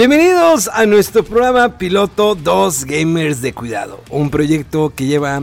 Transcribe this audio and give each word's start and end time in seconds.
Bienvenidos 0.00 0.70
a 0.72 0.86
nuestro 0.86 1.22
programa 1.24 1.76
piloto 1.76 2.34
Dos 2.34 2.86
Gamers 2.86 3.42
de 3.42 3.52
Cuidado, 3.52 4.00
un 4.08 4.30
proyecto 4.30 4.94
que 4.96 5.04
lleva 5.04 5.42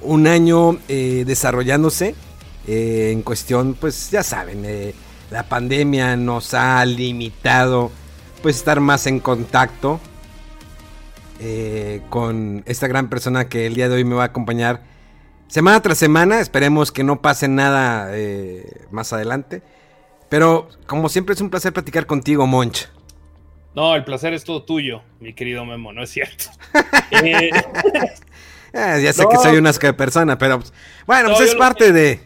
un 0.00 0.28
año 0.28 0.78
eh, 0.86 1.24
desarrollándose 1.26 2.14
eh, 2.68 3.10
en 3.12 3.22
cuestión, 3.22 3.74
pues 3.74 4.12
ya 4.12 4.22
saben, 4.22 4.62
eh, 4.64 4.94
la 5.32 5.48
pandemia 5.48 6.16
nos 6.16 6.54
ha 6.54 6.84
limitado 6.84 7.90
pues 8.42 8.54
estar 8.54 8.78
más 8.78 9.08
en 9.08 9.18
contacto 9.18 9.98
con 12.08 12.62
esta 12.64 12.86
gran 12.86 13.08
persona 13.08 13.48
que 13.48 13.66
el 13.66 13.74
día 13.74 13.88
de 13.88 13.96
hoy 13.96 14.04
me 14.04 14.14
va 14.14 14.22
a 14.22 14.26
acompañar 14.26 14.84
semana 15.48 15.82
tras 15.82 15.98
semana, 15.98 16.38
esperemos 16.38 16.92
que 16.92 17.02
no 17.02 17.20
pase 17.22 17.48
nada 17.48 18.12
más 18.92 19.12
adelante, 19.12 19.62
pero 20.28 20.68
como 20.86 21.08
siempre 21.08 21.34
es 21.34 21.40
un 21.40 21.50
placer 21.50 21.72
platicar 21.72 22.06
contigo, 22.06 22.46
Monch. 22.46 22.86
No, 23.76 23.94
el 23.94 24.02
placer 24.04 24.32
es 24.32 24.42
todo 24.42 24.62
tuyo, 24.64 25.02
mi 25.20 25.32
querido 25.34 25.64
Memo, 25.64 25.92
no 25.92 26.02
es 26.02 26.10
cierto. 26.10 26.46
Eh, 27.12 27.50
Eh, 28.72 29.00
ya 29.02 29.12
sé 29.12 29.22
No. 29.22 29.28
que 29.28 29.36
soy 29.36 29.56
una 29.56 29.70
asca 29.70 29.86
de 29.86 29.92
persona, 29.94 30.36
pero 30.38 30.58
pues, 30.58 30.72
bueno, 31.06 31.28
No, 31.30 31.36
pues 31.36 31.50
es 31.50 31.54
parte 31.54 31.92
de. 31.92 32.20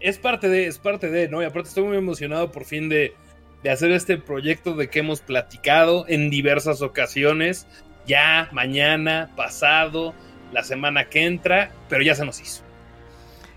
es 0.00 0.18
parte 0.18 0.48
de, 0.48 0.66
es 0.66 0.78
parte 0.78 1.10
de, 1.10 1.28
¿no? 1.28 1.42
Y 1.42 1.44
aparte 1.44 1.68
estoy 1.68 1.84
muy 1.84 1.96
emocionado 1.96 2.50
por 2.50 2.64
fin 2.64 2.88
de, 2.88 3.14
de 3.62 3.70
hacer 3.70 3.90
este 3.92 4.16
proyecto 4.16 4.74
de 4.74 4.88
que 4.88 5.00
hemos 5.00 5.20
platicado 5.20 6.04
en 6.08 6.30
diversas 6.30 6.80
ocasiones, 6.82 7.66
ya, 8.06 8.48
mañana, 8.52 9.30
pasado, 9.36 10.14
la 10.52 10.64
semana 10.64 11.08
que 11.08 11.24
entra, 11.26 11.70
pero 11.88 12.02
ya 12.02 12.14
se 12.14 12.24
nos 12.24 12.40
hizo. 12.40 12.62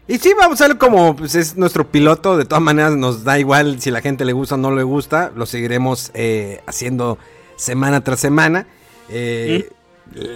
Y 0.07 0.17
sí, 0.19 0.33
vamos 0.39 0.61
a 0.61 0.67
ver 0.69 0.77
como 0.77 1.15
pues, 1.15 1.35
es 1.35 1.57
nuestro 1.57 1.89
piloto. 1.89 2.37
De 2.37 2.45
todas 2.45 2.63
maneras, 2.63 2.95
nos 2.95 3.23
da 3.23 3.39
igual 3.39 3.81
si 3.81 3.91
la 3.91 4.01
gente 4.01 4.23
le 4.25 4.33
gusta 4.33 4.55
o 4.55 4.57
no 4.57 4.73
le 4.73 4.83
gusta. 4.83 5.31
Lo 5.35 5.45
seguiremos 5.45 6.11
eh, 6.13 6.61
haciendo 6.65 7.17
semana 7.57 8.01
tras 8.03 8.19
semana. 8.19 8.67
Eh, 9.09 9.69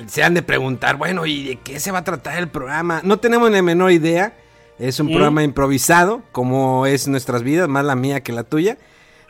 Se 0.08 0.24
han 0.24 0.34
de 0.34 0.42
preguntar, 0.44 0.98
bueno, 0.98 1.26
¿y 1.26 1.44
de 1.46 1.56
qué 1.58 1.80
se 1.80 1.92
va 1.92 2.00
a 2.00 2.04
tratar 2.04 2.38
el 2.38 2.50
programa? 2.50 3.00
No 3.06 3.18
tenemos 3.20 3.50
ni 3.50 3.56
la 3.56 3.62
menor 3.62 3.92
idea. 3.92 4.34
Es 4.78 5.00
un 5.00 5.08
Mm. 5.08 5.12
programa 5.12 5.44
improvisado, 5.44 6.22
como 6.34 6.86
es 6.86 7.08
nuestras 7.08 7.44
vidas, 7.44 7.70
más 7.70 7.86
la 7.86 7.96
mía 7.96 8.22
que 8.22 8.34
la 8.34 8.44
tuya. 8.44 8.78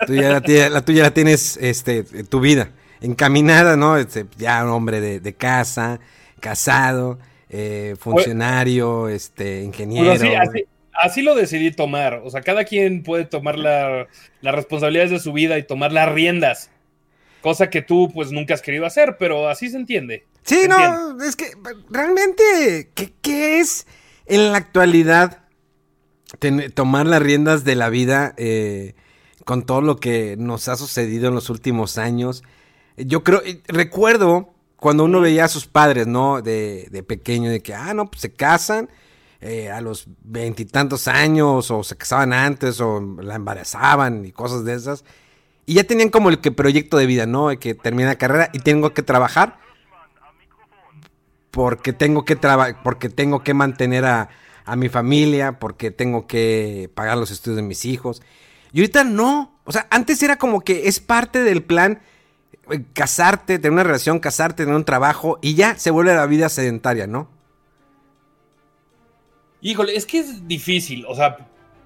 Tú 0.07 0.15
ya 0.15 0.29
la, 0.29 0.41
tie- 0.41 0.69
la 0.69 0.83
tuya 0.83 1.03
la 1.03 1.11
tienes, 1.13 1.57
este, 1.61 2.03
tu 2.03 2.39
vida 2.39 2.69
encaminada, 3.01 3.75
¿no? 3.77 3.97
Este, 3.97 4.25
ya 4.37 4.63
un 4.63 4.71
hombre 4.71 4.99
de, 5.01 5.19
de 5.19 5.33
casa, 5.33 5.99
casado, 6.39 7.19
eh, 7.53 7.95
funcionario, 7.99 9.09
este, 9.09 9.61
ingeniero. 9.61 10.07
Pues 10.09 10.21
así, 10.21 10.33
así- 10.35 10.65
así 10.93 11.21
lo 11.21 11.35
decidí 11.35 11.71
tomar. 11.71 12.21
O 12.23 12.29
sea, 12.29 12.41
cada 12.41 12.63
quien 12.63 13.03
puede 13.03 13.25
tomar 13.25 13.57
la- 13.59 14.07
las 14.41 14.55
responsabilidades 14.55 15.11
de 15.11 15.19
su 15.19 15.33
vida 15.33 15.57
y 15.57 15.63
tomar 15.67 15.91
las 15.91 16.11
riendas. 16.11 16.69
Cosa 17.41 17.69
que 17.69 17.81
tú, 17.81 18.09
pues, 18.13 18.31
nunca 18.31 18.53
has 18.53 18.61
querido 18.61 18.85
hacer, 18.85 19.17
pero 19.19 19.49
así 19.49 19.69
se 19.69 19.77
entiende. 19.77 20.25
Sí, 20.43 20.61
Se 20.61 20.67
no, 20.67 20.77
entiende. 20.79 21.27
es 21.27 21.35
que 21.35 21.51
realmente, 21.89 22.89
¿qué, 22.95 23.13
qué 23.21 23.59
es 23.59 23.85
en 24.27 24.51
la 24.51 24.57
actualidad 24.57 25.39
ten- 26.39 26.71
tomar 26.71 27.05
las 27.05 27.21
riendas 27.21 27.63
de 27.63 27.75
la 27.75 27.89
vida 27.89 28.33
eh, 28.37 28.95
con 29.45 29.65
todo 29.65 29.81
lo 29.81 29.97
que 29.97 30.35
nos 30.37 30.67
ha 30.67 30.75
sucedido 30.77 31.27
en 31.29 31.35
los 31.35 31.49
últimos 31.49 31.97
años? 31.97 32.43
Yo 32.97 33.23
creo, 33.23 33.41
recuerdo 33.67 34.53
cuando 34.81 35.03
uno 35.03 35.21
veía 35.21 35.45
a 35.45 35.47
sus 35.47 35.67
padres, 35.67 36.07
¿no? 36.07 36.41
De, 36.41 36.87
de 36.89 37.03
pequeño, 37.03 37.51
de 37.51 37.61
que, 37.61 37.75
ah, 37.75 37.93
no, 37.93 38.09
pues 38.09 38.21
se 38.21 38.33
casan 38.33 38.89
eh, 39.39 39.69
a 39.69 39.79
los 39.79 40.07
veintitantos 40.23 41.07
años, 41.07 41.69
o 41.69 41.83
se 41.83 41.95
casaban 41.95 42.33
antes, 42.33 42.81
o 42.81 42.99
la 43.21 43.35
embarazaban 43.35 44.25
y 44.25 44.31
cosas 44.31 44.65
de 44.65 44.73
esas. 44.73 45.05
Y 45.67 45.75
ya 45.75 45.83
tenían 45.83 46.09
como 46.09 46.29
el 46.29 46.41
que 46.41 46.51
proyecto 46.51 46.97
de 46.97 47.05
vida, 47.05 47.27
¿no? 47.27 47.49
De 47.49 47.59
que 47.59 47.75
termina 47.75 48.09
la 48.09 48.17
carrera 48.17 48.49
y 48.53 48.59
tengo 48.59 48.91
que 48.95 49.03
trabajar 49.03 49.59
porque 51.51 51.93
tengo 51.93 52.25
que 52.25 52.35
traba- 52.35 52.81
porque 52.81 53.09
tengo 53.09 53.43
que 53.43 53.53
mantener 53.53 54.05
a, 54.05 54.29
a 54.65 54.75
mi 54.75 54.89
familia, 54.89 55.59
porque 55.59 55.91
tengo 55.91 56.25
que 56.25 56.89
pagar 56.95 57.19
los 57.19 57.29
estudios 57.29 57.57
de 57.57 57.61
mis 57.61 57.85
hijos. 57.85 58.23
Y 58.73 58.79
ahorita 58.79 59.03
no. 59.03 59.59
O 59.65 59.71
sea, 59.71 59.85
antes 59.91 60.23
era 60.23 60.37
como 60.37 60.61
que 60.61 60.87
es 60.87 60.99
parte 60.99 61.43
del 61.43 61.61
plan 61.61 62.01
casarte, 62.93 63.57
tener 63.57 63.71
una 63.71 63.83
relación, 63.83 64.19
casarte, 64.19 64.63
tener 64.63 64.75
un 64.75 64.85
trabajo 64.85 65.39
y 65.41 65.55
ya 65.55 65.77
se 65.77 65.91
vuelve 65.91 66.13
la 66.13 66.25
vida 66.25 66.49
sedentaria, 66.49 67.07
¿no? 67.07 67.29
Híjole, 69.61 69.95
es 69.95 70.05
que 70.05 70.19
es 70.19 70.47
difícil, 70.47 71.05
o 71.07 71.15
sea, 71.15 71.37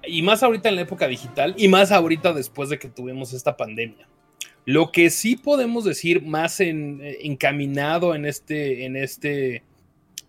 y 0.06 0.22
más 0.22 0.42
ahorita 0.42 0.68
en 0.68 0.76
la 0.76 0.82
época 0.82 1.06
digital, 1.08 1.54
y 1.58 1.68
más 1.68 1.92
ahorita 1.92 2.32
después 2.32 2.70
de 2.70 2.78
que 2.78 2.88
tuvimos 2.88 3.32
esta 3.32 3.56
pandemia. 3.56 4.08
Lo 4.64 4.90
que 4.90 5.10
sí 5.10 5.36
podemos 5.36 5.84
decir 5.84 6.22
más 6.22 6.58
eh, 6.60 6.70
encaminado 7.22 8.14
en 8.14 8.24
este, 8.24 8.84
en 8.84 8.96
este 8.96 9.62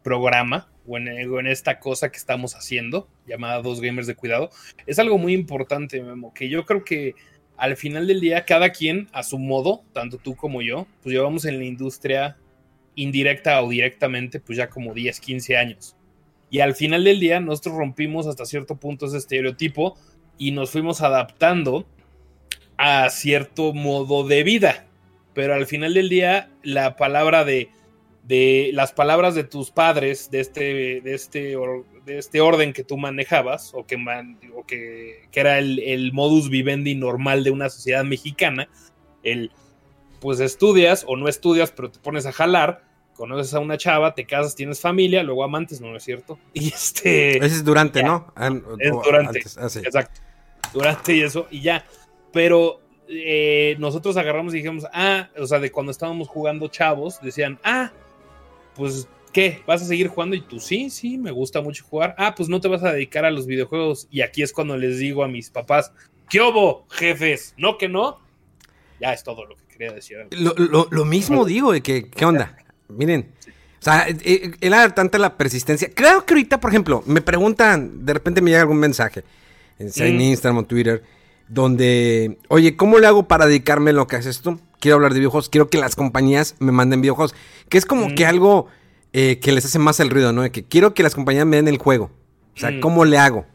programa 0.03 0.69
o 0.85 0.97
en, 0.97 1.07
en 1.07 1.47
esta 1.47 1.79
cosa 1.79 2.11
que 2.11 2.17
estamos 2.17 2.53
haciendo, 2.55 3.07
llamada 3.25 3.61
Dos 3.61 3.81
Gamers 3.81 4.07
de 4.07 4.15
Cuidado, 4.15 4.49
es 4.85 4.99
algo 4.99 5.17
muy 5.17 5.33
importante, 5.33 6.01
Memo, 6.01 6.33
que 6.33 6.49
yo 6.49 6.65
creo 6.65 6.83
que 6.83 7.15
al 7.57 7.75
final 7.75 8.07
del 8.07 8.21
día, 8.21 8.45
cada 8.45 8.69
quien 8.69 9.09
a 9.11 9.23
su 9.23 9.39
modo, 9.39 9.83
tanto 9.91 10.17
tú 10.17 10.35
como 10.35 10.61
yo, 10.61 10.87
pues 11.01 11.13
llevamos 11.13 11.45
en 11.45 11.57
la 11.57 11.65
industria 11.65 12.37
indirecta 12.95 13.61
o 13.61 13.69
directamente, 13.69 14.39
pues 14.39 14.57
ya 14.57 14.69
como 14.69 14.93
10, 14.93 15.19
15 15.19 15.57
años. 15.57 15.95
Y 16.49 16.59
al 16.59 16.75
final 16.75 17.03
del 17.03 17.19
día, 17.19 17.39
nosotros 17.39 17.75
rompimos 17.75 18.27
hasta 18.27 18.45
cierto 18.45 18.75
punto 18.75 19.07
ese 19.07 19.17
estereotipo 19.17 19.97
y 20.37 20.51
nos 20.51 20.69
fuimos 20.69 21.01
adaptando 21.01 21.85
a 22.77 23.09
cierto 23.09 23.73
modo 23.73 24.25
de 24.27 24.43
vida. 24.43 24.85
Pero 25.33 25.53
al 25.53 25.65
final 25.65 25.93
del 25.93 26.09
día, 26.09 26.49
la 26.63 26.95
palabra 26.95 27.43
de, 27.43 27.69
de 28.27 28.71
las 28.73 28.91
palabras 28.91 29.35
de 29.35 29.45
tus 29.45 29.71
padres, 29.71 30.29
de 30.29 30.41
este, 30.41 31.01
de 31.01 31.13
este, 31.13 31.55
or- 31.55 31.85
de 32.05 32.17
este 32.17 32.41
orden 32.41 32.73
que 32.73 32.83
tú 32.83 32.97
manejabas, 32.97 33.71
o 33.73 33.85
que, 33.85 33.95
man- 33.95 34.37
o 34.53 34.65
que, 34.65 35.27
que 35.31 35.39
era 35.39 35.57
el, 35.59 35.79
el 35.79 36.11
modus 36.11 36.49
vivendi 36.49 36.93
normal 36.95 37.43
de 37.45 37.51
una 37.51 37.69
sociedad 37.69 38.03
mexicana, 38.03 38.67
el 39.23 39.51
pues 40.19 40.39
estudias 40.39 41.05
o 41.07 41.15
no 41.15 41.27
estudias, 41.29 41.71
pero 41.71 41.89
te 41.91 41.99
pones 41.99 42.25
a 42.25 42.31
jalar, 42.31 42.83
conoces 43.15 43.53
a 43.53 43.59
una 43.59 43.77
chava, 43.77 44.13
te 44.15 44.25
casas, 44.25 44.55
tienes 44.55 44.81
familia, 44.81 45.23
luego 45.23 45.43
amantes, 45.43 45.79
no, 45.79 45.89
no 45.91 45.97
es 45.97 46.03
cierto. 46.03 46.37
Y 46.53 46.67
este. 46.69 47.37
Ese 47.37 47.45
es 47.57 47.63
durante, 47.63 48.01
ya. 48.01 48.07
¿no? 48.07 48.33
Es 48.79 48.91
durante. 48.91 49.37
antes, 49.37 49.57
ah, 49.57 49.69
sí. 49.69 49.79
Exacto. 49.79 50.19
Durante 50.73 51.15
y 51.15 51.21
eso, 51.21 51.47
y 51.49 51.61
ya. 51.61 51.85
Pero 52.33 52.81
eh, 53.07 53.75
nosotros 53.79 54.17
agarramos 54.17 54.53
y 54.53 54.57
dijimos, 54.57 54.85
ah, 54.91 55.29
o 55.37 55.45
sea, 55.45 55.59
de 55.59 55.71
cuando 55.71 55.91
estábamos 55.91 56.27
jugando 56.27 56.67
chavos, 56.67 57.21
decían, 57.21 57.57
ah, 57.63 57.91
pues, 58.77 59.07
¿qué? 59.33 59.61
¿Vas 59.67 59.81
a 59.81 59.85
seguir 59.85 60.07
jugando? 60.07 60.35
Y 60.35 60.41
tú, 60.41 60.59
sí, 60.59 60.89
sí, 60.89 61.17
me 61.17 61.31
gusta 61.31 61.61
mucho 61.61 61.83
jugar. 61.83 62.15
Ah, 62.17 62.33
pues 62.35 62.47
no 62.47 62.61
te 62.61 62.67
vas 62.67 62.83
a 62.83 62.93
dedicar 62.93 63.25
a 63.25 63.31
los 63.31 63.45
videojuegos. 63.47 64.07
Y 64.11 64.21
aquí 64.21 64.41
es 64.43 64.53
cuando 64.53 64.77
les 64.77 64.99
digo 64.99 65.23
a 65.23 65.27
mis 65.27 65.49
papás, 65.49 65.91
¿qué 66.29 66.39
hubo, 66.41 66.85
jefes? 66.89 67.53
¿No 67.57 67.77
que 67.77 67.89
no? 67.89 68.19
Ya 69.01 69.13
es 69.13 69.23
todo 69.23 69.45
lo 69.45 69.55
que 69.55 69.63
quería 69.67 69.91
decir. 69.93 70.17
Lo, 70.31 70.53
lo- 70.55 70.87
lo 70.89 71.05
mismo 71.05 71.43
digo, 71.45 71.71
de 71.71 71.81
que, 71.81 72.09
¿qué 72.09 72.25
onda? 72.25 72.57
Miren, 72.89 73.31
o 73.79 73.83
sea, 73.83 74.07
eh, 74.09 74.17
eh, 74.25 74.51
era 74.61 74.89
tanta 74.95 75.17
la 75.19 75.37
persistencia. 75.37 75.89
Claro 75.93 76.25
que 76.25 76.33
ahorita, 76.33 76.59
por 76.59 76.71
ejemplo, 76.71 77.03
me 77.05 77.21
preguntan, 77.21 78.05
de 78.05 78.13
repente 78.13 78.41
me 78.41 78.49
llega 78.49 78.61
algún 78.61 78.77
mensaje, 78.79 79.23
en 79.77 79.87
Mm. 80.17 80.21
Instagram 80.21 80.57
o 80.57 80.63
Twitter, 80.65 81.03
donde, 81.47 82.39
oye, 82.49 82.75
¿cómo 82.75 82.97
le 82.99 83.07
hago 83.07 83.27
para 83.27 83.45
dedicarme 83.45 83.91
a 83.91 83.93
lo 83.93 84.07
que 84.07 84.15
haces 84.15 84.41
tú? 84.41 84.59
Quiero 84.79 84.95
hablar 84.95 85.13
de 85.13 85.19
videojuegos, 85.19 85.49
quiero 85.49 85.69
que 85.69 85.77
las 85.79 85.95
compañías 85.95 86.55
me 86.59 86.71
manden 86.71 87.01
videojuegos, 87.01 87.33
que 87.69 87.77
es 87.77 87.85
como 87.85 88.09
Mm. 88.09 88.15
que 88.15 88.25
algo 88.25 88.67
eh, 89.13 89.39
que 89.39 89.51
les 89.51 89.65
hace 89.65 89.79
más 89.79 89.99
el 89.99 90.09
ruido, 90.09 90.33
¿no? 90.33 90.41
De 90.43 90.51
que 90.51 90.63
quiero 90.63 90.93
que 90.93 91.01
las 91.01 91.15
compañías 91.15 91.45
me 91.45 91.55
den 91.55 91.67
el 91.69 91.77
juego. 91.79 92.11
O 92.55 92.59
sea, 92.59 92.71
Mm. 92.71 92.79
¿cómo 92.81 93.05
le 93.05 93.17
hago? 93.17 93.45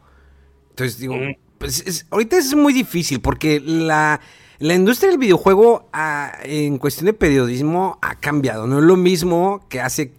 Entonces 0.71 0.97
digo, 0.99 1.15
Mm. 1.15 1.35
pues 1.59 1.83
es- 1.85 2.05
ahorita 2.09 2.37
es 2.37 2.53
muy 2.55 2.73
difícil 2.73 3.21
porque 3.21 3.61
la, 3.63 4.19
la 4.59 4.73
industria 4.73 5.09
del 5.11 5.19
videojuego 5.19 5.87
ah, 5.93 6.33
en 6.43 6.77
cuestión 6.79 7.05
de 7.05 7.13
periodismo 7.13 7.97
ha 8.01 8.15
cambiado. 8.15 8.67
No 8.67 8.79
es 8.79 8.83
lo 8.83 8.97
mismo 8.97 9.63
que 9.69 9.79
hace 9.79 10.11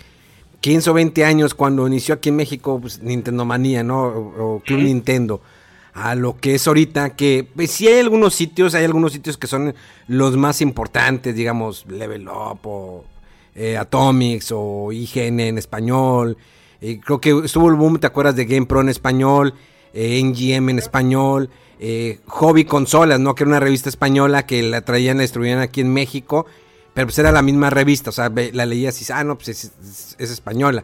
15 0.60 0.88
o 0.90 0.94
20 0.94 1.24
años 1.24 1.52
cuando 1.52 1.86
inició 1.86 2.14
aquí 2.14 2.30
en 2.30 2.36
México 2.36 2.78
pues, 2.80 3.02
Nintendo 3.02 3.44
Manía, 3.44 3.82
¿no? 3.82 4.02
O, 4.04 4.54
o 4.56 4.60
Club 4.60 4.78
Mm. 4.80 4.84
Nintendo. 4.84 5.42
A 5.94 6.16
lo 6.16 6.36
que 6.36 6.56
es 6.56 6.66
ahorita, 6.66 7.10
que 7.14 7.46
pues, 7.54 7.70
sí 7.70 7.86
hay 7.86 8.00
algunos 8.00 8.34
sitios, 8.34 8.74
hay 8.74 8.84
algunos 8.84 9.12
sitios 9.12 9.38
que 9.38 9.46
son 9.46 9.74
los 10.08 10.36
más 10.36 10.60
importantes, 10.60 11.36
digamos, 11.36 11.86
Level 11.86 12.28
Up 12.28 12.58
o 12.64 13.04
eh, 13.54 13.76
Atomics 13.76 14.50
o 14.52 14.90
IGN 14.90 15.38
en 15.40 15.58
español. 15.58 16.36
Eh, 16.80 16.98
creo 17.04 17.20
que 17.20 17.30
estuvo 17.44 17.68
el 17.68 17.76
boom, 17.76 18.00
¿te 18.00 18.08
acuerdas 18.08 18.34
de 18.34 18.44
Game 18.44 18.66
Pro 18.66 18.80
en 18.80 18.88
español? 18.88 19.54
eh, 19.96 20.18
NGM 20.20 20.70
en 20.70 20.78
español, 20.80 21.50
eh, 21.78 22.18
Hobby 22.26 22.64
Consolas, 22.64 23.20
¿no? 23.20 23.36
Que 23.36 23.44
era 23.44 23.50
una 23.50 23.60
revista 23.60 23.88
española 23.88 24.44
que 24.44 24.60
la 24.64 24.80
traían, 24.80 25.18
la 25.18 25.22
distribuían 25.22 25.60
aquí 25.60 25.80
en 25.82 25.92
México, 25.92 26.46
pero 26.94 27.06
pues 27.06 27.16
era 27.20 27.30
la 27.30 27.42
misma 27.42 27.70
revista, 27.70 28.10
o 28.10 28.12
sea, 28.12 28.28
la 28.52 28.66
leías 28.66 29.00
y 29.00 29.12
ah, 29.12 29.22
no, 29.22 29.36
pues 29.36 29.50
es, 29.50 29.64
es- 29.80 30.16
es 30.18 30.30
española. 30.32 30.82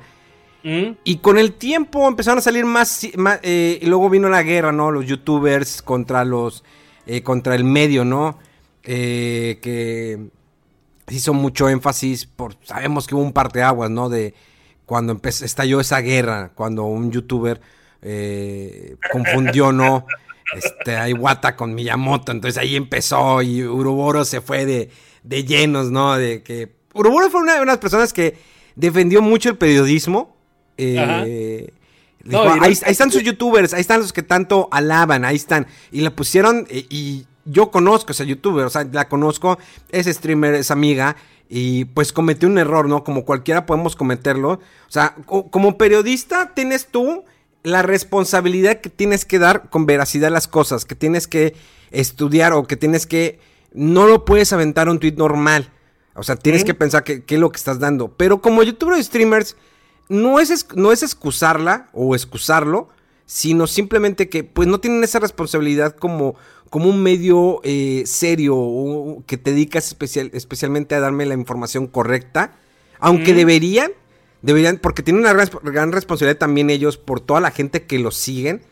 Y 0.63 1.19
con 1.19 1.39
el 1.39 1.55
tiempo 1.55 2.07
empezaron 2.07 2.39
a 2.39 2.43
salir 2.43 2.65
más, 2.65 3.05
eh, 3.43 3.79
y 3.81 3.87
luego 3.87 4.11
vino 4.11 4.29
la 4.29 4.43
guerra, 4.43 4.73
¿no? 4.73 4.91
Los 4.91 5.07
youtubers 5.07 5.83
contra 5.83 6.25
los, 6.25 6.65
eh, 7.07 7.23
contra 7.23 7.55
el 7.55 7.65
medio, 7.65 8.05
¿no? 8.05 8.39
Eh, 8.83 9.59
que 9.63 10.19
hizo 11.11 11.35
mucho 11.35 11.69
énfasis 11.69 12.27
por, 12.27 12.57
sabemos 12.63 13.07
que 13.07 13.15
hubo 13.15 13.23
un 13.23 13.33
parteaguas, 13.33 13.91
¿no? 13.91 14.09
De 14.09 14.35
cuando 14.87 15.19
estalló 15.23 15.81
esa 15.81 16.01
guerra, 16.01 16.53
cuando 16.55 16.85
un 16.85 17.11
youtuber 17.13 17.61
eh, 18.03 18.97
confundió, 19.13 19.73
¿no? 19.73 20.07
Este, 20.57 20.97
a 20.97 21.09
Iwata 21.09 21.55
con 21.55 21.75
Miyamoto, 21.75 22.33
entonces 22.33 22.61
ahí 22.61 22.75
empezó 22.75 23.41
y 23.41 23.63
Uruboro 23.63 24.25
se 24.25 24.41
fue 24.41 24.67
de, 24.67 24.91
de 25.23 25.45
llenos, 25.45 25.91
¿no? 25.91 26.17
De 26.17 26.43
que 26.43 26.73
Uruboro 26.93 27.31
fue 27.31 27.41
una 27.41 27.59
de 27.59 27.65
las 27.65 27.79
personas 27.79 28.13
que 28.13 28.37
defendió 28.75 29.23
mucho 29.23 29.51
el 29.51 29.57
periodismo. 29.57 30.37
Eh, 30.83 31.73
dijo, 32.25 32.43
ahí, 32.61 32.73
están 32.87 33.11
sus 33.11 33.23
youtubers, 33.23 33.75
ahí 33.75 33.81
están 33.81 34.01
los 34.01 34.13
que 34.13 34.23
tanto 34.23 34.69
alaban, 34.71 35.25
ahí 35.25 35.37
están. 35.37 35.67
Y 35.93 36.01
la 36.01 36.11
pusieron, 36.15 36.67
eh, 36.71 36.87
y 36.89 37.27
yo 37.45 37.71
conozco 37.71 38.11
a 38.11 38.13
esa 38.13 38.25
youtuber, 38.25 38.67
o 38.67 38.71
sea, 38.71 38.87
la 38.93 39.09
conozco, 39.09 39.59
es 39.91 40.07
streamer, 40.07 40.55
es 40.55 40.71
amiga, 40.71 41.17
y 41.49 41.87
pues 41.87 42.13
cometió 42.13 42.49
un 42.49 42.59
error, 42.59 42.89
¿no? 42.89 43.03
Como 43.03 43.25
cualquiera 43.25 43.67
podemos 43.67 43.97
cometerlo. 43.97 44.53
O 44.53 44.61
sea, 44.89 45.15
co- 45.27 45.51
como 45.51 45.77
periodista 45.79 46.53
tienes 46.55 46.87
tú 46.87 47.25
la 47.63 47.83
responsabilidad 47.83 48.81
que 48.81 48.89
tienes 48.89 49.25
que 49.25 49.39
dar 49.39 49.69
con 49.69 49.85
veracidad 49.85 50.31
las 50.31 50.47
cosas, 50.47 50.85
que 50.85 50.95
tienes 50.95 51.27
que 51.27 51.55
estudiar 51.91 52.53
o 52.53 52.67
que 52.67 52.77
tienes 52.77 53.07
que... 53.07 53.41
No 53.73 54.07
lo 54.07 54.25
puedes 54.25 54.53
aventar 54.53 54.89
un 54.89 54.99
tweet 54.99 55.15
normal. 55.17 55.71
O 56.15 56.23
sea, 56.23 56.37
tienes 56.37 56.65
que 56.65 56.75
pensar 56.75 57.05
qué 57.05 57.25
es 57.27 57.39
lo 57.41 57.51
que 57.51 57.57
estás 57.57 57.79
dando. 57.79 58.09
Pero 58.17 58.41
como 58.41 58.63
youtuber 58.63 58.99
y 58.99 59.03
streamers, 59.03 59.57
no 60.11 60.39
es, 60.41 60.67
no 60.75 60.93
es 60.93 61.03
excusarla 61.03 61.89
o 61.95 62.15
excusarlo, 62.15 62.89
sino 63.25 63.67
simplemente 63.67 64.29
que 64.29 64.45
pues 64.45 64.69
no 64.69 64.79
tienen 64.81 65.03
esa 65.05 65.21
responsabilidad 65.21 65.97
como, 65.97 66.35
como 66.69 66.91
un 66.91 67.03
medio 67.03 67.61
eh, 67.65 68.03
serio 68.05 68.57
o 68.57 69.23
que 69.27 69.39
te 69.39 69.53
dedicas 69.53 69.87
especial, 69.87 70.31
especialmente 70.35 70.95
a 70.95 71.01
darme 71.01 71.25
la 71.25 71.35
información 71.35 71.87
correcta, 71.87 72.53
aunque 72.99 73.33
Mm. 73.33 73.37
deberían, 73.37 73.91
deberían, 74.43 74.79
porque 74.79 75.03
tienen 75.03 75.23
una 75.23 75.33
gran, 75.33 75.49
gran 75.63 75.93
responsabilidad 75.93 76.39
también 76.39 76.71
ellos 76.71 76.97
por 76.99 77.21
toda 77.21 77.41
la 77.41 77.51
gente 77.51 77.83
que 77.85 77.99
los 77.99 78.17
siguen, 78.17 78.63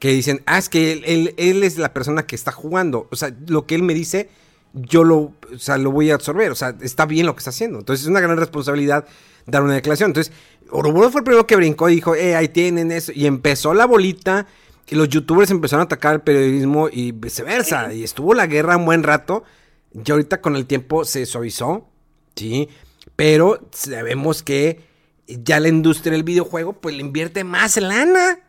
que 0.00 0.08
dicen, 0.08 0.42
ah, 0.46 0.58
es 0.58 0.68
que 0.68 0.92
él, 0.92 1.02
él- 1.06 1.34
él 1.36 1.62
es 1.62 1.78
la 1.78 1.94
persona 1.94 2.26
que 2.26 2.34
está 2.34 2.50
jugando, 2.50 3.06
o 3.12 3.16
sea, 3.16 3.32
lo 3.46 3.66
que 3.66 3.76
él 3.76 3.84
me 3.84 3.94
dice, 3.94 4.28
yo 4.74 5.04
lo, 5.04 5.18
o 5.18 5.58
sea, 5.58 5.78
lo 5.78 5.90
voy 5.90 6.10
a 6.10 6.14
absorber, 6.14 6.50
o 6.50 6.54
sea, 6.54 6.76
está 6.80 7.06
bien 7.06 7.26
lo 7.26 7.34
que 7.34 7.40
está 7.40 7.50
haciendo, 7.50 7.78
entonces 7.78 8.04
es 8.04 8.10
una 8.10 8.20
gran 8.20 8.36
responsabilidad 8.36 9.06
dar 9.46 9.62
una 9.62 9.74
declaración, 9.74 10.10
entonces 10.10 10.32
Ouroboros 10.72 11.12
fue 11.12 11.20
el 11.20 11.24
primero 11.24 11.46
que 11.46 11.56
brincó 11.56 11.88
y 11.90 11.96
dijo, 11.96 12.14
eh, 12.14 12.34
ahí 12.34 12.48
tienen 12.48 12.90
eso. 12.92 13.12
Y 13.14 13.26
empezó 13.26 13.74
la 13.74 13.84
bolita. 13.86 14.46
Y 14.88 14.94
los 14.94 15.08
youtubers 15.08 15.50
empezaron 15.50 15.82
a 15.82 15.84
atacar 15.84 16.14
el 16.14 16.20
periodismo 16.22 16.88
y 16.90 17.12
viceversa. 17.12 17.92
Y 17.92 18.02
estuvo 18.02 18.34
la 18.34 18.46
guerra 18.46 18.76
un 18.76 18.86
buen 18.86 19.02
rato. 19.02 19.44
Y 19.92 20.10
ahorita 20.10 20.40
con 20.40 20.56
el 20.56 20.66
tiempo 20.66 21.04
se 21.04 21.26
suavizó. 21.26 21.88
Sí. 22.34 22.68
Pero 23.16 23.68
sabemos 23.72 24.42
que 24.42 24.80
ya 25.26 25.60
la 25.60 25.68
industria 25.68 26.12
del 26.12 26.24
videojuego 26.24 26.72
pues 26.72 26.94
le 26.94 27.02
invierte 27.02 27.44
más 27.44 27.76
lana 27.76 28.40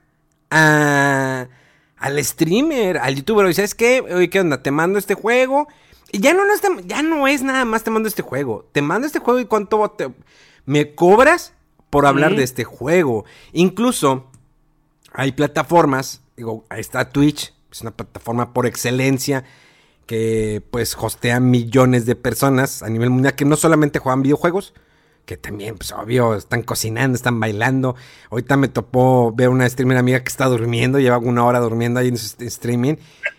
a, 0.49 1.47
al 1.97 2.23
streamer, 2.23 2.99
al 2.99 3.15
youtuber. 3.15 3.49
Y 3.49 3.53
sabes 3.53 3.75
qué, 3.75 4.01
oye, 4.01 4.29
¿qué 4.29 4.39
onda? 4.39 4.63
Te 4.63 4.71
mando 4.71 4.97
este 4.97 5.15
juego. 5.15 5.67
Y 6.13 6.19
ya 6.19 6.33
no, 6.35 6.45
no 6.45 6.53
ya 6.85 7.01
no 7.01 7.27
es 7.27 7.41
nada 7.41 7.65
más 7.65 7.83
te 7.83 7.89
mando 7.89 8.07
este 8.07 8.21
juego. 8.21 8.69
Te 8.71 8.83
mando 8.83 9.07
este 9.07 9.17
juego 9.17 9.39
y 9.39 9.45
cuánto 9.45 9.89
te- 9.97 10.13
me 10.65 10.93
cobras 10.93 11.53
por 11.89 12.05
hablar 12.05 12.35
de 12.35 12.43
este 12.43 12.63
juego. 12.63 13.25
Incluso 13.51 14.27
hay 15.11 15.31
plataformas, 15.31 16.21
digo, 16.37 16.65
ahí 16.69 16.81
está 16.81 17.09
Twitch, 17.09 17.53
es 17.71 17.81
una 17.81 17.89
plataforma 17.91 18.53
por 18.53 18.67
excelencia 18.67 19.43
que 20.05 20.61
pues 20.69 20.95
hostea 20.99 21.39
millones 21.39 22.05
de 22.05 22.15
personas 22.15 22.83
a 22.83 22.89
nivel 22.89 23.09
mundial 23.09 23.33
que 23.33 23.45
no 23.45 23.55
solamente 23.55 23.97
juegan 23.97 24.21
videojuegos, 24.21 24.75
que 25.25 25.35
también, 25.37 25.77
pues 25.77 25.93
obvio, 25.93 26.35
están 26.35 26.61
cocinando, 26.61 27.15
están 27.15 27.39
bailando. 27.39 27.95
Ahorita 28.29 28.55
me 28.55 28.67
topó 28.67 29.31
ver 29.31 29.49
una 29.49 29.67
streamer 29.67 29.97
amiga 29.97 30.19
que 30.21 30.29
está 30.29 30.45
durmiendo, 30.45 30.99
lleva 30.99 31.17
una 31.17 31.43
hora 31.43 31.59
durmiendo 31.59 31.99
ahí 31.99 32.09
en 32.09 32.17
su 32.17 32.35
streaming 32.43 32.97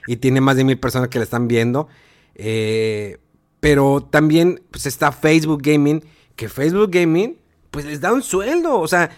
y 0.09 0.17
tiene 0.17 0.41
más 0.41 0.57
de 0.57 0.65
mil 0.65 0.79
personas 0.81 1.09
que 1.09 1.19
la 1.19 1.25
están 1.25 1.47
viendo. 1.47 1.89
Eh, 2.35 3.19
pero 3.61 4.03
también 4.03 4.63
pues 4.71 4.87
está 4.87 5.13
Facebook 5.13 5.63
Gaming, 5.63 6.05
que 6.37 6.49
Facebook 6.49 6.91
Gaming 6.91 7.39
pues 7.71 7.85
les 7.85 8.01
da 8.01 8.13
un 8.13 8.23
sueldo, 8.23 8.79
o 8.79 8.87
sea, 8.87 9.11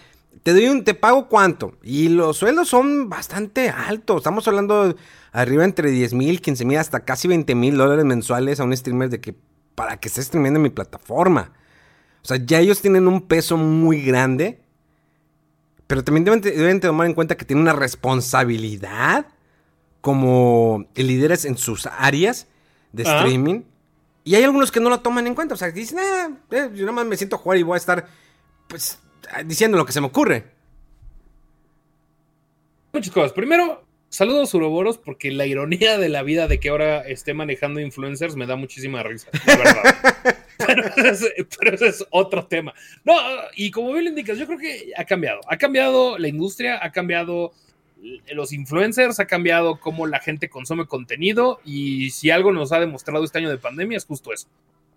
te 0.43 0.53
doy 0.53 0.67
un, 0.67 0.83
te 0.83 0.93
pago 0.93 1.27
cuánto. 1.27 1.77
Y 1.83 2.09
los 2.09 2.37
sueldos 2.37 2.69
son 2.69 3.09
bastante 3.09 3.69
altos. 3.69 4.17
Estamos 4.17 4.47
hablando 4.47 4.95
arriba 5.31 5.65
entre 5.65 5.91
10 5.91 6.13
mil, 6.13 6.41
15 6.41 6.65
mil, 6.65 6.77
hasta 6.77 7.01
casi 7.01 7.27
20 7.27 7.53
mil 7.53 7.77
dólares 7.77 8.05
mensuales 8.05 8.59
a 8.59 8.63
un 8.63 8.75
streamer 8.75 9.09
de 9.09 9.19
que 9.19 9.35
para 9.75 9.97
que 9.97 10.07
esté 10.07 10.23
streamando 10.23 10.57
en 10.57 10.63
mi 10.63 10.69
plataforma. 10.69 11.51
O 12.23 12.25
sea, 12.27 12.37
ya 12.37 12.59
ellos 12.59 12.81
tienen 12.81 13.07
un 13.07 13.21
peso 13.27 13.57
muy 13.57 14.01
grande. 14.01 14.61
Pero 15.85 16.03
también 16.03 16.23
deben, 16.23 16.41
deben 16.41 16.79
tomar 16.79 17.07
en 17.07 17.13
cuenta 17.13 17.35
que 17.35 17.45
tienen 17.45 17.61
una 17.63 17.73
responsabilidad 17.73 19.27
como 20.01 20.87
líderes 20.95 21.45
en 21.45 21.57
sus 21.57 21.85
áreas 21.85 22.47
de 22.97 23.03
streaming. 23.03 23.61
Y 24.23 24.35
hay 24.35 24.43
algunos 24.43 24.71
que 24.71 24.81
no 24.81 24.89
lo 24.89 24.99
toman 24.99 25.25
en 25.25 25.35
cuenta. 25.35 25.53
O 25.53 25.57
sea, 25.57 25.71
que 25.71 25.79
dicen, 25.79 25.99
ah, 25.99 26.29
eh, 26.51 26.69
yo 26.73 26.81
nada 26.81 26.91
más 26.91 27.05
me 27.05 27.15
siento 27.15 27.37
a 27.37 27.39
jugar 27.39 27.57
y 27.57 27.63
voy 27.63 27.75
a 27.75 27.77
estar, 27.77 28.07
pues, 28.67 28.99
diciendo 29.45 29.77
lo 29.77 29.85
que 29.85 29.93
se 29.93 30.01
me 30.01 30.07
ocurre. 30.07 30.45
Muchas 32.91 33.13
cosas. 33.13 33.31
Primero, 33.31 33.85
saludos 34.09 34.53
Uroboros, 34.53 34.97
porque 34.97 35.31
la 35.31 35.45
ironía 35.45 35.97
de 35.97 36.09
la 36.09 36.23
vida 36.23 36.47
de 36.47 36.59
que 36.59 36.69
ahora 36.69 37.07
esté 37.07 37.33
manejando 37.33 37.79
influencers 37.79 38.35
me 38.35 38.45
da 38.45 38.55
muchísima 38.57 39.01
risa, 39.03 39.29
la 39.45 39.55
verdad. 39.55 39.95
pero, 40.67 40.83
ese 41.09 41.33
es, 41.37 41.47
pero 41.57 41.75
ese 41.75 41.87
es 41.87 42.05
otro 42.09 42.45
tema. 42.47 42.73
No, 43.05 43.15
y 43.55 43.71
como 43.71 43.93
bien 43.93 44.05
lo 44.05 44.09
indicas, 44.09 44.37
yo 44.37 44.45
creo 44.45 44.59
que 44.59 44.91
ha 44.97 45.05
cambiado. 45.05 45.39
Ha 45.47 45.57
cambiado 45.57 46.17
la 46.17 46.27
industria, 46.27 46.83
ha 46.83 46.91
cambiado 46.91 47.53
los 48.33 48.53
influencers, 48.53 49.19
ha 49.19 49.25
cambiado 49.25 49.79
cómo 49.79 50.05
la 50.07 50.19
gente 50.19 50.49
consume 50.49 50.85
contenido 50.85 51.59
y 51.65 52.11
si 52.11 52.29
algo 52.31 52.51
nos 52.51 52.71
ha 52.71 52.79
demostrado 52.79 53.23
este 53.23 53.39
año 53.39 53.49
de 53.49 53.57
pandemia 53.57 53.97
es 53.97 54.05
justo 54.05 54.31
eso. 54.33 54.47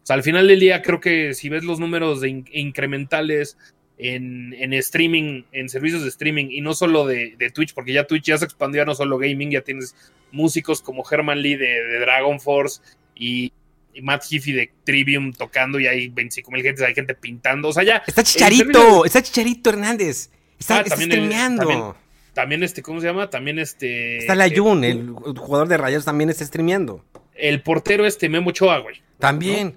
O 0.03 0.07
sea, 0.07 0.15
al 0.17 0.23
final 0.23 0.47
del 0.49 0.61
día 0.61 0.83
creo 0.83 1.01
que 1.01 1.35
si 1.35 1.49
ves 1.49 1.65
los 1.65 1.79
números 1.81 2.21
de 2.21 2.29
in- 2.31 2.45
incrementales 2.53 3.57
en, 3.99 4.55
en 4.55 4.73
streaming, 4.75 5.43
en 5.53 5.69
servicios 5.69 6.03
de 6.03 6.09
streaming 6.09 6.47
y 6.51 6.61
no 6.63 6.75
solo 6.75 7.07
de, 7.07 7.35
de 7.39 7.51
Twitch, 7.51 7.75
porque 7.75 7.93
ya 7.93 8.05
Twitch 8.07 8.25
ya 8.25 8.39
se 8.39 8.45
expandió 8.47 8.83
a 8.83 8.85
no 8.87 8.95
solo 8.95 9.19
gaming, 9.19 9.51
ya 9.51 9.61
tienes 9.61 9.95
músicos 10.33 10.81
como 10.81 11.05
Herman 11.09 11.43
Lee 11.43 11.57
de, 11.57 11.67
de 11.67 11.99
Dragon 12.01 12.41
Force 12.41 12.81
y, 13.15 13.53
y 13.93 14.01
Matt 14.03 14.25
Heafy 14.31 14.53
de 14.53 14.71
Trivium 14.85 15.33
tocando 15.33 15.79
y 15.79 15.87
hay 15.87 16.09
25 16.09 16.51
mil 16.51 16.63
gente, 16.63 16.85
hay 16.87 16.95
gente 16.95 17.15
pintando, 17.15 17.69
o 17.69 17.73
sea, 17.73 17.83
ya... 17.83 18.03
Está 18.07 18.23
Chicharito, 18.23 19.05
está 19.05 19.23
Chicharito 19.23 19.71
Hernández. 19.71 20.31
Está, 20.59 20.77
Ah, 20.79 20.81
está 20.81 20.91
también 20.97 21.13
el- 21.13 21.17
streameando. 21.19 21.63
también- 21.67 22.10
También 22.41 22.63
este, 22.63 22.81
¿cómo 22.81 23.03
se 23.03 23.07
llama? 23.07 23.29
También 23.29 23.59
este... 23.59 24.17
está 24.17 24.35
Layun, 24.35 24.83
eh, 24.83 24.93
el 24.93 25.11
jugador 25.37 25.69
de 25.69 25.77
rayos, 25.77 26.07
también 26.07 26.31
está 26.31 26.43
streameando. 26.43 27.05
El 27.35 27.61
portero 27.61 28.07
este 28.07 28.31
Memo 28.31 28.49
Ochoa, 28.49 28.79
güey. 28.79 29.03
También. 29.19 29.75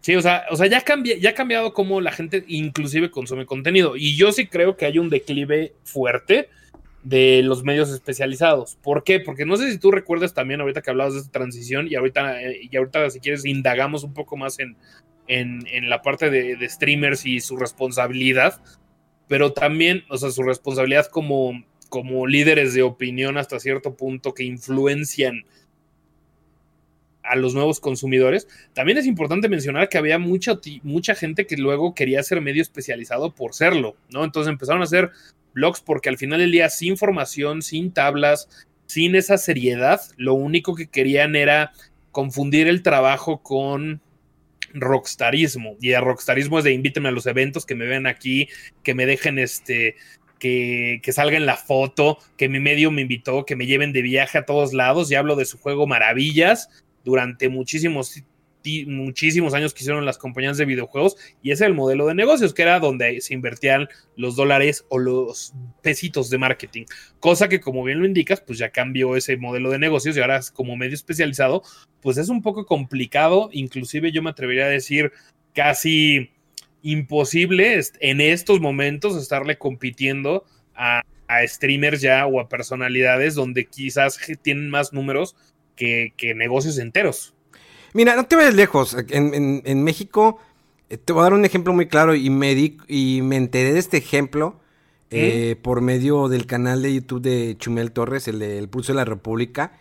Sí, 0.00 0.16
o 0.16 0.20
sea, 0.20 0.44
o 0.50 0.56
sea 0.56 0.66
ya, 0.66 0.82
ya 1.20 1.30
ha 1.30 1.34
cambiado 1.34 1.72
cómo 1.72 2.00
la 2.00 2.10
gente 2.10 2.42
inclusive 2.48 3.12
consume 3.12 3.46
contenido. 3.46 3.94
Y 3.96 4.16
yo 4.16 4.32
sí 4.32 4.48
creo 4.48 4.76
que 4.76 4.86
hay 4.86 4.98
un 4.98 5.08
declive 5.08 5.72
fuerte 5.84 6.48
de 7.04 7.42
los 7.44 7.62
medios 7.62 7.90
especializados. 7.90 8.76
¿Por 8.82 9.04
qué? 9.04 9.20
Porque 9.20 9.46
no 9.46 9.56
sé 9.56 9.70
si 9.70 9.78
tú 9.78 9.92
recuerdas 9.92 10.34
también 10.34 10.60
ahorita 10.60 10.82
que 10.82 10.90
hablabas 10.90 11.14
de 11.14 11.20
esta 11.20 11.30
transición 11.30 11.86
y 11.88 11.94
ahorita, 11.94 12.42
eh, 12.42 12.58
y 12.68 12.76
ahorita 12.76 13.08
si 13.10 13.20
quieres 13.20 13.44
indagamos 13.44 14.02
un 14.02 14.14
poco 14.14 14.36
más 14.36 14.58
en, 14.58 14.76
en, 15.28 15.64
en 15.70 15.88
la 15.88 16.02
parte 16.02 16.28
de, 16.28 16.56
de 16.56 16.68
streamers 16.68 17.24
y 17.24 17.38
su 17.38 17.56
responsabilidad. 17.56 18.60
pero 19.30 19.52
también, 19.52 20.02
o 20.08 20.18
sea, 20.18 20.32
su 20.32 20.42
responsabilidad 20.42 21.06
como, 21.06 21.62
como 21.90 22.26
líderes 22.26 22.72
de 22.72 22.82
opinión 22.82 23.36
hasta 23.36 23.60
cierto 23.60 23.96
punto 23.96 24.32
que 24.32 24.44
influencian 24.44 25.44
a 27.22 27.36
los 27.36 27.52
nuevos 27.52 27.80
consumidores. 27.80 28.48
También 28.72 28.96
es 28.96 29.06
importante 29.06 29.48
mencionar 29.48 29.88
que 29.88 29.98
había 29.98 30.18
mucha, 30.18 30.58
mucha 30.82 31.14
gente 31.14 31.46
que 31.46 31.56
luego 31.56 31.94
quería 31.94 32.22
ser 32.22 32.40
medio 32.40 32.62
especializado 32.62 33.34
por 33.34 33.54
serlo, 33.54 33.96
¿no? 34.08 34.24
Entonces 34.24 34.50
empezaron 34.50 34.80
a 34.80 34.84
hacer 34.84 35.10
blogs 35.52 35.80
porque 35.80 36.08
al 36.08 36.16
final 36.16 36.40
del 36.40 36.52
día, 36.52 36.70
sin 36.70 36.96
formación, 36.96 37.60
sin 37.60 37.92
tablas, 37.92 38.48
sin 38.86 39.14
esa 39.14 39.36
seriedad, 39.36 40.00
lo 40.16 40.34
único 40.34 40.74
que 40.74 40.88
querían 40.88 41.36
era 41.36 41.72
confundir 42.12 42.68
el 42.68 42.82
trabajo 42.82 43.42
con 43.42 44.00
rockstarismo. 44.72 45.76
Y 45.80 45.92
el 45.92 46.02
rockstarismo 46.02 46.58
es 46.58 46.64
de 46.64 46.72
invítenme 46.72 47.08
a 47.08 47.12
los 47.12 47.26
eventos, 47.26 47.66
que 47.66 47.74
me 47.74 47.86
vean 47.86 48.06
aquí, 48.06 48.48
que 48.82 48.94
me 48.94 49.06
dejen 49.06 49.38
este, 49.38 49.96
que, 50.40 51.00
salga 51.12 51.36
en 51.36 51.46
la 51.46 51.56
foto, 51.56 52.18
que 52.36 52.48
mi 52.48 52.58
medio 52.58 52.90
me 52.90 53.02
invitó, 53.02 53.44
que 53.44 53.54
me 53.54 53.66
lleven 53.66 53.92
de 53.92 54.02
viaje 54.02 54.38
a 54.38 54.46
todos 54.46 54.72
lados 54.72 55.10
y 55.10 55.14
hablo 55.14 55.36
de 55.36 55.44
su 55.44 55.58
juego 55.58 55.86
Maravillas 55.86 56.68
durante 57.04 57.48
muchísimos 57.48 58.24
muchísimos 58.86 59.54
años 59.54 59.72
que 59.72 59.82
hicieron 59.82 60.04
las 60.04 60.18
compañías 60.18 60.58
de 60.58 60.66
videojuegos 60.66 61.16
y 61.42 61.50
es 61.50 61.62
el 61.62 61.72
modelo 61.72 62.06
de 62.06 62.14
negocios 62.14 62.52
que 62.52 62.60
era 62.60 62.78
donde 62.78 63.22
se 63.22 63.32
invertían 63.32 63.88
los 64.16 64.36
dólares 64.36 64.84
o 64.90 64.98
los 64.98 65.54
pesitos 65.82 66.28
de 66.28 66.36
marketing. 66.36 66.84
Cosa 67.20 67.48
que 67.48 67.60
como 67.60 67.82
bien 67.84 68.00
lo 68.00 68.06
indicas 68.06 68.42
pues 68.42 68.58
ya 68.58 68.68
cambió 68.68 69.16
ese 69.16 69.38
modelo 69.38 69.70
de 69.70 69.78
negocios 69.78 70.14
y 70.14 70.20
ahora 70.20 70.40
como 70.52 70.76
medio 70.76 70.94
especializado 70.94 71.62
pues 72.02 72.18
es 72.18 72.28
un 72.28 72.42
poco 72.42 72.66
complicado. 72.66 73.48
Inclusive 73.52 74.12
yo 74.12 74.22
me 74.22 74.28
atrevería 74.28 74.66
a 74.66 74.68
decir 74.68 75.10
casi 75.54 76.30
imposible 76.82 77.80
en 78.00 78.20
estos 78.20 78.60
momentos 78.60 79.16
estarle 79.16 79.58
compitiendo 79.58 80.44
a, 80.74 81.02
a 81.28 81.46
streamers 81.46 82.00
ya 82.00 82.26
o 82.26 82.40
a 82.40 82.48
personalidades 82.48 83.34
donde 83.34 83.66
quizás 83.66 84.18
tienen 84.42 84.70
más 84.70 84.92
números 84.92 85.36
que, 85.76 86.12
que 86.16 86.34
negocios 86.34 86.78
enteros 86.78 87.34
Mira, 87.92 88.14
no 88.14 88.24
te 88.24 88.36
vayas 88.36 88.54
lejos. 88.54 88.96
En, 89.08 89.82
México, 89.82 90.38
eh, 90.88 90.96
te 90.96 91.12
voy 91.12 91.20
a 91.20 91.24
dar 91.24 91.34
un 91.34 91.44
ejemplo 91.44 91.72
muy 91.72 91.88
claro 91.88 92.14
y 92.14 92.30
me, 92.30 92.52
y 92.86 93.22
me 93.22 93.36
enteré 93.36 93.72
de 93.72 93.78
este 93.78 93.96
ejemplo 93.96 94.60
eh, 95.10 95.56
por 95.60 95.80
medio 95.80 96.28
del 96.28 96.46
canal 96.46 96.82
de 96.82 96.94
YouTube 96.94 97.22
de 97.22 97.56
Chumel 97.58 97.90
Torres, 97.90 98.28
el 98.28 98.38
de 98.38 98.58
El 98.58 98.68
Pulso 98.68 98.92
de 98.92 98.96
la 98.96 99.04
República. 99.04 99.72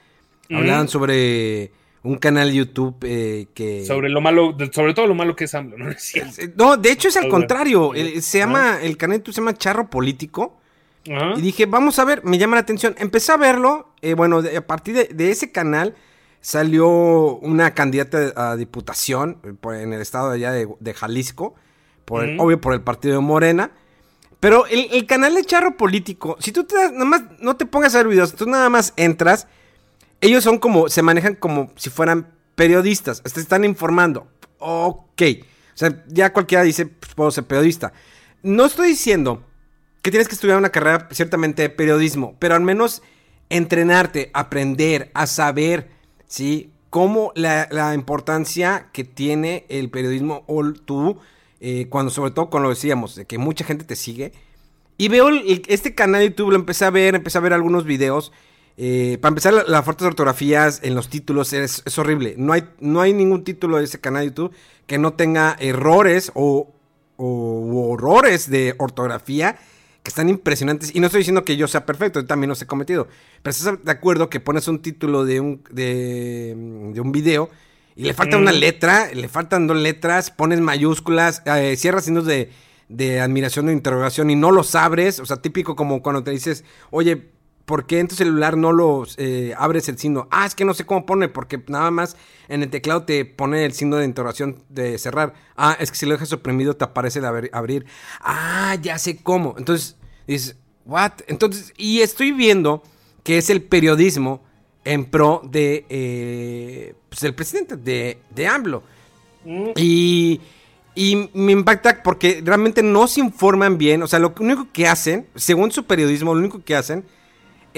Hablaban 0.50 0.88
sobre 0.88 1.72
un 2.04 2.18
canal 2.18 2.50
de 2.50 2.56
YouTube 2.56 2.96
eh, 3.04 3.48
que... 3.54 3.86
Sobre 3.86 4.10
lo 4.10 4.22
malo, 4.22 4.56
sobre 4.72 4.94
todo 4.94 5.08
lo 5.08 5.16
malo 5.16 5.36
que 5.36 5.46
es 5.46 5.56
AMLO, 5.56 5.78
¿no? 5.78 5.90
no, 6.56 6.78
de 6.78 6.92
hecho 6.92 7.08
es 7.08 7.18
al 7.18 7.28
contrario. 7.28 7.92
se 8.22 8.40
llama, 8.40 8.80
el 8.82 8.98
canal 8.98 9.18
de 9.18 9.20
YouTube 9.20 9.34
se 9.36 9.42
llama 9.42 9.58
Charro 9.58 9.90
Político. 9.90 10.58
Y 11.06 11.42
dije, 11.42 11.66
vamos 11.66 11.98
a 11.98 12.06
ver, 12.06 12.24
me 12.24 12.38
llama 12.38 12.56
la 12.56 12.62
atención. 12.62 12.94
Empecé 13.00 13.32
a 13.32 13.38
verlo, 13.38 13.94
bueno, 14.16 14.44
a 14.56 14.62
partir 14.62 15.08
de 15.08 15.32
ese 15.32 15.52
canal 15.52 15.96
salió 16.42 16.88
una 16.88 17.74
candidata 17.74 18.34
a 18.36 18.56
diputación 18.56 19.38
eh, 19.44 19.82
en 19.82 19.94
el 19.94 20.02
estado 20.02 20.30
de 20.30 20.36
allá 20.36 20.52
de, 20.52 20.94
Jalisco, 20.94 21.56
por 22.06 22.28
obvio 22.38 22.60
por 22.60 22.74
el 22.74 22.82
partido 22.82 23.16
de 23.16 23.22
Morena. 23.22 23.72
Pero 24.40 24.66
el, 24.68 25.06
canal 25.06 25.36
de 25.36 25.44
Charro 25.44 25.76
Político, 25.76 26.38
si 26.40 26.54
tú 26.54 26.64
te 26.64 26.76
nada 26.76 27.06
más 27.06 27.24
no 27.40 27.58
te 27.58 27.66
pongas 27.66 27.94
a 27.94 27.98
ver 28.00 28.08
videos, 28.08 28.34
tú 28.34 28.46
nada 28.46 28.70
más 28.70 28.94
entras, 28.96 29.48
ellos 30.22 30.44
son 30.44 30.58
como, 30.58 30.90
se 30.90 31.02
manejan 31.02 31.36
como 31.36 31.72
si 31.76 31.90
fueran 31.90 32.34
periodistas, 32.56 33.22
te 33.22 33.40
están 33.40 33.64
informando. 33.64 34.28
Ok. 34.60 35.22
O 35.74 35.78
sea, 35.80 36.04
ya 36.08 36.34
cualquiera 36.34 36.64
dice, 36.64 36.86
pues, 36.88 37.14
puedo 37.14 37.32
ser 37.32 37.46
periodista. 37.46 37.94
No 38.44 38.66
estoy 38.66 38.90
diciendo 38.90 39.44
que 40.02 40.12
tienes 40.12 40.28
que 40.28 40.36
estudiar 40.36 40.58
una 40.58 40.70
carrera 40.70 41.08
ciertamente 41.12 41.62
de 41.62 41.70
periodismo, 41.70 42.36
pero 42.40 42.56
al 42.56 42.62
menos 42.62 43.02
entrenarte, 43.50 44.30
aprender, 44.34 45.12
a 45.14 45.26
saber 45.26 45.90
¿sí? 46.30 46.72
Como 46.90 47.34
la, 47.36 47.94
importancia 47.94 48.88
que 48.94 49.04
tiene 49.04 49.66
el 49.68 49.90
periodismo 49.90 50.44
o 50.48 50.64
tú, 50.72 51.18
eh, 51.60 51.88
cuando 51.90 52.12
sobre 52.12 52.32
todo 52.32 52.50
cuando 52.50 52.70
lo 52.70 52.76
decíamos, 52.76 53.16
de 53.16 53.26
que 53.26 53.38
mucha 53.38 53.66
gente 53.66 53.84
te 53.84 53.96
sigue. 53.96 54.32
Y 54.98 55.10
veo 55.10 55.30
este 55.68 55.94
canal 55.94 56.22
de 56.22 56.30
YouTube, 56.30 56.52
lo 56.52 56.56
empecé 56.56 56.86
a 56.86 56.90
ver, 56.90 57.16
empecé 57.16 57.38
a 57.38 57.42
ver 57.42 57.54
algunos 57.54 57.86
videos. 57.86 58.32
Eh, 58.82 59.18
para 59.20 59.32
empezar, 59.32 59.54
las 59.54 59.68
la 59.68 59.84
falta 59.84 60.06
de 60.06 60.08
ortografías 60.08 60.80
en 60.84 60.96
los 60.96 61.10
títulos 61.10 61.52
es, 61.52 61.84
horrible. 61.98 62.36
No 62.38 62.54
hay, 62.54 62.64
no 62.80 63.02
hay 63.02 63.12
ningún 63.12 63.44
título 63.44 63.78
de 63.78 63.84
ese 63.84 64.00
canal 64.00 64.22
de 64.22 64.28
YouTube 64.30 64.56
que 64.88 64.98
no 64.98 65.16
tenga 65.16 65.58
errores 65.60 66.32
o, 66.34 66.74
o 67.18 67.90
horrores 67.92 68.50
de 68.50 68.76
ortografía 68.78 69.58
que 70.02 70.08
están 70.08 70.30
impresionantes. 70.30 70.96
Y 70.96 71.02
no 71.02 71.08
estoy 71.08 71.20
diciendo 71.20 71.44
que 71.44 71.58
yo 71.58 71.68
sea 71.68 71.86
perfecto, 71.86 72.22
yo 72.22 72.26
también 72.26 72.48
los 72.48 72.62
he 72.62 72.68
cometido. 72.68 73.10
Pero 73.42 73.52
estás 73.52 73.84
de 73.84 73.92
acuerdo 73.92 74.30
que 74.30 74.40
pones 74.40 74.66
un 74.70 74.82
título 74.82 75.26
de 75.26 75.42
un, 75.42 75.62
de, 75.70 76.54
un 76.56 77.12
video 77.12 77.50
y 77.98 78.04
le 78.04 78.14
falta 78.14 78.38
una 78.38 78.54
letra, 78.54 79.14
le 79.14 79.28
faltan 79.28 79.68
dos 79.68 79.76
letras, 79.76 80.32
pones 80.32 80.62
mayúsculas, 80.62 81.44
eh, 81.46 81.76
cierras 81.76 82.06
signos 82.06 82.26
de, 82.26 82.50
de 82.88 83.20
admiración 83.20 83.68
o 83.68 83.72
interrogación 83.74 84.30
y 84.30 84.38
no 84.38 84.52
los 84.52 84.74
abres. 84.76 85.20
O 85.20 85.26
sea, 85.26 85.42
típico 85.42 85.76
como 85.76 86.02
cuando 86.02 86.24
te 86.24 86.32
dices, 86.32 86.64
oye, 86.92 87.39
¿por 87.70 87.86
qué 87.86 88.00
en 88.00 88.08
tu 88.08 88.16
celular 88.16 88.58
no 88.58 88.72
los 88.72 89.14
eh, 89.20 89.54
abres 89.56 89.88
el 89.90 90.00
signo? 90.00 90.28
Ah, 90.32 90.48
es 90.48 90.56
que 90.56 90.66
no 90.66 90.74
sé 90.74 90.88
cómo 90.88 91.06
pone, 91.06 91.28
porque 91.30 91.62
nada 91.68 91.92
más 91.92 92.18
en 92.48 92.64
el 92.64 92.72
teclado 92.72 93.04
te 93.04 93.26
pone 93.26 93.64
el 93.64 93.74
signo 93.74 93.98
de 93.98 94.06
interrogación 94.06 94.64
de 94.70 94.98
cerrar. 94.98 95.36
Ah, 95.56 95.78
es 95.80 95.92
que 95.92 95.98
si 96.00 96.08
lo 96.08 96.14
dejas 96.14 96.34
oprimido 96.34 96.76
te 96.76 96.86
aparece 96.86 97.22
de 97.22 97.28
abrir. 97.54 97.86
Ah, 98.22 98.76
ya 98.82 98.98
sé 98.98 99.22
cómo. 99.22 99.54
Entonces, 99.56 99.98
dices, 100.26 100.58
¿what? 100.84 101.12
Entonces, 101.28 101.72
y 101.78 102.02
estoy 102.02 102.32
viendo 102.32 102.82
que 103.22 103.38
es 103.38 103.52
el 103.52 103.62
periodismo 103.62 104.44
en 104.84 105.06
pro 105.06 105.44
de, 105.46 105.86
eh, 105.90 106.96
pues, 107.08 107.22
el 107.22 107.36
presidente, 107.36 107.78
de, 107.78 108.18
de 108.32 108.48
AMLO. 108.48 108.82
Mm. 109.46 109.70
Y... 109.76 110.42
Y 110.96 111.30
me 111.34 111.54
impacta 111.54 112.04
porque 112.04 112.42
realmente 112.44 112.84
no 112.84 113.08
se 113.08 113.22
informan 113.22 113.78
bien. 113.78 114.02
O 114.04 114.08
sea, 114.08 114.20
lo 114.20 114.34
único 114.38 114.68
que 114.74 114.86
hacen, 114.86 115.28
según 115.36 115.72
su 115.72 115.86
periodismo, 115.86 116.34
lo 116.34 116.42
único 116.42 116.62
que 116.62 116.76
hacen 116.76 117.06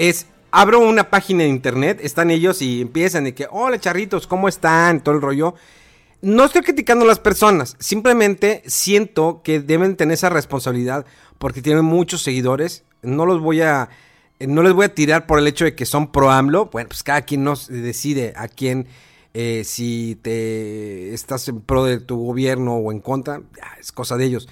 es 0.02 0.26
abro 0.50 0.80
una 0.80 1.10
página 1.10 1.44
de 1.44 1.48
internet, 1.48 2.00
están 2.02 2.32
ellos 2.32 2.60
y 2.60 2.80
empiezan 2.80 3.22
de 3.22 3.34
que, 3.34 3.46
hola 3.48 3.78
charritos, 3.78 4.26
¿cómo 4.26 4.48
están? 4.48 5.00
Todo 5.00 5.14
el 5.14 5.22
rollo. 5.22 5.54
No 6.22 6.44
estoy 6.44 6.62
criticando 6.62 7.04
a 7.04 7.08
las 7.08 7.20
personas, 7.20 7.76
simplemente 7.78 8.64
siento 8.66 9.42
que 9.44 9.60
deben 9.60 9.94
tener 9.94 10.14
esa 10.14 10.28
responsabilidad 10.28 11.06
porque 11.38 11.62
tienen 11.62 11.84
muchos 11.84 12.20
seguidores. 12.22 12.82
No 13.02 13.26
los 13.26 13.40
voy 13.40 13.60
a, 13.60 13.90
no 14.40 14.64
les 14.64 14.72
voy 14.72 14.86
a 14.86 14.94
tirar 14.94 15.28
por 15.28 15.38
el 15.38 15.46
hecho 15.46 15.64
de 15.64 15.76
que 15.76 15.86
son 15.86 16.10
pro 16.10 16.32
AMLO. 16.32 16.66
Bueno, 16.66 16.88
pues 16.88 17.04
cada 17.04 17.22
quien 17.22 17.44
nos 17.44 17.68
decide 17.68 18.32
a 18.36 18.48
quién, 18.48 18.88
eh, 19.34 19.62
si 19.64 20.18
te 20.20 21.14
estás 21.14 21.46
en 21.46 21.60
pro 21.60 21.84
de 21.84 22.00
tu 22.00 22.16
gobierno 22.16 22.74
o 22.74 22.90
en 22.90 22.98
contra, 22.98 23.40
es 23.78 23.92
cosa 23.92 24.16
de 24.16 24.24
ellos. 24.24 24.48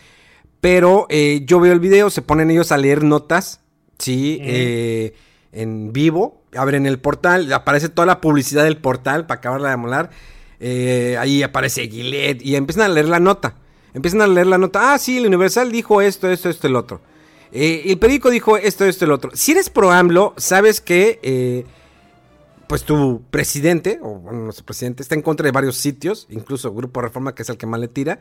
Pero 0.61 1.07
eh, 1.09 1.43
yo 1.45 1.59
veo 1.59 1.73
el 1.73 1.81
video, 1.81 2.09
se 2.09 2.23
ponen 2.23 2.53
ellos 2.53 2.71
a 2.71 2.79
leer 2.79 3.03
notas, 3.03 3.61
sí, 3.99 4.39
eh, 4.43 5.13
en 5.53 5.93
vivo, 5.93 6.43
abren 6.57 6.87
el 6.87 6.99
portal, 6.99 7.53
aparece 7.53 7.89
toda 7.89 8.07
la 8.07 8.21
publicidad 8.21 8.65
del 8.65 8.77
portal 8.77 9.27
para 9.27 9.39
acabarla 9.39 9.71
de 9.71 9.77
molar. 9.77 10.11
Eh, 10.61 11.17
ahí 11.19 11.43
aparece 11.43 11.89
Gillette 11.89 12.43
y 12.43 12.57
empiezan 12.57 12.85
a 12.85 12.89
leer 12.89 13.09
la 13.09 13.21
nota. 13.21 13.55
Empiezan 13.95 14.21
a 14.23 14.27
leer 14.27 14.47
la 14.47 14.59
nota. 14.59 14.93
Ah, 14.93 14.99
sí, 14.99 15.19
el 15.19 15.27
Universal 15.27 15.73
dijo 15.73 16.01
esto, 16.01 16.29
esto, 16.29 16.49
esto, 16.49 16.67
el 16.67 16.77
otro. 16.77 17.01
Eh, 17.53 17.83
el 17.87 17.99
periódico 17.99 18.31
dijo 18.31 18.57
esto, 18.57 18.85
esto, 18.85 19.05
el 19.05 19.13
otro. 19.13 19.33
Si 19.35 19.53
eres 19.53 19.71
pro 19.71 19.91
AMLO, 19.91 20.35
sabes 20.37 20.81
que 20.81 21.19
eh, 21.23 21.65
pues 22.69 22.85
tu 22.85 23.23
presidente, 23.31 23.99
o 24.01 24.21
bueno, 24.21 24.45
nuestro 24.45 24.65
presidente, 24.65 25.03
está 25.03 25.17
en 25.17 25.23
contra 25.23 25.45
de 25.45 25.51
varios 25.51 25.77
sitios, 25.77 26.29
incluso 26.31 26.73
Grupo 26.73 27.01
Reforma, 27.01 27.35
que 27.35 27.43
es 27.43 27.49
el 27.49 27.57
que 27.57 27.67
más 27.67 27.81
le 27.81 27.89
tira. 27.89 28.21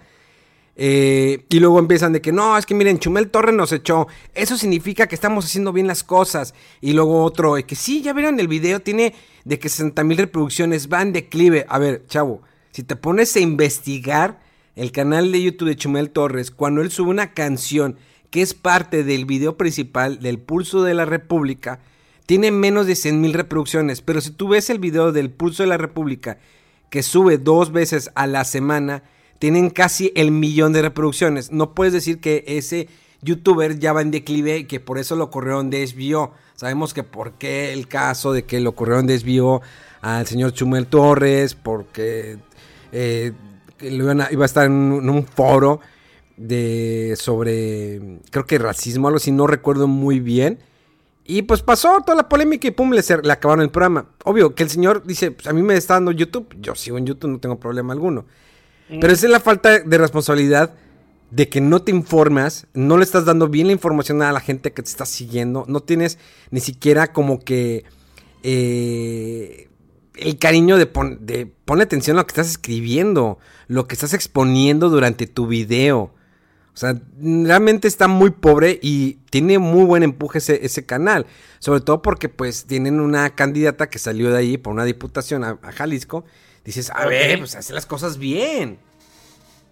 Eh, 0.81 1.45
y 1.50 1.59
luego 1.59 1.77
empiezan 1.77 2.13
de 2.13 2.21
que 2.21 2.31
no, 2.31 2.57
es 2.57 2.65
que 2.65 2.74
miren, 2.74 3.00
Chumel 3.00 3.29
Torre 3.29 3.51
nos 3.51 3.74
echó. 3.74 4.07
Eso 4.33 4.57
significa 4.57 5.07
que 5.07 5.15
estamos 5.15 5.43
haciendo 5.43 5.74
bien 5.74 5.88
las 5.88 6.05
cosas. 6.05 6.53
Y 6.79 6.93
luego 6.93 7.21
otro, 7.25 7.55
que 7.67 7.75
sí, 7.75 8.01
ya 8.01 8.13
vieron 8.13 8.39
el 8.39 8.48
video, 8.48 8.79
tiene 8.79 9.13
de 9.43 9.59
que 9.59 9.67
60 9.67 10.01
mil 10.05 10.17
reproducciones, 10.17 10.88
van 10.88 11.12
declive. 11.12 11.65
A 11.67 11.79
ver, 11.79 12.05
chavo, 12.07 12.43
si 12.71 12.83
te 12.83 12.95
pones 12.95 13.36
a 13.36 13.41
investigar 13.41 14.39
el 14.77 14.93
canal 14.93 15.33
de 15.33 15.41
YouTube 15.41 15.67
de 15.67 15.75
Chumel 15.75 16.12
Torres, 16.12 16.50
cuando 16.50 16.81
él 16.81 16.91
sube 16.91 17.09
una 17.09 17.33
canción 17.33 17.98
que 18.29 18.41
es 18.41 18.53
parte 18.53 19.03
del 19.03 19.25
video 19.25 19.57
principal 19.57 20.21
del 20.21 20.39
Pulso 20.39 20.83
de 20.83 20.93
la 20.93 21.03
República, 21.03 21.81
tiene 22.25 22.51
menos 22.51 22.88
de 22.88 22.95
100 22.95 23.19
mil 23.19 23.33
reproducciones. 23.33 24.00
Pero 24.01 24.21
si 24.21 24.31
tú 24.31 24.48
ves 24.48 24.69
el 24.69 24.79
video 24.79 25.12
del 25.12 25.29
Pulso 25.29 25.62
de 25.62 25.67
la 25.67 25.77
República, 25.77 26.38
que 26.89 27.03
sube 27.03 27.38
dos 27.38 27.74
veces 27.74 28.12
a 28.15 28.27
la 28.27 28.45
semana, 28.45 29.03
tienen 29.39 29.69
casi 29.69 30.12
el 30.15 30.31
millón 30.31 30.74
de 30.74 30.81
reproducciones. 30.81 31.51
No 31.51 31.74
puedes 31.74 31.93
decir 31.93 32.19
que 32.19 32.43
ese 32.46 32.88
youtuber 33.22 33.79
ya 33.79 33.93
va 33.93 34.01
en 34.01 34.12
declive 34.12 34.60
y 34.60 34.63
que 34.65 34.79
por 34.79 35.00
eso 35.00 35.15
lo 35.15 35.31
corrieron 35.31 35.69
de. 35.69 35.88
Sabemos 36.55 36.93
que 36.93 37.03
por 37.03 37.34
qué 37.34 37.74
el 37.74 37.88
caso 37.88 38.34
de 38.34 38.43
que 38.43 38.60
lo 38.60 38.74
corrieron 38.74 39.08
de 39.08 39.62
al 40.01 40.27
señor 40.27 40.53
Chumel 40.53 40.88
Torres, 40.88 41.55
porque 41.55 42.38
eh, 42.91 43.31
iba 43.81 44.43
a 44.43 44.46
estar 44.46 44.65
en 44.65 44.74
un, 44.74 45.25
foro. 45.25 45.79
de 46.38 47.15
sobre, 47.17 48.19
creo 48.31 48.46
que 48.46 48.58
racismo, 48.58 49.08
algo 49.08 49.17
así, 49.17 49.31
no 49.31 49.48
recuerdo 49.48 49.88
muy 49.88 50.19
bien. 50.19 50.60
Y 51.25 51.43
pues 51.43 51.62
pasó 51.62 52.01
toda 52.01 52.15
la 52.15 52.27
polémica 52.27 52.67
y 52.67 52.72
pum, 52.72 52.91
le, 52.91 53.03
le 53.24 53.31
acabaron 53.31 53.63
el 53.63 53.69
programa. 53.69 54.08
Obvio 54.24 54.55
que 54.55 54.63
el 54.63 54.69
señor 54.69 55.03
dice, 55.05 55.31
pues 55.31 55.48
a 55.48 55.53
mí 55.53 55.62
me 55.62 55.75
está 55.75 55.93
dando 55.93 56.12
YouTube, 56.12 56.55
yo 56.60 56.75
sigo 56.75 56.98
en 56.98 57.05
YouTube, 57.05 57.29
no 57.29 57.39
tengo 57.39 57.60
problema 57.60 57.93
alguno. 57.93 58.25
Pero 58.89 59.13
esa 59.13 59.27
es 59.27 59.31
la 59.31 59.39
falta 59.39 59.79
de 59.79 59.98
responsabilidad 59.98 60.74
de 61.31 61.48
que 61.48 61.62
no 61.62 61.81
te 61.81 61.91
informas, 61.91 62.67
no 62.74 62.98
le 62.98 63.03
estás 63.03 63.25
dando 63.25 63.48
bien 63.48 63.67
la 63.67 63.74
información 63.74 64.22
a 64.22 64.31
la 64.31 64.39
gente 64.39 64.74
que 64.74 64.81
te 64.81 64.89
está 64.89 65.05
siguiendo, 65.05 65.63
no 65.67 65.81
tienes 65.81 66.17
ni 66.50 66.60
siquiera 66.60 67.13
como 67.13 67.39
que 67.39 67.86
eh, 68.41 69.69
el 70.15 70.39
cariño 70.39 70.77
de, 70.77 70.89
de 71.19 71.46
poner 71.65 71.86
atención 71.86 72.17
a 72.17 72.22
lo 72.22 72.25
que 72.25 72.31
estás 72.31 72.50
escribiendo, 72.50 73.38
lo 73.67 73.88
que 73.88 73.93
estás 73.93 74.13
exponiendo 74.13 74.89
durante 74.89 75.27
tu 75.27 75.48
video. 75.48 76.13
O 76.74 76.77
sea, 76.79 76.96
realmente 77.22 77.89
está 77.89 78.08
muy 78.08 78.29
pobre 78.29 78.79
y 78.81 79.15
tiene 79.31 79.60
muy 79.60 79.84
buen 79.84 80.01
empuje 80.01 80.39
ese, 80.39 80.86
canal. 80.86 81.25
Sobre 81.60 81.81
todo 81.81 82.01
porque 82.01 82.29
pues 82.29 82.65
tienen 82.65 83.01
una 83.01 83.31
candidata 83.31 83.89
que 83.89 84.00
salió 84.00 84.31
de 84.31 84.38
ahí 84.38 84.58
por 84.58 84.74
una 84.74 84.86
diputación 84.86 85.43
a, 85.43 85.58
Jalisco. 85.74 86.24
Dices, 86.63 86.92
a 86.92 87.06
ver, 87.06 87.39
pues 87.39 87.56
hace 87.56 87.74
las 87.74 87.86
cosas 87.86 88.18
bien. 88.18 88.80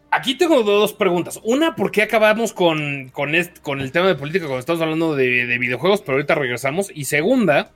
Aquí 0.09 0.35
tengo 0.35 0.63
dos 0.63 0.93
preguntas. 0.93 1.39
Una, 1.43 1.75
¿por 1.75 1.91
qué 1.91 2.01
acabamos 2.01 2.53
con, 2.53 3.09
con, 3.09 3.31
con 3.61 3.81
el 3.81 3.91
tema 3.91 4.07
de 4.07 4.15
política 4.15 4.45
cuando 4.45 4.59
estamos 4.59 4.81
hablando 4.81 5.15
de, 5.15 5.57
videojuegos? 5.59 6.01
Pero 6.01 6.13
ahorita 6.13 6.35
regresamos. 6.35 6.91
Y 6.93 7.05
segunda, 7.05 7.71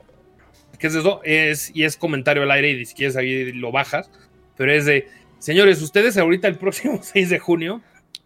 ¿qué 0.79 0.87
es 0.87 0.95
eso? 0.95 1.19
Es, 1.23 1.71
y 1.75 1.83
es 1.83 1.97
comentario 1.97 2.43
al 2.43 2.51
aire 2.51 2.71
y 2.71 2.85
si 2.85 2.95
quieres 2.95 3.17
ahí 3.17 3.51
lo 3.51 3.71
bajas. 3.71 4.09
Pero 4.55 4.71
es 4.71 4.85
de, 4.85 5.07
señores, 5.39 5.81
ustedes 5.81 6.17
ahorita 6.17 6.47
el 6.47 6.55
próximo 6.57 6.99
6 7.03 7.29
de 7.29 7.39
junio, 7.39 7.81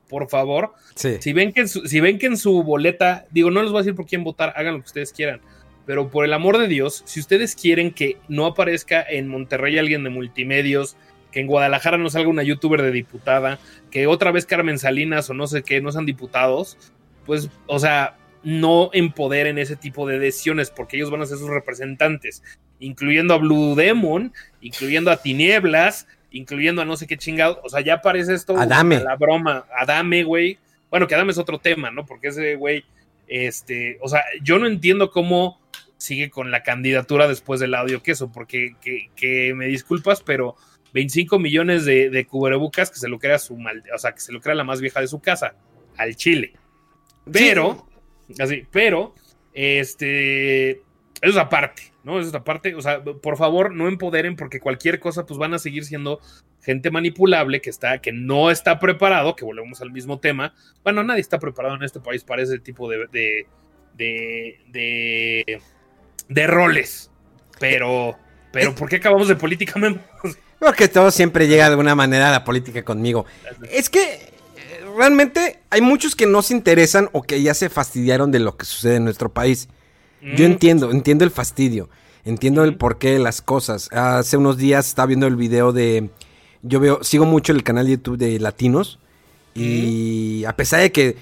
por 0.07 0.29
favor, 0.29 0.73
si, 0.93 1.33
ven 1.33 1.51
que 1.51 1.67
si 1.67 1.99
ven 1.99 2.19
que 2.19 2.27
en 2.27 2.37
su 2.37 2.61
boleta, 2.61 3.25
digo, 3.31 3.49
no 3.49 3.63
les 3.63 3.71
voy 3.71 3.79
a 3.79 3.81
decir 3.81 3.95
por 3.95 4.05
quién 4.05 4.23
votar, 4.23 4.53
hagan 4.55 4.75
lo 4.75 4.79
que 4.81 4.87
ustedes 4.87 5.11
quieran. 5.11 5.41
Pero 5.85 6.09
por 6.09 6.25
el 6.25 6.33
amor 6.33 6.57
de 6.57 6.67
Dios, 6.67 7.03
si 7.05 7.19
ustedes 7.19 7.55
quieren 7.55 7.91
que 7.91 8.17
no 8.27 8.45
aparezca 8.45 9.05
en 9.07 9.27
Monterrey 9.27 9.77
alguien 9.77 10.03
de 10.03 10.09
multimedios, 10.09 10.97
que 11.31 11.41
en 11.41 11.47
Guadalajara 11.47 11.97
no 11.97 12.09
salga 12.09 12.29
una 12.29 12.43
youtuber 12.43 12.81
de 12.81 12.91
diputada, 12.91 13.59
que 13.91 14.07
otra 14.07 14.31
vez 14.31 14.45
Carmen 14.45 14.79
Salinas 14.79 15.29
o 15.29 15.33
no 15.33 15.47
sé 15.47 15.63
qué 15.63 15.81
no 15.81 15.91
sean 15.91 16.05
diputados, 16.05 16.77
pues, 17.25 17.49
o 17.67 17.79
sea, 17.79 18.17
no 18.43 18.89
empoderen 18.93 19.57
ese 19.57 19.75
tipo 19.75 20.07
de 20.07 20.19
decisiones 20.19 20.69
porque 20.69 20.97
ellos 20.97 21.11
van 21.11 21.21
a 21.21 21.25
ser 21.25 21.37
sus 21.37 21.49
representantes, 21.49 22.43
incluyendo 22.79 23.33
a 23.33 23.37
Blue 23.37 23.75
Demon, 23.75 24.33
incluyendo 24.61 25.11
a 25.11 25.17
Tinieblas, 25.17 26.07
incluyendo 26.31 26.81
a 26.81 26.85
no 26.85 26.95
sé 26.95 27.07
qué 27.07 27.17
chingado. 27.17 27.59
O 27.63 27.69
sea, 27.69 27.81
ya 27.81 28.01
parece 28.01 28.33
esto 28.33 28.57
Adame. 28.57 28.99
la 28.99 29.15
broma. 29.15 29.65
Adame, 29.75 30.23
güey. 30.23 30.59
Bueno, 30.89 31.07
que 31.07 31.15
Adame 31.15 31.31
es 31.31 31.37
otro 31.37 31.59
tema, 31.59 31.91
¿no? 31.91 32.05
Porque 32.05 32.27
ese 32.27 32.55
güey, 32.55 32.85
este, 33.27 33.97
o 34.01 34.09
sea, 34.09 34.23
yo 34.41 34.59
no 34.59 34.67
entiendo 34.67 35.11
cómo 35.11 35.59
sigue 35.97 36.29
con 36.29 36.51
la 36.51 36.63
candidatura 36.63 37.27
después 37.27 37.59
del 37.59 37.73
audio 37.73 38.03
queso, 38.03 38.31
porque 38.31 38.75
que 39.15 39.53
me 39.55 39.67
disculpas, 39.67 40.21
pero 40.21 40.55
25 40.95 41.39
millones 41.39 41.83
de, 41.83 42.09
de 42.09 42.25
cubrebocas 42.25 42.89
que 42.89 42.99
se 42.99 43.09
lo 43.09 43.19
crea 43.19 43.37
su 43.37 43.57
mal, 43.57 43.83
o 43.93 43.97
sea, 43.97 44.13
que 44.13 44.21
se 44.21 44.31
lo 44.31 44.39
crea 44.39 44.55
la 44.55 44.63
más 44.63 44.79
vieja 44.79 45.01
de 45.01 45.07
su 45.07 45.19
casa, 45.19 45.53
al 45.97 46.15
Chile. 46.15 46.53
Pero, 47.29 47.85
así, 48.39 48.63
pero, 48.71 49.13
este, 49.53 50.83
eso 51.21 51.31
es 51.31 51.37
aparte, 51.37 51.91
¿no? 52.03 52.19
Eso 52.19 52.29
es 52.29 52.35
aparte, 52.35 52.75
o 52.75 52.81
sea, 52.81 53.03
por 53.03 53.37
favor, 53.37 53.73
no 53.73 53.87
empoderen 53.87 54.35
porque 54.35 54.59
cualquier 54.59 54.99
cosa, 54.99 55.25
pues 55.25 55.37
van 55.39 55.53
a 55.53 55.59
seguir 55.59 55.85
siendo 55.85 56.19
gente 56.61 56.91
manipulable 56.91 57.61
que 57.61 57.69
está, 57.69 57.99
que 57.99 58.11
no 58.11 58.51
está 58.51 58.79
preparado, 58.79 59.35
que 59.35 59.45
volvemos 59.45 59.81
al 59.81 59.91
mismo 59.91 60.19
tema. 60.19 60.53
Bueno, 60.83 61.03
nadie 61.03 61.21
está 61.21 61.39
preparado 61.39 61.75
en 61.75 61.83
este 61.83 61.99
país 61.99 62.23
para 62.23 62.41
ese 62.41 62.59
tipo 62.59 62.89
de, 62.89 63.47
de, 63.93 65.61
de 66.27 66.47
roles, 66.47 67.11
pero... 67.59 68.17
Pero 68.51 68.73
¿por 68.73 68.87
qué 68.87 68.95
acabamos 68.95 69.27
de 69.27 69.35
política, 69.35 69.73
Porque 70.59 70.87
todo 70.93 71.11
siempre 71.11 71.49
llega 71.49 71.65
de 71.65 71.71
alguna 71.71 71.93
manera 71.93 72.29
a 72.29 72.31
la 72.31 72.45
política 72.45 72.83
conmigo. 72.83 73.25
Es 73.69 73.89
que 73.89 74.01
eh, 74.01 74.29
realmente 74.97 75.59
hay 75.69 75.81
muchos 75.81 76.15
que 76.15 76.25
no 76.25 76.41
se 76.41 76.53
interesan 76.53 77.09
o 77.11 77.21
que 77.21 77.41
ya 77.41 77.53
se 77.53 77.67
fastidiaron 77.67 78.31
de 78.31 78.39
lo 78.39 78.55
que 78.55 78.65
sucede 78.65 78.95
en 78.95 79.03
nuestro 79.03 79.33
país. 79.33 79.67
Yo 80.21 80.47
mm. 80.47 80.51
entiendo, 80.51 80.91
entiendo 80.91 81.23
el 81.23 81.31
fastidio, 81.31 81.89
entiendo 82.23 82.63
el 82.63 82.77
porqué 82.77 83.11
de 83.11 83.19
las 83.19 83.41
cosas. 83.41 83.89
Hace 83.91 84.37
unos 84.37 84.57
días 84.57 84.87
estaba 84.87 85.07
viendo 85.07 85.27
el 85.27 85.35
video 85.35 85.71
de, 85.71 86.09
yo 86.61 86.79
veo, 86.79 87.03
sigo 87.03 87.25
mucho 87.25 87.51
el 87.51 87.63
canal 87.63 87.85
de 87.85 87.93
YouTube 87.93 88.17
de 88.17 88.39
Latinos 88.39 88.99
y 89.53 90.43
a 90.45 90.55
pesar 90.55 90.81
de 90.81 90.91
que 90.91 91.15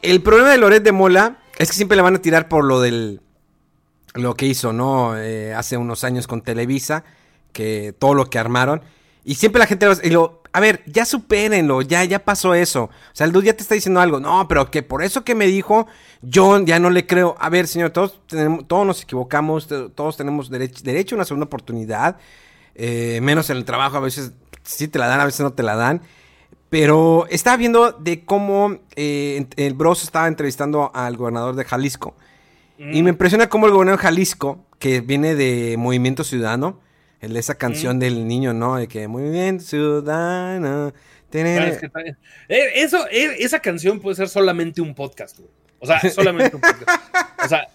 el 0.00 0.22
problema 0.22 0.50
de 0.50 0.58
Loret 0.58 0.82
de 0.82 0.92
Mola 0.92 1.38
es 1.58 1.68
que 1.68 1.76
siempre 1.76 1.96
le 1.96 2.02
van 2.02 2.14
a 2.14 2.22
tirar 2.22 2.48
por 2.48 2.64
lo 2.64 2.80
del, 2.80 3.20
lo 4.14 4.34
que 4.34 4.46
hizo, 4.46 4.72
¿no? 4.72 5.18
Eh, 5.18 5.52
hace 5.54 5.76
unos 5.76 6.04
años 6.04 6.26
con 6.26 6.42
Televisa 6.42 7.04
que 7.52 7.94
todo 7.98 8.14
lo 8.14 8.30
que 8.30 8.38
armaron. 8.38 8.82
Y 9.24 9.34
siempre 9.34 9.58
la 9.58 9.66
gente 9.66 9.86
lo, 10.10 10.42
a 10.52 10.60
ver, 10.60 10.82
ya 10.86 11.04
supérenlo, 11.04 11.82
ya, 11.82 12.04
ya 12.04 12.24
pasó 12.24 12.54
eso. 12.54 12.84
O 12.84 12.90
sea, 13.12 13.26
el 13.26 13.32
dude 13.32 13.46
ya 13.46 13.52
te 13.56 13.62
está 13.62 13.74
diciendo 13.74 14.00
algo. 14.00 14.20
No, 14.20 14.46
pero 14.48 14.70
que 14.70 14.82
por 14.82 15.02
eso 15.02 15.24
que 15.24 15.34
me 15.34 15.46
dijo, 15.46 15.86
yo 16.22 16.58
ya 16.64 16.78
no 16.78 16.90
le 16.90 17.06
creo. 17.06 17.36
A 17.38 17.48
ver, 17.48 17.66
señor, 17.66 17.90
todos, 17.90 18.20
tenemos, 18.26 18.66
todos 18.66 18.86
nos 18.86 19.02
equivocamos, 19.02 19.68
todos 19.94 20.16
tenemos 20.16 20.50
derecho, 20.50 20.82
derecho 20.82 21.14
a 21.14 21.18
una 21.18 21.24
segunda 21.24 21.46
oportunidad. 21.46 22.16
Eh, 22.74 23.20
menos 23.22 23.50
en 23.50 23.56
el 23.56 23.64
trabajo, 23.64 23.96
a 23.96 24.00
veces 24.00 24.32
sí 24.62 24.88
te 24.88 24.98
la 24.98 25.06
dan, 25.06 25.20
a 25.20 25.24
veces 25.24 25.40
no 25.40 25.52
te 25.52 25.62
la 25.62 25.76
dan. 25.76 26.02
Pero 26.70 27.26
estaba 27.30 27.56
viendo 27.56 27.92
de 27.92 28.24
cómo 28.24 28.78
eh, 28.94 29.46
el 29.56 29.74
Bros 29.74 30.02
estaba 30.02 30.28
entrevistando 30.28 30.90
al 30.94 31.16
gobernador 31.16 31.56
de 31.56 31.64
Jalisco. 31.64 32.14
Y 32.78 33.02
me 33.02 33.04
mm. 33.04 33.08
impresiona 33.08 33.48
cómo 33.48 33.66
el 33.66 33.72
gobernador 33.72 33.98
de 34.00 34.06
Jalisco, 34.06 34.64
que 34.78 35.00
viene 35.00 35.34
de 35.34 35.76
Movimiento 35.78 36.24
Ciudadano, 36.24 36.78
el 37.20 37.36
esa 37.36 37.56
canción 37.56 37.98
del 37.98 38.26
niño, 38.26 38.52
¿no? 38.52 38.76
De 38.76 38.88
que 38.88 39.08
muy 39.08 39.30
bien, 39.30 39.60
ciudadano. 39.60 40.92
Eh, 41.30 42.14
eso, 42.76 43.06
eh, 43.10 43.36
esa 43.38 43.60
canción 43.60 44.00
puede 44.00 44.16
ser 44.16 44.28
solamente 44.28 44.80
un 44.80 44.94
podcast, 44.94 45.38
güey. 45.38 45.50
O 45.78 45.86
sea, 45.86 46.00
solamente 46.10 46.56
un 46.56 46.62
podcast. 46.62 46.88
O 47.44 47.48
sea, 47.48 47.68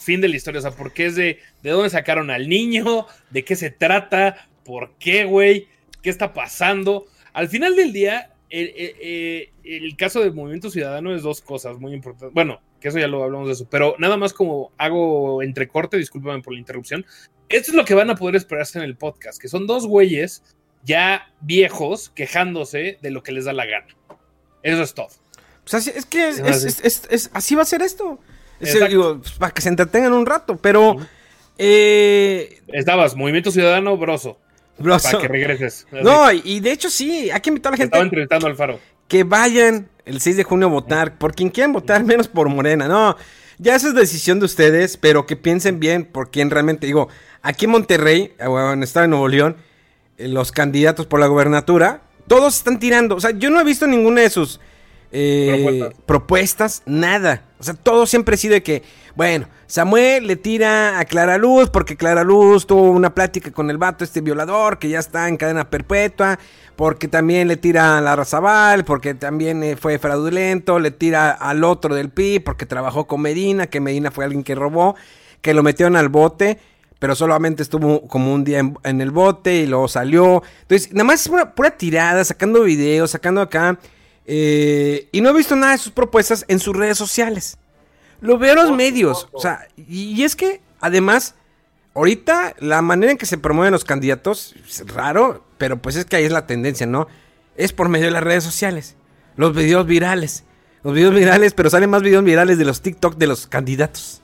fin 0.00 0.20
de 0.20 0.28
la 0.28 0.36
historia. 0.36 0.60
O 0.60 0.62
sea, 0.62 0.70
¿por 0.70 0.92
qué 0.92 1.06
es 1.06 1.16
de, 1.16 1.38
de 1.62 1.70
dónde 1.70 1.90
sacaron 1.90 2.30
al 2.30 2.48
niño? 2.48 3.06
¿De 3.30 3.44
qué 3.44 3.56
se 3.56 3.70
trata? 3.70 4.48
¿Por 4.64 4.94
qué, 4.98 5.24
güey? 5.24 5.68
¿Qué 6.02 6.10
está 6.10 6.32
pasando? 6.32 7.06
Al 7.32 7.48
final 7.48 7.76
del 7.76 7.92
día, 7.92 8.30
el, 8.48 8.72
eh, 8.76 9.50
el, 9.64 9.96
caso 9.96 10.20
del 10.20 10.32
Movimiento 10.32 10.70
Ciudadano 10.70 11.14
es 11.14 11.22
dos 11.22 11.40
cosas 11.40 11.78
muy 11.78 11.92
importantes. 11.92 12.32
Bueno, 12.32 12.60
que 12.80 12.88
eso 12.88 12.98
ya 12.98 13.08
lo 13.08 13.22
hablamos 13.24 13.48
de 13.48 13.54
eso, 13.54 13.66
pero 13.70 13.96
nada 13.98 14.16
más 14.16 14.32
como 14.32 14.72
hago 14.78 15.42
entrecorte, 15.42 15.96
discúlpame 15.96 16.42
por 16.42 16.52
la 16.52 16.60
interrupción. 16.60 17.04
Esto 17.54 17.70
es 17.70 17.76
lo 17.76 17.84
que 17.84 17.94
van 17.94 18.10
a 18.10 18.16
poder 18.16 18.34
esperarse 18.34 18.78
en 18.78 18.84
el 18.84 18.96
podcast, 18.96 19.40
que 19.40 19.46
son 19.46 19.68
dos 19.68 19.86
güeyes 19.86 20.42
ya 20.82 21.32
viejos 21.40 22.10
quejándose 22.10 22.98
de 23.00 23.10
lo 23.12 23.22
que 23.22 23.30
les 23.30 23.44
da 23.44 23.52
la 23.52 23.64
gana. 23.64 23.86
Eso 24.64 24.82
es 24.82 24.92
todo. 24.92 25.06
Pues 25.70 25.86
es 25.86 26.04
que 26.04 26.32
así 27.32 27.54
va 27.54 27.62
a 27.62 27.64
ser 27.64 27.82
esto. 27.82 28.18
Pues, 28.58 29.32
para 29.38 29.52
que 29.52 29.62
se 29.62 29.68
entretengan 29.68 30.12
un 30.12 30.26
rato, 30.26 30.56
pero... 30.56 30.96
Eh, 31.56 32.60
Estabas, 32.72 33.14
Movimiento 33.14 33.52
Ciudadano, 33.52 33.96
broso. 33.96 34.36
Broso. 34.76 35.12
Para 35.12 35.22
que 35.22 35.28
regreses. 35.28 35.86
No, 35.92 36.32
y 36.32 36.58
de 36.58 36.72
hecho 36.72 36.90
sí, 36.90 37.30
hay 37.30 37.40
que 37.40 37.50
invitar 37.50 37.70
a 37.70 37.74
la 37.74 37.76
gente. 37.76 37.96
Estaba 37.96 38.02
entrevistando 38.02 38.48
al 38.48 38.56
faro. 38.56 38.80
Que 39.06 39.22
vayan 39.22 39.88
el 40.04 40.20
6 40.20 40.38
de 40.38 40.42
junio 40.42 40.66
a 40.66 40.70
votar. 40.70 41.18
Por 41.18 41.36
quien 41.36 41.50
quieran 41.50 41.72
votar, 41.72 42.02
menos 42.02 42.26
por 42.26 42.48
Morena. 42.48 42.88
No, 42.88 43.16
ya 43.58 43.74
esa 43.74 43.88
es 43.88 43.94
decisión 43.94 44.38
de 44.38 44.46
ustedes, 44.46 44.96
pero 44.96 45.26
que 45.26 45.36
piensen 45.36 45.80
bien 45.80 46.04
por 46.04 46.30
quién 46.30 46.50
realmente. 46.50 46.86
Digo, 46.86 47.08
aquí 47.42 47.66
en 47.66 47.72
Monterrey, 47.72 48.34
eh, 48.38 48.72
en 48.72 48.82
Estado 48.82 49.04
de 49.04 49.08
Nuevo 49.08 49.28
León, 49.28 49.56
eh, 50.18 50.28
los 50.28 50.52
candidatos 50.52 51.06
por 51.06 51.20
la 51.20 51.26
gobernatura, 51.26 52.02
todos 52.26 52.56
están 52.56 52.78
tirando. 52.78 53.16
O 53.16 53.20
sea, 53.20 53.30
yo 53.30 53.50
no 53.50 53.60
he 53.60 53.64
visto 53.64 53.86
ninguna 53.86 54.22
de 54.22 54.30
sus 54.30 54.60
eh, 55.12 55.90
propuestas. 56.06 56.82
nada. 56.86 57.44
O 57.58 57.64
sea, 57.64 57.74
todo 57.74 58.06
siempre 58.06 58.34
ha 58.34 58.38
sido 58.38 58.54
de 58.54 58.62
que, 58.62 58.82
bueno, 59.16 59.46
Samuel 59.66 60.26
le 60.26 60.36
tira 60.36 60.98
a 60.98 61.04
Clara 61.04 61.38
Luz 61.38 61.70
porque 61.70 61.96
Clara 61.96 62.24
Luz 62.24 62.66
tuvo 62.66 62.90
una 62.90 63.14
plática 63.14 63.50
con 63.52 63.70
el 63.70 63.78
vato, 63.78 64.04
este 64.04 64.20
violador, 64.20 64.78
que 64.78 64.88
ya 64.88 64.98
está 64.98 65.28
en 65.28 65.36
cadena 65.36 65.70
perpetua, 65.70 66.38
porque 66.76 67.08
también 67.08 67.48
le 67.48 67.56
tira 67.56 67.98
a 67.98 68.00
la 68.00 68.16
Razabal, 68.16 68.84
porque 68.84 69.14
también 69.14 69.62
eh, 69.62 69.76
fue 69.76 69.98
fraudulento, 69.98 70.78
le 70.78 70.90
tira 70.90 71.30
al 71.30 71.64
otro 71.64 71.94
del 71.94 72.10
PI, 72.10 72.40
porque 72.40 72.66
trabajó 72.66 73.06
con 73.06 73.20
Medina, 73.20 73.68
que 73.68 73.80
Medina 73.80 74.10
fue 74.10 74.24
alguien 74.24 74.42
que 74.42 74.54
robó, 74.54 74.96
que 75.40 75.54
lo 75.54 75.62
metieron 75.62 75.96
al 75.96 76.08
bote 76.08 76.58
pero 77.00 77.14
solamente 77.14 77.62
estuvo 77.62 78.08
como 78.08 78.32
un 78.32 78.44
día 78.44 78.60
en, 78.60 79.00
el 79.02 79.10
bote 79.10 79.56
y 79.56 79.66
luego 79.66 79.88
salió. 79.88 80.42
Entonces, 80.62 80.90
nada 80.94 81.04
más 81.04 81.20
es 81.20 81.28
pura, 81.28 81.54
pura 81.54 81.76
tirada, 81.76 82.24
sacando 82.24 82.62
videos, 82.62 83.10
sacando 83.10 83.42
acá 83.42 83.78
eh, 84.26 85.08
y 85.12 85.20
no 85.20 85.30
he 85.30 85.32
visto 85.34 85.54
nada 85.54 85.72
de 85.72 85.78
sus 85.78 85.92
propuestas 85.92 86.44
en 86.48 86.58
sus 86.58 86.74
redes 86.74 86.96
sociales. 86.96 87.58
Lo 88.24 88.38
veo 88.38 88.54
en 88.54 88.56
los 88.56 88.72
medios. 88.74 89.28
O 89.32 89.38
sea, 89.38 89.68
y, 89.76 90.22
es 90.22 90.34
que, 90.34 90.62
además, 90.80 91.34
ahorita 91.94 92.54
la 92.58 92.80
manera 92.80 93.12
en 93.12 93.18
que 93.18 93.26
se 93.26 93.36
promueven 93.36 93.70
los 93.70 93.84
candidatos 93.84 94.54
es 94.66 94.82
raro, 94.88 95.44
pero 95.58 95.76
pues 95.82 95.94
es 95.96 96.06
que 96.06 96.16
ahí 96.16 96.24
es 96.24 96.32
la 96.32 96.46
tendencia, 96.46 96.86
¿no? 96.86 97.06
Es 97.54 97.74
por 97.74 97.90
medio 97.90 98.06
de 98.06 98.12
las 98.12 98.24
redes 98.24 98.42
sociales. 98.42 98.96
los 99.36 99.54
videos 99.54 99.86
virales. 99.86 100.44
Los 100.82 100.94
videos 100.94 101.14
virales, 101.14 101.52
pero 101.52 101.68
salen 101.68 101.90
más 101.90 102.00
videos 102.00 102.24
virales 102.24 102.56
de 102.56 102.64
los 102.64 102.80
TikTok 102.80 103.16
de 103.16 103.26
los 103.26 103.46
candidatos. 103.46 104.22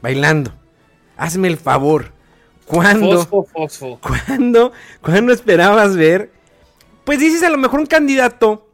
Bailando. 0.00 0.54
Hazme 1.18 1.48
el 1.48 1.58
favor. 1.58 2.12
¿Cuándo? 2.64 3.18
Fosfo, 3.18 3.44
fosfo. 3.52 4.00
¿Cuándo? 4.26 4.72
¿Cuándo 5.02 5.30
esperabas 5.30 5.94
ver? 5.94 6.32
Pues 7.04 7.18
dices 7.18 7.42
a 7.42 7.50
lo 7.50 7.58
mejor 7.58 7.80
un 7.80 7.86
candidato 7.86 8.71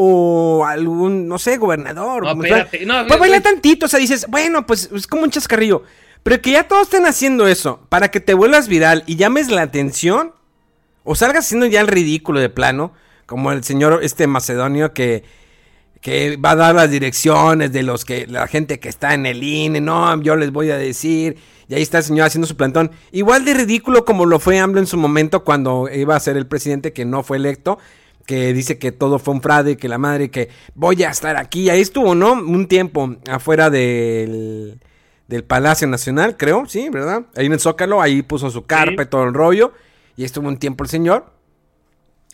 o 0.00 0.64
algún, 0.64 1.26
no 1.26 1.40
sé, 1.40 1.56
gobernador. 1.56 2.22
No, 2.22 2.44
espérate, 2.44 2.86
no, 2.86 3.04
pues 3.08 3.18
baila 3.18 3.40
tantito, 3.40 3.86
o 3.86 3.88
sea, 3.88 3.98
dices, 3.98 4.28
bueno, 4.28 4.64
pues 4.64 4.88
es 4.94 5.08
como 5.08 5.24
un 5.24 5.30
chascarrillo. 5.30 5.82
Pero 6.22 6.40
que 6.40 6.52
ya 6.52 6.68
todos 6.68 6.82
estén 6.82 7.04
haciendo 7.04 7.48
eso 7.48 7.80
para 7.88 8.08
que 8.08 8.20
te 8.20 8.32
vuelvas 8.32 8.68
viral 8.68 9.02
y 9.06 9.16
llames 9.16 9.50
la 9.50 9.62
atención 9.62 10.34
o 11.02 11.16
salgas 11.16 11.46
haciendo 11.46 11.66
ya 11.66 11.80
el 11.80 11.88
ridículo 11.88 12.38
de 12.38 12.48
plano, 12.48 12.92
como 13.26 13.50
el 13.50 13.64
señor 13.64 13.98
este 14.04 14.28
macedonio 14.28 14.94
que, 14.94 15.24
que 16.00 16.36
va 16.36 16.52
a 16.52 16.56
dar 16.56 16.76
las 16.76 16.92
direcciones 16.92 17.72
de 17.72 17.82
los 17.82 18.04
que 18.04 18.28
la 18.28 18.46
gente 18.46 18.78
que 18.78 18.88
está 18.88 19.14
en 19.14 19.26
el 19.26 19.42
INE, 19.42 19.80
no, 19.80 20.22
yo 20.22 20.36
les 20.36 20.52
voy 20.52 20.70
a 20.70 20.78
decir, 20.78 21.38
y 21.66 21.74
ahí 21.74 21.82
está 21.82 21.98
el 21.98 22.04
señor 22.04 22.28
haciendo 22.28 22.46
su 22.46 22.56
plantón, 22.56 22.92
igual 23.10 23.44
de 23.44 23.54
ridículo 23.54 24.04
como 24.04 24.26
lo 24.26 24.38
fue 24.38 24.60
AMLO 24.60 24.78
en 24.78 24.86
su 24.86 24.96
momento 24.96 25.42
cuando 25.42 25.88
iba 25.92 26.14
a 26.14 26.20
ser 26.20 26.36
el 26.36 26.46
presidente 26.46 26.92
que 26.92 27.04
no 27.04 27.24
fue 27.24 27.38
electo, 27.38 27.78
que 28.28 28.52
dice 28.52 28.78
que 28.78 28.92
todo 28.92 29.18
fue 29.18 29.32
un 29.32 29.40
fraude, 29.40 29.78
que 29.78 29.88
la 29.88 29.96
madre 29.96 30.30
que 30.30 30.50
voy 30.74 31.02
a 31.02 31.08
estar 31.08 31.38
aquí, 31.38 31.70
ahí 31.70 31.80
estuvo, 31.80 32.14
¿no? 32.14 32.34
Un 32.34 32.68
tiempo 32.68 33.16
afuera 33.26 33.70
del 33.70 34.78
del 35.28 35.44
Palacio 35.44 35.88
Nacional, 35.88 36.36
creo, 36.36 36.66
sí, 36.66 36.90
¿verdad? 36.90 37.24
Ahí 37.36 37.46
en 37.46 37.52
el 37.52 37.60
Zócalo, 37.60 38.02
ahí 38.02 38.20
puso 38.20 38.50
su 38.50 38.66
carpa 38.66 39.02
y 39.02 39.06
todo 39.06 39.24
el 39.24 39.32
rollo. 39.32 39.72
Y 40.14 40.24
estuvo 40.24 40.46
un 40.46 40.58
tiempo 40.58 40.84
el 40.84 40.90
señor. 40.90 41.32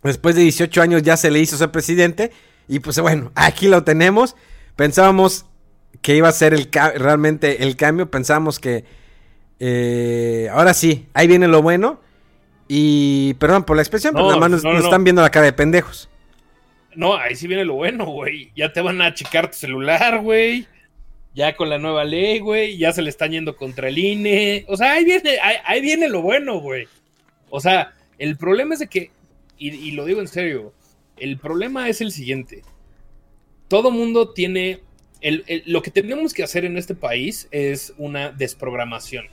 Después 0.02 0.34
de 0.34 0.42
18 0.42 0.82
años 0.82 1.02
ya 1.02 1.16
se 1.16 1.30
le 1.30 1.38
hizo 1.38 1.56
ser 1.56 1.70
presidente. 1.70 2.32
Y 2.66 2.80
pues 2.80 2.98
bueno, 3.00 3.30
aquí 3.36 3.68
lo 3.68 3.84
tenemos. 3.84 4.34
Pensábamos 4.74 5.46
que 6.02 6.16
iba 6.16 6.28
a 6.28 6.32
ser 6.32 6.54
el 6.54 6.70
realmente 6.72 7.62
el 7.62 7.76
cambio. 7.76 8.10
Pensábamos 8.10 8.58
que 8.58 8.84
eh, 9.60 10.48
ahora 10.52 10.74
sí, 10.74 11.08
ahí 11.14 11.28
viene 11.28 11.46
lo 11.46 11.62
bueno. 11.62 12.00
Y 12.68 13.34
perdón 13.34 13.64
por 13.64 13.76
la 13.76 13.82
expresión, 13.82 14.14
pero 14.14 14.26
nada 14.26 14.38
más 14.38 14.50
nos, 14.50 14.64
no, 14.64 14.72
nos 14.72 14.80
no. 14.82 14.86
están 14.88 15.04
viendo 15.04 15.22
la 15.22 15.30
cara 15.30 15.46
de 15.46 15.52
pendejos. 15.52 16.08
No, 16.94 17.14
ahí 17.16 17.34
sí 17.36 17.46
viene 17.48 17.64
lo 17.64 17.74
bueno, 17.74 18.06
güey. 18.06 18.50
Ya 18.56 18.72
te 18.72 18.80
van 18.80 19.02
a 19.02 19.06
achicar 19.06 19.50
tu 19.50 19.56
celular, 19.56 20.20
güey. 20.20 20.66
Ya 21.34 21.56
con 21.56 21.68
la 21.68 21.78
nueva 21.78 22.04
ley, 22.04 22.38
güey. 22.38 22.78
Ya 22.78 22.92
se 22.92 23.02
le 23.02 23.10
están 23.10 23.32
yendo 23.32 23.56
contra 23.56 23.88
el 23.88 23.98
INE. 23.98 24.64
O 24.68 24.76
sea, 24.76 24.92
ahí 24.92 25.04
viene, 25.04 25.38
ahí, 25.42 25.56
ahí 25.64 25.80
viene 25.80 26.08
lo 26.08 26.22
bueno, 26.22 26.60
güey. 26.60 26.86
O 27.50 27.60
sea, 27.60 27.92
el 28.18 28.36
problema 28.36 28.74
es 28.74 28.80
de 28.80 28.86
que, 28.86 29.10
y, 29.58 29.70
y 29.74 29.90
lo 29.90 30.04
digo 30.04 30.20
en 30.20 30.28
serio, 30.28 30.72
el 31.16 31.36
problema 31.38 31.88
es 31.88 32.00
el 32.00 32.12
siguiente. 32.12 32.62
Todo 33.68 33.90
mundo 33.90 34.32
tiene, 34.32 34.80
el- 35.20 35.42
el- 35.48 35.64
lo 35.66 35.82
que 35.82 35.90
tenemos 35.90 36.32
que 36.32 36.44
hacer 36.44 36.64
en 36.64 36.76
este 36.78 36.94
país 36.94 37.48
es 37.50 37.92
una 37.98 38.30
desprogramación. 38.30 39.26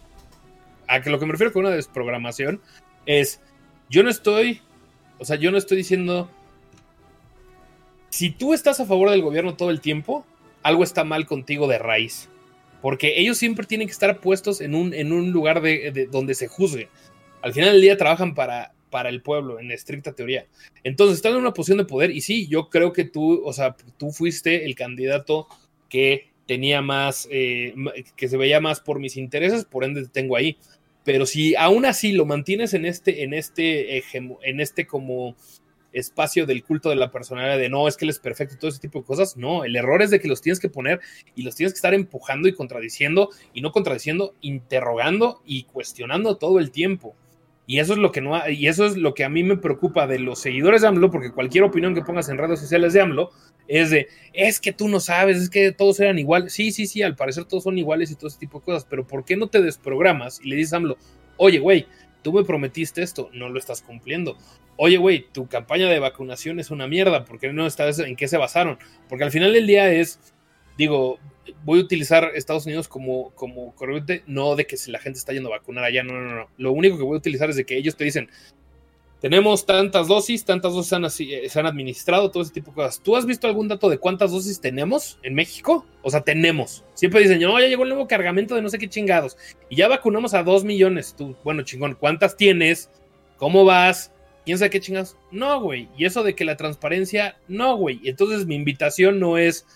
A 0.87 1.01
que 1.01 1.09
lo 1.11 1.19
que 1.19 1.25
me 1.27 1.31
refiero 1.33 1.53
con 1.53 1.65
una 1.65 1.75
desprogramación 1.75 2.59
es, 3.05 3.41
yo 3.89 4.03
no 4.03 4.09
estoy, 4.09 4.61
o 5.19 5.25
sea, 5.25 5.35
yo 5.37 5.51
no 5.51 5.57
estoy 5.57 5.77
diciendo 5.77 6.29
si 8.09 8.29
tú 8.29 8.53
estás 8.53 8.79
a 8.79 8.85
favor 8.85 9.09
del 9.09 9.21
gobierno 9.21 9.55
todo 9.55 9.69
el 9.69 9.81
tiempo, 9.81 10.25
algo 10.63 10.83
está 10.83 11.03
mal 11.03 11.25
contigo 11.25 11.67
de 11.67 11.79
raíz. 11.79 12.29
Porque 12.81 13.19
ellos 13.19 13.37
siempre 13.37 13.65
tienen 13.65 13.87
que 13.87 13.93
estar 13.93 14.19
puestos 14.19 14.59
en 14.59 14.73
un, 14.75 14.93
en 14.93 15.13
un 15.13 15.31
lugar 15.31 15.61
de, 15.61 15.91
de- 15.91 16.07
donde 16.07 16.33
se 16.33 16.47
juzgue. 16.47 16.89
Al 17.41 17.53
final 17.53 17.73
del 17.73 17.81
día 17.81 17.95
trabajan 17.97 18.33
para, 18.33 18.73
para 18.89 19.09
el 19.09 19.21
pueblo, 19.21 19.59
en 19.59 19.71
estricta 19.71 20.13
teoría. 20.13 20.47
Entonces 20.83 21.17
están 21.17 21.33
en 21.33 21.39
una 21.39 21.53
posición 21.53 21.77
de 21.77 21.85
poder. 21.85 22.11
Y 22.11 22.21
sí, 22.21 22.47
yo 22.47 22.69
creo 22.69 22.91
que 22.91 23.05
tú, 23.05 23.43
o 23.45 23.53
sea, 23.53 23.75
tú 23.97 24.11
fuiste 24.11 24.65
el 24.65 24.75
candidato 24.75 25.47
que 25.89 26.31
tenía 26.47 26.81
más, 26.81 27.27
eh, 27.31 27.75
que 28.15 28.27
se 28.27 28.35
veía 28.37 28.59
más 28.59 28.79
por 28.81 28.99
mis 28.99 29.15
intereses, 29.15 29.63
por 29.63 29.83
ende 29.83 30.01
te 30.01 30.09
tengo 30.09 30.35
ahí. 30.35 30.57
Pero 31.03 31.25
si 31.25 31.55
aún 31.55 31.85
así 31.85 32.11
lo 32.11 32.25
mantienes 32.25 32.73
en 32.73 32.85
este, 32.85 33.23
en 33.23 33.33
este, 33.33 34.03
en 34.17 34.59
este 34.59 34.85
como 34.85 35.35
espacio 35.93 36.45
del 36.45 36.63
culto 36.63 36.89
de 36.89 36.95
la 36.95 37.11
personalidad 37.11 37.57
de 37.57 37.69
no, 37.69 37.87
es 37.87 37.97
que 37.97 38.05
él 38.05 38.09
es 38.09 38.19
perfecto 38.19 38.55
y 38.55 38.57
todo 38.57 38.69
ese 38.69 38.79
tipo 38.79 38.99
de 38.99 39.05
cosas. 39.05 39.37
No, 39.37 39.63
el 39.63 39.75
error 39.75 40.01
es 40.01 40.09
de 40.09 40.19
que 40.19 40.27
los 40.27 40.41
tienes 40.41 40.59
que 40.59 40.69
poner 40.69 40.99
y 41.35 41.43
los 41.43 41.55
tienes 41.55 41.73
que 41.73 41.77
estar 41.77 41.93
empujando 41.93 42.47
y 42.47 42.53
contradiciendo 42.53 43.29
y 43.53 43.61
no 43.61 43.71
contradiciendo, 43.71 44.33
interrogando 44.41 45.41
y 45.45 45.63
cuestionando 45.63 46.37
todo 46.37 46.59
el 46.59 46.71
tiempo. 46.71 47.15
Y 47.67 47.79
eso 47.79 47.93
es 47.93 47.99
lo 47.99 48.11
que 48.11 48.21
no 48.21 48.49
y 48.49 48.67
eso 48.67 48.85
es 48.85 48.97
lo 48.97 49.13
que 49.13 49.23
a 49.23 49.29
mí 49.29 49.43
me 49.43 49.55
preocupa 49.55 50.07
de 50.07 50.19
los 50.19 50.39
seguidores 50.39 50.81
de 50.81 50.87
AMLO, 50.87 51.11
porque 51.11 51.31
cualquier 51.31 51.63
opinión 51.63 51.95
que 51.95 52.01
pongas 52.01 52.27
en 52.29 52.37
redes 52.37 52.59
sociales 52.59 52.93
de 52.93 53.01
AMLO 53.01 53.31
es 53.71 53.89
de 53.89 54.09
es 54.33 54.59
que 54.59 54.73
tú 54.73 54.89
no 54.89 54.99
sabes, 54.99 55.37
es 55.37 55.49
que 55.49 55.71
todos 55.71 55.99
eran 55.99 56.19
iguales. 56.19 56.53
Sí, 56.53 56.71
sí, 56.71 56.85
sí, 56.85 57.01
al 57.01 57.15
parecer 57.15 57.45
todos 57.45 57.63
son 57.63 57.77
iguales 57.77 58.11
y 58.11 58.15
todo 58.15 58.27
ese 58.27 58.37
tipo 58.37 58.59
de 58.59 58.65
cosas, 58.65 58.85
pero 58.89 59.07
¿por 59.07 59.23
qué 59.23 59.37
no 59.37 59.47
te 59.47 59.61
desprogramas 59.61 60.41
y 60.43 60.49
le 60.49 60.57
dices 60.57 60.73
a 60.73 60.77
AMLO, 60.77 60.97
oye, 61.37 61.59
güey, 61.59 61.87
tú 62.21 62.33
me 62.33 62.43
prometiste 62.43 63.01
esto, 63.01 63.29
no 63.33 63.49
lo 63.49 63.57
estás 63.57 63.81
cumpliendo? 63.81 64.37
Oye, 64.75 64.97
güey, 64.97 65.25
tu 65.31 65.47
campaña 65.47 65.89
de 65.89 65.99
vacunación 65.99 66.59
es 66.59 66.69
una 66.69 66.87
mierda, 66.87 67.23
¿por 67.23 67.39
qué 67.39 67.53
no 67.53 67.65
estás 67.65 67.99
en 67.99 68.15
qué 68.15 68.27
se 68.27 68.37
basaron? 68.37 68.77
Porque 69.07 69.23
al 69.23 69.31
final 69.31 69.53
del 69.53 69.67
día 69.67 69.91
es, 69.91 70.19
digo, 70.77 71.19
voy 71.63 71.79
a 71.79 71.83
utilizar 71.83 72.31
Estados 72.35 72.65
Unidos 72.65 72.87
como, 72.89 73.31
como 73.35 73.73
corriente, 73.75 74.23
no 74.27 74.55
de 74.55 74.65
que 74.65 74.75
si 74.77 74.91
la 74.91 74.99
gente 74.99 75.19
está 75.19 75.33
yendo 75.33 75.49
a 75.49 75.57
vacunar 75.57 75.85
allá, 75.85 76.03
no, 76.03 76.13
no, 76.13 76.35
no. 76.35 76.47
Lo 76.57 76.71
único 76.73 76.97
que 76.97 77.03
voy 77.03 77.15
a 77.15 77.19
utilizar 77.19 77.49
es 77.49 77.55
de 77.55 77.65
que 77.65 77.77
ellos 77.77 77.95
te 77.95 78.03
dicen, 78.03 78.29
tenemos 79.21 79.67
tantas 79.67 80.07
dosis, 80.07 80.43
tantas 80.43 80.73
dosis 80.73 80.89
se 80.89 80.95
han, 80.95 81.05
eh, 81.05 81.47
se 81.47 81.59
han 81.59 81.67
administrado, 81.67 82.31
todo 82.31 82.41
ese 82.41 82.53
tipo 82.53 82.71
de 82.71 82.75
cosas. 82.75 82.99
¿Tú 83.01 83.15
has 83.15 83.27
visto 83.27 83.45
algún 83.47 83.67
dato 83.67 83.87
de 83.87 83.99
cuántas 83.99 84.31
dosis 84.31 84.59
tenemos 84.59 85.19
en 85.21 85.35
México? 85.35 85.85
O 86.01 86.09
sea, 86.09 86.21
tenemos. 86.21 86.83
Siempre 86.95 87.21
dicen, 87.21 87.39
no, 87.39 87.59
ya 87.59 87.67
llegó 87.67 87.83
el 87.83 87.89
nuevo 87.89 88.07
cargamento 88.07 88.55
de 88.55 88.63
no 88.63 88.69
sé 88.69 88.79
qué 88.79 88.89
chingados. 88.89 89.37
Y 89.69 89.75
ya 89.75 89.87
vacunamos 89.87 90.33
a 90.33 90.41
dos 90.41 90.63
millones. 90.63 91.13
Tú, 91.15 91.35
bueno, 91.43 91.61
chingón, 91.61 91.95
¿cuántas 91.99 92.35
tienes? 92.35 92.89
¿Cómo 93.37 93.63
vas? 93.63 94.11
¿Quién 94.43 94.57
sabe 94.57 94.71
qué 94.71 94.79
chingados? 94.79 95.15
No, 95.29 95.61
güey. 95.61 95.87
Y 95.95 96.05
eso 96.05 96.23
de 96.23 96.33
que 96.33 96.43
la 96.43 96.57
transparencia, 96.57 97.37
no, 97.47 97.77
güey. 97.77 98.01
Entonces 98.05 98.47
mi 98.47 98.55
invitación 98.55 99.19
no 99.19 99.37
es, 99.37 99.67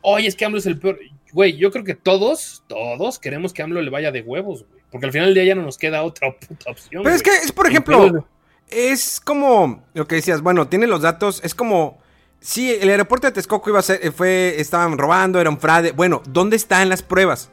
oye, 0.00 0.28
es 0.28 0.36
que 0.36 0.44
AMLO 0.44 0.58
es 0.58 0.66
el 0.66 0.78
peor. 0.78 1.00
Güey, 1.32 1.56
yo 1.56 1.72
creo 1.72 1.82
que 1.82 1.96
todos, 1.96 2.62
todos 2.68 3.18
queremos 3.18 3.52
que 3.52 3.62
AMLO 3.62 3.82
le 3.82 3.90
vaya 3.90 4.12
de 4.12 4.22
huevos, 4.22 4.64
güey. 4.68 4.80
Porque 4.92 5.06
al 5.06 5.12
final 5.12 5.28
del 5.28 5.34
día 5.34 5.44
ya 5.44 5.54
no 5.56 5.62
nos 5.62 5.76
queda 5.76 6.04
otra 6.04 6.36
puta 6.38 6.70
opción. 6.70 7.02
Pero 7.02 7.16
es 7.16 7.22
que, 7.22 7.30
es 7.30 7.50
por 7.50 7.66
ejemplo, 7.66 8.28
es 8.72 9.20
como 9.20 9.84
lo 9.94 10.06
que 10.06 10.16
decías, 10.16 10.40
bueno, 10.40 10.68
tiene 10.68 10.86
los 10.86 11.02
datos, 11.02 11.40
es 11.44 11.54
como, 11.54 11.98
sí, 12.40 12.70
el 12.72 12.88
aeropuerto 12.88 13.26
de 13.26 13.32
Texcoco 13.32 13.70
iba 13.70 13.78
a 13.78 13.82
ser, 13.82 14.12
fue, 14.12 14.56
estaban 14.58 14.98
robando, 14.98 15.40
era 15.40 15.50
un 15.50 15.58
fraude. 15.58 15.92
Bueno, 15.92 16.22
¿dónde 16.26 16.56
están 16.56 16.88
las 16.88 17.02
pruebas? 17.02 17.50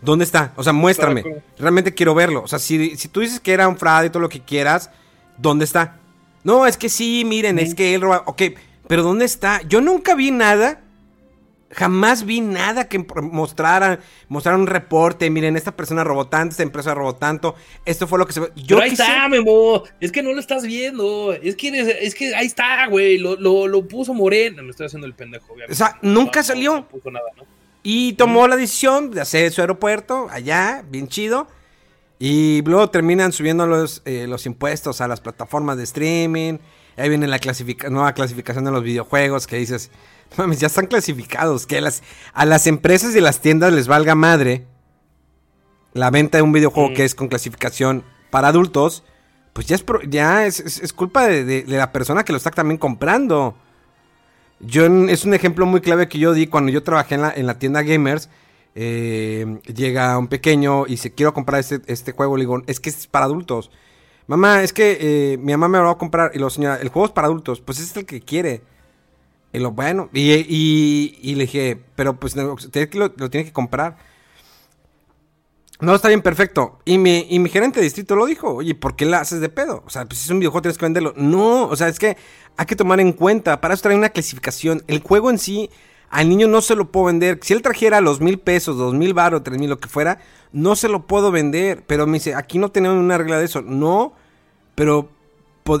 ¿Dónde 0.00 0.24
está? 0.24 0.52
O 0.56 0.62
sea, 0.62 0.72
muéstrame. 0.72 1.24
Realmente 1.58 1.94
quiero 1.94 2.14
verlo. 2.14 2.42
O 2.42 2.48
sea, 2.48 2.58
si, 2.58 2.96
si 2.96 3.08
tú 3.08 3.20
dices 3.20 3.40
que 3.40 3.52
era 3.52 3.68
un 3.68 3.78
fraude 3.78 4.06
y 4.06 4.10
todo 4.10 4.20
lo 4.20 4.28
que 4.28 4.40
quieras, 4.40 4.90
¿dónde 5.38 5.64
está? 5.64 5.98
No, 6.42 6.66
es 6.66 6.76
que 6.76 6.90
sí, 6.90 7.24
miren, 7.24 7.58
es 7.58 7.74
que 7.74 7.94
él 7.94 8.02
roba. 8.02 8.22
Ok, 8.26 8.42
pero 8.86 9.02
¿dónde 9.02 9.24
está? 9.24 9.62
Yo 9.62 9.80
nunca 9.80 10.14
vi 10.14 10.30
nada. 10.30 10.83
Jamás 11.74 12.24
vi 12.24 12.40
nada 12.40 12.88
que 12.88 13.04
mostrara, 13.20 13.98
mostrara 14.28 14.56
un 14.56 14.66
reporte. 14.68 15.28
Miren, 15.28 15.56
esta 15.56 15.76
persona 15.76 16.04
robó 16.04 16.28
tanto, 16.28 16.52
esta 16.52 16.62
empresa 16.62 16.94
robó 16.94 17.16
tanto. 17.16 17.56
Esto 17.84 18.06
fue 18.06 18.18
lo 18.18 18.26
que 18.26 18.32
se. 18.32 18.40
Yo 18.40 18.50
Pero 18.76 18.80
ahí 18.82 18.90
quise- 18.90 19.02
está, 19.02 19.28
Memo. 19.28 19.82
Es 20.00 20.12
que 20.12 20.22
no 20.22 20.32
lo 20.32 20.38
estás 20.40 20.64
viendo. 20.64 21.32
Es 21.32 21.56
que, 21.56 21.68
es 22.00 22.14
que 22.14 22.34
ahí 22.34 22.46
está, 22.46 22.86
güey. 22.86 23.18
Lo, 23.18 23.36
lo, 23.36 23.66
lo 23.66 23.88
puso 23.88 24.14
Morena. 24.14 24.62
Me 24.62 24.70
estoy 24.70 24.86
haciendo 24.86 25.06
el 25.06 25.14
pendejo, 25.14 25.46
obviamente. 25.52 25.72
O 25.72 25.76
sea, 25.76 25.98
nunca 26.02 26.40
No, 26.40 26.44
salió. 26.44 26.74
No 26.76 26.88
puso 26.88 27.10
nada, 27.10 27.26
¿no? 27.36 27.42
Y 27.82 28.14
tomó 28.14 28.46
la 28.48 28.56
decisión 28.56 29.10
de 29.10 29.20
hacer 29.20 29.50
su 29.52 29.60
aeropuerto 29.60 30.28
allá, 30.30 30.84
bien 30.88 31.08
chido. 31.08 31.48
Y 32.18 32.62
luego 32.62 32.88
terminan 32.90 33.32
subiendo 33.32 33.66
los, 33.66 34.00
eh, 34.04 34.26
los 34.28 34.46
impuestos 34.46 35.00
a 35.00 35.08
las 35.08 35.20
plataformas 35.20 35.76
de 35.76 35.82
streaming. 35.84 36.58
Ahí 36.96 37.08
viene 37.08 37.26
la 37.26 37.38
clasifica- 37.40 37.90
nueva 37.90 38.12
clasificación 38.14 38.64
de 38.64 38.70
los 38.70 38.82
videojuegos 38.84 39.46
que 39.48 39.56
dices, 39.56 39.90
mames, 40.36 40.60
ya 40.60 40.66
están 40.66 40.86
clasificados. 40.86 41.66
Que 41.66 41.80
las, 41.80 42.02
a 42.32 42.44
las 42.44 42.66
empresas 42.66 43.14
y 43.16 43.20
las 43.20 43.40
tiendas 43.40 43.72
les 43.72 43.86
valga 43.88 44.14
madre 44.14 44.66
la 45.92 46.10
venta 46.10 46.38
de 46.38 46.42
un 46.42 46.52
videojuego 46.52 46.90
Mm. 46.90 46.94
que 46.94 47.04
es 47.04 47.14
con 47.14 47.28
clasificación 47.28 48.04
para 48.30 48.48
adultos. 48.48 49.04
Pues 49.52 49.66
ya 49.68 49.76
es, 49.76 49.82
pro- 49.82 50.02
ya 50.02 50.46
es, 50.46 50.58
es- 50.60 50.80
es 50.82 50.92
culpa 50.92 51.26
de, 51.28 51.44
de- 51.44 51.62
de 51.62 51.76
la 51.76 51.92
persona 51.92 52.24
que 52.24 52.32
lo 52.32 52.38
está 52.38 52.50
también 52.50 52.78
comprando. 52.78 53.56
Yo 54.60 54.86
es 54.86 55.24
un 55.24 55.34
ejemplo 55.34 55.66
muy 55.66 55.80
clave 55.80 56.08
que 56.08 56.18
yo 56.18 56.32
di 56.32 56.46
cuando 56.46 56.72
yo 56.72 56.82
trabajé 56.82 57.14
en 57.16 57.22
la, 57.22 57.32
en 57.34 57.46
la 57.46 57.58
tienda 57.58 57.82
Gamers. 57.82 58.28
eh, 58.76 59.60
llega 59.72 60.18
un 60.18 60.26
pequeño 60.26 60.86
y 60.88 60.96
se 60.96 61.12
quiero 61.14 61.32
comprar 61.32 61.60
este, 61.60 61.80
este 61.86 62.10
juego. 62.12 62.36
Le 62.36 62.42
digo, 62.42 62.60
es 62.66 62.80
que 62.80 62.90
es 62.90 63.06
para 63.06 63.26
adultos. 63.26 63.70
Mamá, 64.26 64.62
es 64.64 64.72
que 64.72 64.98
eh, 65.00 65.38
mi 65.38 65.52
mamá 65.52 65.68
me 65.68 65.78
lo 65.78 65.84
va 65.84 65.92
a 65.92 65.98
comprar. 65.98 66.32
Y 66.34 66.38
lo 66.40 66.50
señora, 66.50 66.76
el 66.80 66.88
juego 66.88 67.06
es 67.06 67.12
para 67.12 67.26
adultos. 67.28 67.60
Pues 67.60 67.78
es 67.78 67.96
el 67.96 68.04
que 68.06 68.20
quiere. 68.20 68.62
Y 69.54 69.60
lo 69.60 69.70
bueno. 69.70 70.10
Y, 70.12 70.32
y- 70.32 71.34
le 71.36 71.44
dije, 71.44 71.80
pero 71.94 72.18
pues 72.18 72.34
no, 72.36 72.52
usted 72.54 72.92
lo, 72.94 73.12
lo 73.16 73.30
tiene 73.30 73.44
que 73.46 73.52
comprar. 73.52 73.96
No, 75.80 75.94
está 75.94 76.08
bien, 76.08 76.22
perfecto. 76.22 76.80
Y 76.84 76.98
mi, 76.98 77.26
y 77.30 77.38
mi 77.38 77.48
gerente 77.50 77.78
de 77.80 77.84
distrito 77.84 78.16
lo 78.16 78.26
dijo. 78.26 78.54
Oye, 78.54 78.74
¿por 78.74 78.96
qué 78.96 79.04
la 79.06 79.20
haces 79.20 79.40
de 79.40 79.48
pedo? 79.48 79.82
O 79.86 79.90
sea, 79.90 80.06
pues 80.06 80.18
si 80.18 80.24
es 80.26 80.30
un 80.30 80.40
videojuego 80.40 80.62
tienes 80.62 80.78
que 80.78 80.86
venderlo. 80.86 81.14
No, 81.16 81.66
o 81.66 81.76
sea, 81.76 81.88
es 81.88 81.98
que 82.00 82.16
hay 82.56 82.66
que 82.66 82.74
tomar 82.76 82.98
en 83.00 83.12
cuenta. 83.12 83.60
Para 83.60 83.74
eso 83.74 83.82
trae 83.84 83.96
una 83.96 84.08
clasificación. 84.08 84.82
El 84.88 85.00
juego 85.02 85.30
en 85.30 85.38
sí, 85.38 85.70
al 86.10 86.28
niño 86.28 86.48
no 86.48 86.60
se 86.60 86.74
lo 86.74 86.90
puedo 86.90 87.06
vender. 87.06 87.38
Si 87.42 87.52
él 87.52 87.62
trajera 87.62 88.00
los 88.00 88.20
mil 88.20 88.38
pesos, 88.40 88.76
dos 88.76 88.92
mil 88.94 89.14
baros, 89.14 89.44
tres 89.44 89.58
mil, 89.58 89.70
lo 89.70 89.78
que 89.78 89.88
fuera, 89.88 90.18
no 90.52 90.74
se 90.74 90.88
lo 90.88 91.06
puedo 91.06 91.30
vender. 91.30 91.84
Pero 91.86 92.06
me 92.08 92.14
dice, 92.14 92.34
aquí 92.34 92.58
no 92.58 92.70
tenemos 92.72 92.98
una 92.98 93.18
regla 93.18 93.38
de 93.38 93.44
eso. 93.44 93.62
No, 93.62 94.14
pero 94.74 95.10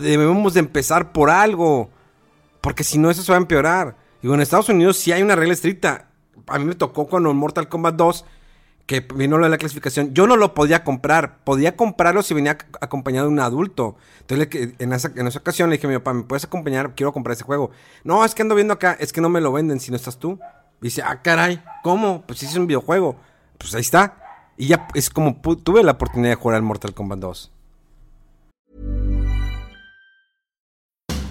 debemos 0.00 0.54
de 0.54 0.60
empezar 0.60 1.12
por 1.12 1.30
algo. 1.30 1.90
Porque 2.64 2.82
si 2.82 2.96
no, 2.96 3.10
eso 3.10 3.22
se 3.22 3.30
va 3.30 3.36
a 3.36 3.42
empeorar. 3.42 3.94
Digo, 4.22 4.32
en 4.32 4.40
Estados 4.40 4.70
Unidos 4.70 4.96
sí 4.96 5.12
hay 5.12 5.20
una 5.22 5.36
regla 5.36 5.52
estricta. 5.52 6.08
A 6.46 6.58
mí 6.58 6.64
me 6.64 6.74
tocó 6.74 7.06
cuando 7.06 7.30
en 7.30 7.36
Mortal 7.36 7.68
Kombat 7.68 7.94
2 7.94 8.24
que 8.86 9.00
vino 9.00 9.36
lo 9.36 9.44
de 9.44 9.50
la 9.50 9.58
clasificación, 9.58 10.14
yo 10.14 10.26
no 10.26 10.36
lo 10.36 10.54
podía 10.54 10.82
comprar. 10.82 11.44
Podía 11.44 11.76
comprarlo 11.76 12.22
si 12.22 12.32
venía 12.32 12.56
acompañado 12.80 13.26
de 13.26 13.34
un 13.34 13.40
adulto. 13.40 13.96
Entonces, 14.20 14.72
en 14.78 14.94
esa, 14.94 15.12
en 15.14 15.26
esa 15.26 15.40
ocasión 15.40 15.68
le 15.68 15.76
dije 15.76 15.86
a 15.86 15.90
mi 15.90 15.96
papá, 15.98 16.14
¿me 16.14 16.22
puedes 16.22 16.44
acompañar? 16.44 16.94
Quiero 16.94 17.12
comprar 17.12 17.34
ese 17.34 17.44
juego. 17.44 17.70
No, 18.02 18.24
es 18.24 18.34
que 18.34 18.40
ando 18.40 18.54
viendo 18.54 18.72
acá, 18.72 18.96
es 18.98 19.12
que 19.12 19.20
no 19.20 19.28
me 19.28 19.42
lo 19.42 19.52
venden 19.52 19.78
si 19.78 19.90
no 19.90 19.96
estás 19.96 20.18
tú. 20.18 20.38
Y 20.80 20.84
dice, 20.86 21.02
ah, 21.02 21.20
caray, 21.20 21.62
¿cómo? 21.82 22.24
Pues 22.26 22.38
sí 22.38 22.46
es 22.46 22.56
un 22.56 22.66
videojuego. 22.66 23.16
Pues 23.58 23.74
ahí 23.74 23.82
está. 23.82 24.16
Y 24.56 24.68
ya 24.68 24.88
es 24.94 25.10
como 25.10 25.38
tuve 25.38 25.82
la 25.82 25.92
oportunidad 25.92 26.30
de 26.30 26.36
jugar 26.36 26.56
al 26.56 26.62
Mortal 26.62 26.94
Kombat 26.94 27.18
2. 27.18 27.53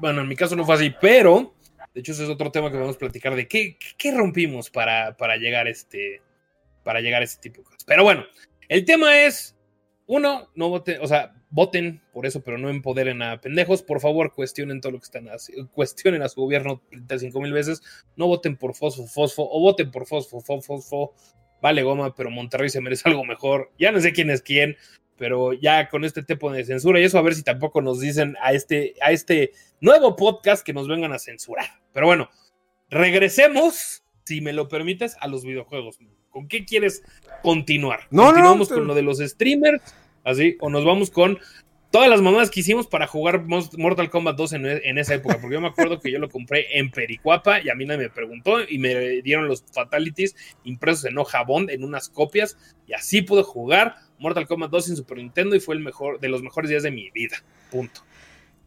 Bueno, 0.00 0.20
en 0.20 0.28
mi 0.28 0.36
caso 0.36 0.56
no 0.56 0.64
fue 0.64 0.74
así, 0.74 0.94
pero 1.00 1.54
De 1.94 2.00
hecho, 2.00 2.12
ese 2.12 2.24
es 2.24 2.28
otro 2.28 2.50
tema 2.50 2.70
que 2.70 2.76
vamos 2.76 2.96
a 2.96 2.98
platicar 2.98 3.34
de 3.36 3.46
qué, 3.46 3.78
qué 3.96 4.12
rompimos 4.12 4.68
para, 4.70 5.16
para, 5.16 5.36
llegar 5.36 5.68
este, 5.68 6.20
para 6.82 7.00
llegar 7.00 7.22
a 7.22 7.24
este 7.24 7.40
tipo 7.40 7.60
de 7.60 7.64
cosas. 7.64 7.84
Pero 7.86 8.02
bueno, 8.02 8.24
el 8.68 8.84
tema 8.84 9.22
es, 9.22 9.56
uno, 10.06 10.50
no 10.54 10.68
voten, 10.70 11.00
o 11.00 11.06
sea, 11.06 11.34
voten 11.50 12.02
por 12.12 12.26
eso, 12.26 12.42
pero 12.42 12.58
no 12.58 12.68
empoderen 12.68 13.22
a 13.22 13.40
pendejos. 13.40 13.82
Por 13.82 14.00
favor, 14.00 14.34
cuestionen 14.34 14.80
todo 14.80 14.92
lo 14.92 14.98
que 14.98 15.04
están 15.04 15.28
haciendo, 15.28 15.70
cuestionen 15.70 16.22
a 16.22 16.28
su 16.28 16.40
gobierno 16.40 16.82
35 16.90 17.40
mil 17.40 17.52
veces. 17.52 17.80
No 18.16 18.26
voten 18.26 18.56
por 18.56 18.74
Fosfo, 18.74 19.06
Fosfo, 19.06 19.48
o 19.48 19.60
voten 19.60 19.90
por 19.92 20.06
Fosfo, 20.06 20.40
Fosfo, 20.40 20.80
Fosfo. 20.80 21.14
Vale 21.62 21.82
goma, 21.84 22.14
pero 22.14 22.28
Monterrey 22.28 22.68
se 22.68 22.80
merece 22.80 23.08
algo 23.08 23.24
mejor. 23.24 23.70
Ya 23.78 23.92
no 23.92 24.00
sé 24.00 24.12
quién 24.12 24.30
es 24.30 24.42
quién, 24.42 24.76
pero 25.16 25.52
ya 25.52 25.88
con 25.88 26.04
este 26.04 26.22
tipo 26.22 26.50
de 26.50 26.64
censura 26.64 27.00
y 27.00 27.04
eso 27.04 27.18
a 27.18 27.22
ver 27.22 27.34
si 27.34 27.42
tampoco 27.42 27.80
nos 27.80 28.00
dicen 28.00 28.36
a 28.42 28.52
este, 28.52 28.94
a 29.00 29.12
este 29.12 29.52
nuevo 29.80 30.16
podcast 30.16 30.64
que 30.64 30.72
nos 30.72 30.88
vengan 30.88 31.12
a 31.12 31.18
censurar. 31.18 31.66
Pero 31.92 32.06
bueno, 32.06 32.28
regresemos, 32.90 34.02
si 34.24 34.40
me 34.40 34.52
lo 34.52 34.68
permites, 34.68 35.16
a 35.20 35.28
los 35.28 35.44
videojuegos. 35.44 35.98
¿Con 36.30 36.48
qué 36.48 36.64
quieres 36.64 37.02
continuar? 37.42 38.00
No, 38.10 38.24
¿Continuamos 38.24 38.70
no, 38.70 38.76
con 38.76 38.86
lo 38.88 38.94
de 38.94 39.02
los 39.02 39.18
streamers? 39.18 39.82
¿Así? 40.24 40.56
¿O 40.60 40.70
nos 40.70 40.84
vamos 40.84 41.10
con 41.10 41.38
todas 41.92 42.08
las 42.08 42.22
mamadas 42.22 42.50
que 42.50 42.58
hicimos 42.58 42.88
para 42.88 43.06
jugar 43.06 43.44
Mortal 43.44 44.10
Kombat 44.10 44.36
2 44.36 44.52
en, 44.54 44.66
en, 44.66 44.98
esa 44.98 45.14
época? 45.14 45.38
Porque 45.40 45.54
yo 45.54 45.60
me 45.60 45.68
acuerdo 45.68 46.00
que 46.00 46.10
yo 46.10 46.18
lo 46.18 46.28
compré 46.28 46.78
en 46.78 46.90
Pericuapa 46.90 47.60
y 47.60 47.68
a 47.68 47.76
mí 47.76 47.84
nadie 47.84 48.04
me 48.04 48.10
preguntó 48.10 48.56
y 48.68 48.78
me 48.78 49.22
dieron 49.22 49.46
los 49.46 49.64
fatalities 49.72 50.34
impresos 50.64 51.04
en 51.04 51.18
hoja 51.18 51.44
bond 51.44 51.70
en 51.70 51.84
unas 51.84 52.08
copias 52.08 52.56
y 52.88 52.94
así 52.94 53.22
pude 53.22 53.44
jugar 53.44 53.94
Mortal 54.24 54.48
Kombat 54.48 54.70
2 54.70 54.88
en 54.88 54.96
Super 54.96 55.18
Nintendo 55.18 55.54
y 55.54 55.60
fue 55.60 55.74
el 55.74 55.82
mejor 55.82 56.18
de 56.18 56.28
los 56.28 56.42
mejores 56.42 56.70
días 56.70 56.82
de 56.82 56.90
mi 56.90 57.10
vida. 57.10 57.36
Punto. 57.70 58.00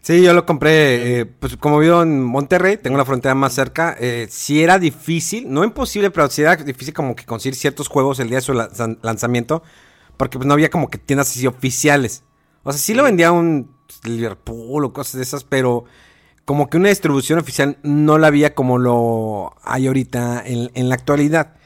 Sí, 0.01 0.21
yo 0.21 0.33
lo 0.33 0.45
compré, 0.45 1.19
eh, 1.19 1.25
pues 1.25 1.57
como 1.57 1.79
vivo 1.79 2.01
en 2.03 2.23
Monterrey, 2.23 2.77
tengo 2.77 2.95
la 2.95 3.03
frontera 3.03 3.35
más 3.35 3.53
cerca, 3.53 3.97
eh, 3.99 4.27
sí 4.29 4.61
era 4.61 4.79
difícil, 4.79 5.51
no 5.51 5.65
imposible, 5.65 6.11
pero 6.11 6.29
sí 6.29 6.43
era 6.43 6.55
difícil 6.55 6.93
como 6.93 7.15
que 7.15 7.25
conseguir 7.25 7.55
ciertos 7.55 7.89
juegos 7.89 8.19
el 8.19 8.29
día 8.29 8.37
de 8.37 8.41
su 8.41 8.53
lanzamiento, 8.53 9.63
porque 10.15 10.37
pues 10.37 10.47
no 10.47 10.53
había 10.53 10.69
como 10.69 10.89
que 10.89 10.97
tiendas 10.97 11.31
así 11.31 11.45
oficiales. 11.45 12.23
O 12.63 12.71
sea, 12.71 12.79
sí 12.79 12.93
lo 12.93 13.03
vendía 13.03 13.31
un 13.31 13.75
Liverpool 14.03 14.85
o 14.85 14.93
cosas 14.93 15.15
de 15.15 15.23
esas, 15.23 15.43
pero 15.43 15.85
como 16.45 16.69
que 16.69 16.77
una 16.77 16.89
distribución 16.89 17.39
oficial 17.39 17.77
no 17.83 18.17
la 18.17 18.27
había 18.27 18.53
como 18.55 18.77
lo 18.77 19.55
hay 19.63 19.87
ahorita 19.87 20.43
en, 20.45 20.71
en 20.75 20.87
la 20.87 20.95
actualidad. 20.95 21.56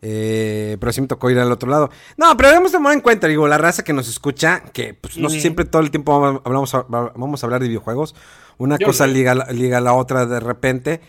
Eh, 0.00 0.76
pero 0.78 0.92
sí 0.92 1.00
me 1.00 1.08
tocó 1.08 1.30
ir 1.30 1.38
al 1.38 1.50
otro 1.50 1.70
lado. 1.70 1.90
No, 2.16 2.36
pero 2.36 2.50
debemos 2.50 2.72
tomar 2.72 2.92
en 2.92 3.00
cuenta, 3.00 3.26
digo, 3.26 3.48
la 3.48 3.58
raza 3.58 3.82
que 3.82 3.92
nos 3.92 4.08
escucha, 4.08 4.62
que 4.72 4.94
pues 4.94 5.18
no 5.18 5.28
siempre 5.28 5.64
todo 5.64 5.82
el 5.82 5.90
tiempo 5.90 6.40
hablamos, 6.44 6.72
vamos 6.88 7.42
a 7.42 7.46
hablar 7.46 7.60
de 7.60 7.68
videojuegos. 7.68 8.14
Una 8.58 8.78
cosa 8.78 9.06
liga, 9.06 9.34
liga 9.52 9.78
a 9.78 9.80
la 9.80 9.94
otra 9.94 10.26
de 10.26 10.40
repente. 10.40 11.00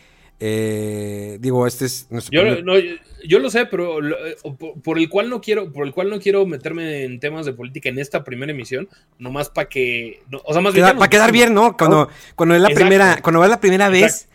Eh, 0.41 1.37
digo, 1.41 1.67
este 1.67 1.85
es 1.85 2.07
yo, 2.31 2.43
yo, 3.25 3.39
lo 3.39 3.49
sé, 3.49 3.65
pero 3.65 3.99
eh, 3.99 4.37
por, 4.81 4.97
el 4.97 5.09
cual 5.09 5.29
no 5.29 5.41
quiero, 5.41 5.73
por 5.73 5.85
el 5.85 5.93
cual 5.93 6.09
no 6.09 6.19
quiero 6.21 6.45
meterme 6.45 7.03
en 7.03 7.19
temas 7.19 7.45
de 7.45 7.51
política 7.51 7.89
en 7.89 7.99
esta 7.99 8.23
primera 8.23 8.53
emisión, 8.53 8.87
nomás 9.17 9.49
para 9.49 9.67
que, 9.67 10.23
o 10.45 10.53
sea, 10.53 10.61
más 10.61 10.73
bien 10.73 10.85
para 10.97 11.09
quedar 11.09 11.33
bien, 11.33 11.53
¿no? 11.53 11.75
Cuando, 11.75 12.07
cuando 12.35 12.55
es 12.55 12.61
la 12.61 12.69
primera, 12.69 13.19
cuando 13.21 13.43
es 13.43 13.49
la 13.49 13.59
primera 13.59 13.89
vez 13.89 14.28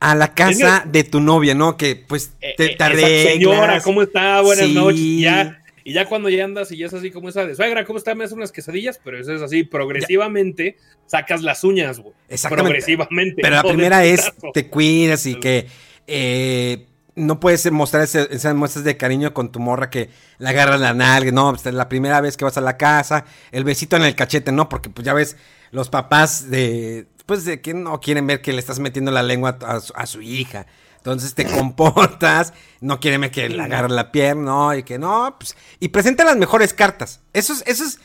a 0.00 0.14
la 0.14 0.34
casa 0.34 0.84
de 0.86 1.04
tu 1.04 1.20
novia, 1.20 1.54
¿no? 1.54 1.76
Que 1.76 1.94
pues 1.94 2.32
eh, 2.40 2.54
te, 2.56 2.76
eh, 2.78 3.32
Señora, 3.32 3.80
¿cómo 3.82 4.02
está? 4.02 4.40
Buenas 4.40 4.68
noches. 4.70 4.98
Y 4.98 5.20
ya, 5.20 5.62
y 5.84 5.92
ya 5.92 6.06
cuando 6.06 6.30
ya 6.30 6.44
andas 6.44 6.72
y 6.72 6.78
ya 6.78 6.86
es 6.86 6.94
así 6.94 7.10
como 7.10 7.28
esa 7.28 7.46
de 7.46 7.54
suegra, 7.54 7.84
¿cómo 7.84 7.98
está? 7.98 8.14
Me 8.14 8.24
hacen 8.24 8.38
unas 8.38 8.50
quesadillas, 8.50 8.98
pero 9.04 9.20
eso 9.20 9.34
es 9.34 9.42
así, 9.42 9.62
progresivamente 9.62 10.78
sacas 11.06 11.42
las 11.42 11.64
uñas, 11.64 12.00
güey. 12.00 12.14
Exactamente. 12.28 12.70
Progresivamente. 12.70 13.42
Pero 13.42 13.56
la 13.56 13.62
primera 13.62 14.04
es 14.04 14.32
te 14.54 14.68
cuidas 14.68 15.26
y 15.26 15.34
que 15.34 15.66
eh, 16.06 16.86
no 17.14 17.38
puedes 17.38 17.70
mostrar 17.70 18.02
esas 18.04 18.54
muestras 18.54 18.84
de 18.84 18.96
cariño 18.96 19.34
con 19.34 19.52
tu 19.52 19.60
morra 19.60 19.90
que 19.90 20.08
la 20.38 20.50
agarras 20.50 20.80
la 20.80 20.94
nalga, 20.94 21.30
no, 21.30 21.52
pues, 21.52 21.72
la 21.74 21.90
primera 21.90 22.22
vez 22.22 22.38
que 22.38 22.44
vas 22.44 22.56
a 22.56 22.62
la 22.62 22.78
casa, 22.78 23.26
el 23.52 23.64
besito 23.64 23.96
en 23.96 24.04
el 24.04 24.14
cachete, 24.14 24.50
no, 24.50 24.68
porque 24.68 24.88
pues 24.88 25.04
ya 25.04 25.12
ves 25.12 25.36
los 25.72 25.90
papás 25.90 26.50
de 26.50 27.06
pues 27.30 27.44
de 27.44 27.60
que 27.60 27.74
no 27.74 28.00
quieren 28.00 28.26
ver 28.26 28.42
que 28.42 28.52
le 28.52 28.58
estás 28.58 28.80
metiendo 28.80 29.12
la 29.12 29.22
lengua 29.22 29.56
a 29.94 30.06
su, 30.06 30.20
hija. 30.20 30.66
Entonces 30.96 31.36
te 31.36 31.44
comportas, 31.58 32.52
no 32.80 32.98
quieren 32.98 33.20
ver 33.20 33.30
que 33.30 33.48
le 33.48 33.62
agarre 33.62 33.88
la 33.88 34.10
pierna, 34.10 34.42
no, 34.42 34.74
y 34.74 34.82
que 34.82 34.98
no, 34.98 35.36
pues, 35.38 35.56
y 35.78 35.90
presenta 35.90 36.24
las 36.24 36.36
mejores 36.36 36.74
cartas. 36.74 37.20
Eso 37.32 37.52
es, 37.52 37.62
eso 37.68 37.84
es, 37.84 38.00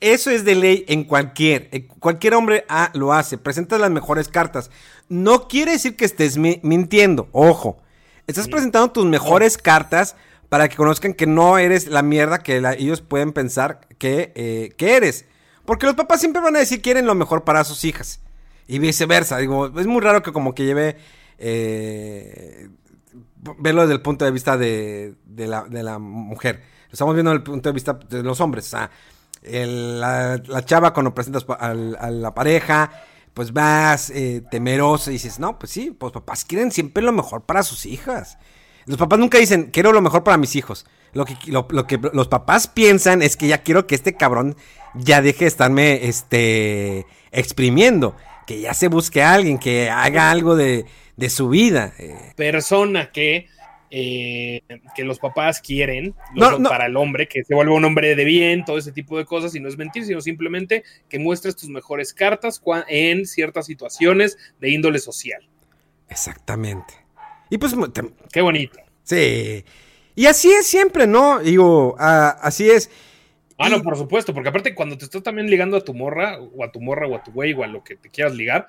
eso 0.00 0.32
es 0.32 0.44
de 0.44 0.56
ley 0.56 0.84
en 0.88 1.04
cualquier, 1.04 1.86
cualquier 2.00 2.34
hombre 2.34 2.64
ah, 2.68 2.90
lo 2.94 3.12
hace, 3.12 3.38
presenta 3.38 3.78
las 3.78 3.92
mejores 3.92 4.26
cartas. 4.26 4.72
No 5.08 5.46
quiere 5.46 5.70
decir 5.70 5.94
que 5.94 6.04
estés 6.04 6.36
mintiendo, 6.36 7.28
ojo. 7.30 7.80
Estás 8.26 8.48
presentando 8.48 8.90
tus 8.90 9.06
mejores 9.06 9.58
cartas 9.58 10.16
para 10.48 10.68
que 10.68 10.74
conozcan 10.74 11.14
que 11.14 11.28
no 11.28 11.56
eres 11.56 11.86
la 11.86 12.02
mierda 12.02 12.42
que 12.42 12.56
ellos 12.78 13.00
pueden 13.00 13.32
pensar 13.32 13.86
que, 13.98 14.32
eh, 14.34 14.74
que 14.76 14.96
eres. 14.96 15.26
Porque 15.64 15.86
los 15.86 15.94
papás 15.94 16.18
siempre 16.18 16.42
van 16.42 16.56
a 16.56 16.58
decir 16.58 16.78
que 16.78 16.82
quieren 16.82 17.06
lo 17.06 17.14
mejor 17.14 17.44
para 17.44 17.62
sus 17.62 17.84
hijas 17.84 18.25
y 18.66 18.78
viceversa. 18.78 19.38
Digo, 19.38 19.66
es 19.78 19.86
muy 19.86 20.00
raro 20.00 20.22
que 20.22 20.32
como 20.32 20.54
que 20.54 20.64
lleve... 20.64 20.96
Eh, 21.38 22.68
verlo 23.58 23.82
desde 23.82 23.94
el 23.94 24.02
punto 24.02 24.24
de 24.24 24.30
vista 24.30 24.56
de, 24.56 25.14
la, 25.36 25.98
mujer. 25.98 26.62
Lo 26.88 26.92
estamos 26.92 27.14
viendo 27.14 27.30
desde 27.30 27.38
el 27.38 27.44
punto 27.44 27.68
de 27.68 27.72
vista 27.72 27.94
de 27.94 28.22
los 28.22 28.40
hombres. 28.40 28.66
O 28.66 28.70
sea, 28.70 28.90
la, 29.42 30.64
chava 30.64 30.92
cuando 30.92 31.14
presentas 31.14 31.46
a 31.48 31.74
la 31.74 32.34
pareja, 32.34 32.90
pues 33.34 33.52
vas 33.52 34.10
eh, 34.10 34.42
temeroso 34.50 35.10
y 35.10 35.14
dices, 35.14 35.38
no, 35.38 35.58
pues 35.58 35.72
sí, 35.72 35.90
pues 35.90 36.12
papás 36.12 36.44
quieren 36.44 36.72
siempre 36.72 37.02
lo 37.02 37.12
mejor 37.12 37.42
para 37.42 37.62
sus 37.62 37.86
hijas. 37.86 38.38
Los 38.86 38.98
papás 38.98 39.18
nunca 39.18 39.38
dicen, 39.38 39.70
quiero 39.72 39.92
lo 39.92 40.00
mejor 40.00 40.22
para 40.22 40.36
mis 40.36 40.54
hijos. 40.56 40.86
Lo 41.12 41.24
que, 41.24 41.36
lo 41.46 41.86
que 41.86 41.98
los 42.12 42.28
papás 42.28 42.66
piensan 42.68 43.22
es 43.22 43.36
que 43.36 43.48
ya 43.48 43.62
quiero 43.62 43.86
que 43.86 43.94
este 43.94 44.16
cabrón 44.16 44.56
ya 44.94 45.22
deje 45.22 45.40
de 45.40 45.48
estarme 45.48 46.06
este, 46.06 47.06
exprimiendo 47.32 48.16
que 48.46 48.60
ya 48.60 48.74
se 48.74 48.88
busque 48.88 49.22
a 49.22 49.32
alguien 49.32 49.58
que 49.58 49.90
haga 49.90 50.30
algo 50.30 50.56
de, 50.56 50.86
su 51.28 51.48
vida. 51.48 51.92
Eh. 51.98 52.32
Persona 52.36 53.10
que, 53.10 53.48
eh, 53.90 54.62
que 54.94 55.04
los 55.04 55.18
papás 55.18 55.60
quieren 55.60 56.14
para 56.68 56.86
el 56.86 56.96
hombre, 56.96 57.26
que 57.26 57.44
se 57.44 57.54
vuelva 57.54 57.74
un 57.74 57.84
hombre 57.84 58.14
de 58.14 58.24
bien, 58.24 58.64
todo 58.64 58.78
ese 58.78 58.92
tipo 58.92 59.18
de 59.18 59.24
cosas, 59.24 59.54
y 59.54 59.60
no 59.60 59.68
es 59.68 59.76
mentir, 59.76 60.04
sino 60.04 60.20
simplemente 60.20 60.84
que 61.08 61.18
muestres 61.18 61.56
tus 61.56 61.68
mejores 61.68 62.14
cartas 62.14 62.62
en 62.88 63.26
ciertas 63.26 63.66
situaciones 63.66 64.38
de 64.60 64.70
índole 64.70 64.98
social. 64.98 65.46
Exactamente. 66.08 66.94
Y 67.50 67.58
pues... 67.58 67.74
Qué 68.32 68.40
bonito. 68.40 68.78
Sí. 69.02 69.64
Y 70.14 70.26
así 70.26 70.50
es 70.50 70.66
siempre, 70.66 71.06
¿no? 71.06 71.40
Digo, 71.40 71.94
así 71.98 72.70
es. 72.70 72.90
Ah, 73.58 73.68
no, 73.70 73.82
por 73.82 73.96
supuesto, 73.96 74.34
porque 74.34 74.50
aparte 74.50 74.74
cuando 74.74 74.98
te 74.98 75.04
estás 75.04 75.22
también 75.22 75.48
ligando 75.48 75.76
a 75.76 75.84
tu 75.84 75.94
morra, 75.94 76.38
o 76.40 76.62
a 76.62 76.70
tu 76.70 76.80
morra, 76.80 77.06
o 77.06 77.16
a 77.16 77.22
tu 77.22 77.32
güey, 77.32 77.52
o 77.54 77.64
a 77.64 77.66
lo 77.66 77.82
que 77.82 77.96
te 77.96 78.10
quieras 78.10 78.34
ligar, 78.34 78.66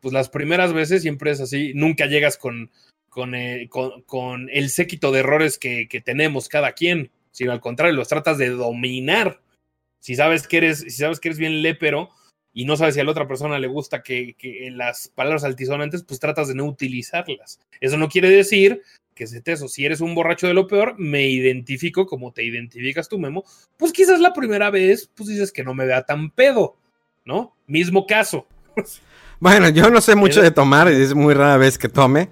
pues 0.00 0.14
las 0.14 0.28
primeras 0.28 0.72
veces 0.72 1.02
siempre 1.02 1.30
es 1.30 1.40
así, 1.40 1.72
nunca 1.74 2.06
llegas 2.06 2.38
con, 2.38 2.70
con, 3.10 3.34
eh, 3.34 3.68
con, 3.68 4.02
con 4.02 4.48
el 4.50 4.70
séquito 4.70 5.12
de 5.12 5.20
errores 5.20 5.58
que, 5.58 5.88
que 5.88 6.00
tenemos 6.00 6.48
cada 6.48 6.72
quien, 6.72 7.10
sino 7.32 7.52
al 7.52 7.60
contrario, 7.60 7.94
los 7.94 8.08
tratas 8.08 8.38
de 8.38 8.48
dominar. 8.48 9.40
Si 9.98 10.16
sabes 10.16 10.48
que 10.48 10.56
eres, 10.56 10.80
si 10.80 10.90
sabes 10.90 11.20
que 11.20 11.28
eres 11.28 11.38
bien 11.38 11.62
lépero 11.62 12.10
y 12.54 12.64
no 12.64 12.76
sabes 12.76 12.94
si 12.94 13.00
a 13.00 13.04
la 13.04 13.10
otra 13.10 13.28
persona 13.28 13.58
le 13.58 13.66
gusta 13.66 14.02
que, 14.02 14.34
que 14.38 14.70
las 14.72 15.08
palabras 15.08 15.44
altisonantes, 15.44 16.02
pues 16.02 16.18
tratas 16.18 16.48
de 16.48 16.54
no 16.54 16.64
utilizarlas. 16.64 17.60
Eso 17.80 17.98
no 17.98 18.08
quiere 18.08 18.30
decir 18.30 18.82
que 19.20 19.26
se 19.26 19.42
te 19.42 19.52
eso. 19.52 19.68
Si 19.68 19.84
eres 19.84 20.00
un 20.00 20.14
borracho 20.14 20.46
de 20.46 20.54
lo 20.54 20.66
peor, 20.66 20.94
me 20.96 21.28
identifico 21.28 22.06
como 22.06 22.32
te 22.32 22.42
identificas 22.42 23.06
tú, 23.06 23.18
Memo. 23.18 23.44
Pues 23.76 23.92
quizás 23.92 24.18
la 24.18 24.32
primera 24.32 24.70
vez, 24.70 25.10
pues 25.14 25.28
dices 25.28 25.52
que 25.52 25.62
no 25.62 25.74
me 25.74 25.84
vea 25.84 26.04
tan 26.04 26.30
pedo, 26.30 26.78
¿no? 27.26 27.54
Mismo 27.66 28.06
caso. 28.06 28.46
Bueno, 29.38 29.68
yo 29.68 29.90
no 29.90 30.00
sé 30.00 30.14
mucho 30.14 30.40
de 30.40 30.50
tomar, 30.50 30.88
es 30.88 31.12
muy 31.14 31.34
rara 31.34 31.58
vez 31.58 31.76
que 31.76 31.90
tome. 31.90 32.30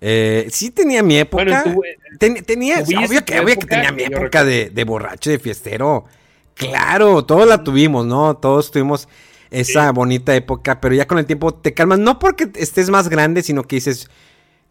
Eh, 0.00 0.46
sí 0.50 0.70
tenía 0.70 1.02
mi 1.02 1.18
época. 1.18 1.44
Bueno, 1.44 1.62
tú, 1.62 1.84
eh, 1.84 1.98
Ten- 2.18 2.42
tenía, 2.42 2.78
obvio 2.78 3.22
que, 3.22 3.38
obvio 3.38 3.56
tenía 3.56 3.92
mi 3.92 4.04
época 4.04 4.42
de, 4.42 4.70
de 4.70 4.84
borracho, 4.84 5.28
de 5.28 5.38
fiestero. 5.38 6.06
Claro, 6.54 7.22
todos 7.26 7.46
la 7.46 7.62
tuvimos, 7.62 8.06
¿no? 8.06 8.34
Todos 8.38 8.70
tuvimos 8.70 9.08
esa 9.50 9.92
bonita 9.92 10.34
época, 10.34 10.80
pero 10.80 10.94
ya 10.94 11.06
con 11.06 11.18
el 11.18 11.26
tiempo 11.26 11.52
te 11.52 11.74
calmas, 11.74 11.98
no 11.98 12.18
porque 12.18 12.48
estés 12.54 12.88
más 12.88 13.10
grande, 13.10 13.42
sino 13.42 13.64
que 13.64 13.76
dices, 13.76 14.08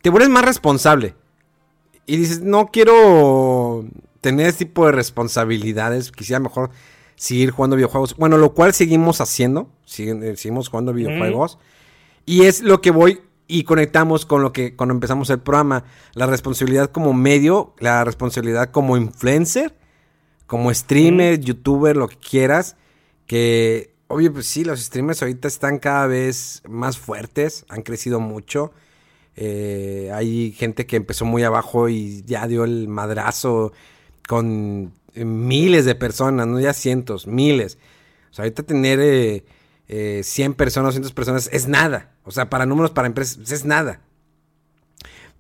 te 0.01 0.09
vuelves 0.09 0.29
más 0.29 0.43
responsable. 0.45 1.13
Y 2.09 2.17
dices, 2.17 2.41
no 2.41 2.71
quiero 2.71 3.85
tener 4.19 4.47
ese 4.47 4.65
tipo 4.65 4.87
de 4.87 4.93
responsabilidades, 4.93 6.11
quisiera 6.11 6.39
mejor 6.39 6.71
seguir 7.15 7.51
jugando 7.51 7.75
videojuegos. 7.75 8.15
Bueno, 8.17 8.39
lo 8.39 8.55
cual 8.55 8.73
seguimos 8.73 9.21
haciendo, 9.21 9.69
eh, 9.99 10.33
seguimos 10.35 10.69
jugando 10.69 10.91
videojuegos. 10.91 11.59
Y 12.25 12.45
es 12.45 12.63
lo 12.63 12.81
que 12.81 12.89
voy 12.89 13.21
y 13.47 13.63
conectamos 13.63 14.25
con 14.25 14.41
lo 14.41 14.51
que 14.53 14.75
cuando 14.75 14.95
empezamos 14.95 15.29
el 15.29 15.39
programa, 15.39 15.83
la 16.15 16.25
responsabilidad 16.25 16.89
como 16.89 17.13
medio, 17.13 17.75
la 17.77 18.03
responsabilidad 18.03 18.71
como 18.71 18.97
influencer, 18.97 19.75
como 20.47 20.73
streamer, 20.73 21.39
youtuber, 21.39 21.95
lo 21.95 22.07
que 22.07 22.17
quieras, 22.17 22.75
que 23.27 23.93
obvio 24.07 24.33
pues 24.33 24.47
sí, 24.47 24.65
los 24.65 24.79
streamers 24.79 25.21
ahorita 25.21 25.47
están 25.47 25.77
cada 25.77 26.07
vez 26.07 26.63
más 26.67 26.97
fuertes, 26.97 27.65
han 27.69 27.83
crecido 27.83 28.19
mucho. 28.19 28.71
Eh, 29.41 30.11
hay 30.13 30.51
gente 30.51 30.85
que 30.85 30.97
empezó 30.97 31.23
muy 31.25 31.43
abajo 31.43 31.87
y 31.87 32.23
ya 32.25 32.45
dio 32.47 32.65
el 32.65 32.89
madrazo 32.89 33.71
con 34.27 34.91
eh, 35.15 35.23
miles 35.25 35.85
de 35.85 35.95
personas, 35.95 36.45
no 36.45 36.59
ya 36.59 36.73
cientos, 36.73 37.25
miles. 37.25 37.77
O 38.31 38.33
sea, 38.33 38.43
ahorita 38.43 38.63
tener 38.63 38.99
eh, 38.99 39.45
eh, 39.87 40.21
100 40.23 40.55
personas, 40.55 40.87
200 40.89 41.13
personas 41.13 41.49
es 41.53 41.67
nada. 41.69 42.11
O 42.25 42.31
sea, 42.31 42.49
para 42.49 42.65
números, 42.65 42.91
para 42.91 43.07
empresas, 43.07 43.49
es 43.51 43.63
nada. 43.65 44.01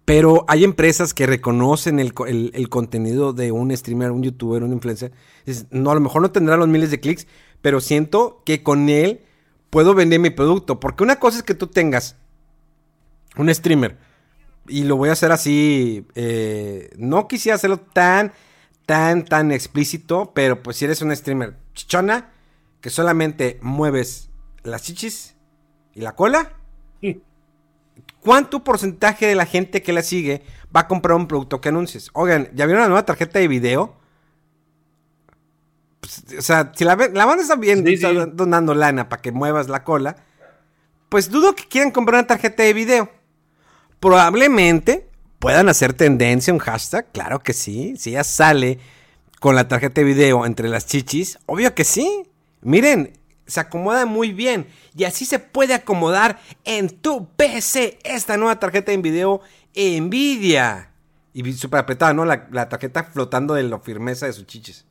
Pero 0.05 0.45
hay 0.47 0.63
empresas 0.63 1.13
que 1.13 1.27
reconocen 1.27 1.99
el, 1.99 2.13
co- 2.13 2.25
el- 2.25 2.51
el 2.55 2.69
contenido 2.69 3.31
de 3.33 3.51
un 3.51 3.75
streamer, 3.75 4.11
un 4.11 4.23
youtuber, 4.23 4.63
un 4.63 4.73
influencer. 4.73 5.11
Dices, 5.45 5.67
no, 5.71 5.91
a 5.91 5.95
lo 5.95 6.01
mejor 6.01 6.21
no 6.21 6.31
tendrá 6.31 6.57
los 6.57 6.67
miles 6.67 6.89
de 6.89 6.99
clics, 6.99 7.27
pero 7.61 7.79
siento 7.79 8.41
que 8.45 8.63
con 8.63 8.89
él 8.89 9.21
puedo 9.69 9.93
vender 9.93 10.19
mi 10.19 10.31
producto. 10.31 10.79
Porque 10.79 11.03
una 11.03 11.19
cosa 11.19 11.37
es 11.39 11.43
que 11.43 11.53
tú 11.53 11.67
tengas 11.67 12.15
un 13.39 13.53
streamer. 13.53 13.97
Y 14.67 14.83
lo 14.83 14.97
voy 14.97 15.09
a 15.09 15.13
hacer 15.13 15.31
así. 15.31 16.05
eh, 16.15 16.91
no 16.97 17.27
quisiera 17.27 17.55
hacerlo 17.55 17.79
tan, 17.79 18.31
tan, 18.85 19.25
tan 19.25 19.51
explícito. 19.51 20.31
Pero 20.35 20.61
pues 20.61 20.77
si 20.77 20.85
eres 20.85 21.01
un 21.01 21.15
streamer 21.15 21.55
chichona, 21.73 22.31
que 22.81 22.89
solamente 22.89 23.59
mueves 23.61 24.29
las 24.63 24.83
chichis 24.83 25.35
y 25.95 26.01
la 26.01 26.15
cola. 26.15 26.53
¿Cuánto 28.21 28.63
porcentaje 28.65 29.25
de 29.27 29.35
la 29.35 29.45
gente 29.45 29.81
que 29.81 29.93
la 29.93 30.01
sigue 30.03 30.43
va 30.75 30.81
a 30.81 30.87
comprar 30.87 31.15
un 31.15 31.27
producto 31.27 31.61
que 31.61 31.69
anuncies? 31.69 32.09
Oigan, 32.13 32.49
¿ya 32.53 32.65
vieron 32.65 32.81
la 32.83 32.89
nueva 32.89 33.05
tarjeta 33.05 33.39
de 33.39 33.47
video? 33.47 33.95
Pues, 36.01 36.25
o 36.37 36.41
sea, 36.41 36.71
si 36.75 36.83
la, 36.83 36.95
la 36.95 37.25
banda 37.25 37.41
está 37.43 37.55
viendo, 37.55 37.87
Sí, 37.87 37.95
está 37.95 38.09
sí. 38.09 38.17
donando 38.33 38.73
lana 38.73 39.07
para 39.09 39.21
que 39.21 39.31
muevas 39.31 39.69
la 39.69 39.83
cola, 39.85 40.17
pues 41.07 41.29
dudo 41.29 41.55
que 41.55 41.65
quieran 41.67 41.91
comprar 41.91 42.19
una 42.19 42.27
tarjeta 42.27 42.63
de 42.63 42.73
video. 42.73 43.09
Probablemente 43.99 45.09
puedan 45.39 45.69
hacer 45.69 45.93
tendencia, 45.93 46.53
un 46.53 46.59
hashtag, 46.59 47.11
claro 47.11 47.39
que 47.39 47.53
sí. 47.53 47.95
Si 47.97 48.11
ya 48.11 48.23
sale 48.23 48.79
con 49.39 49.55
la 49.55 49.67
tarjeta 49.67 50.01
de 50.01 50.05
video 50.05 50.45
entre 50.45 50.69
las 50.69 50.85
chichis, 50.85 51.39
obvio 51.45 51.73
que 51.73 51.83
sí. 51.83 52.23
Miren, 52.61 53.13
se 53.45 53.59
acomoda 53.59 54.05
muy 54.05 54.31
bien. 54.31 54.67
Y 54.95 55.03
así 55.05 55.25
se 55.25 55.39
puede 55.39 55.73
acomodar 55.73 56.39
en 56.65 56.89
tu 56.89 57.27
PC 57.35 57.99
esta 58.03 58.37
nueva 58.37 58.59
tarjeta 58.59 58.91
de 58.91 58.97
video 58.97 59.41
Nvidia. 59.75 60.91
Y 61.33 61.53
súper 61.53 61.81
apretada, 61.81 62.13
¿no? 62.13 62.25
La, 62.25 62.69
tarjeta 62.69 63.03
flotando 63.03 63.53
de 63.53 63.63
la 63.63 63.79
firmeza 63.79 64.25
de 64.25 64.33
sus 64.33 64.45
chichis. 64.45 64.85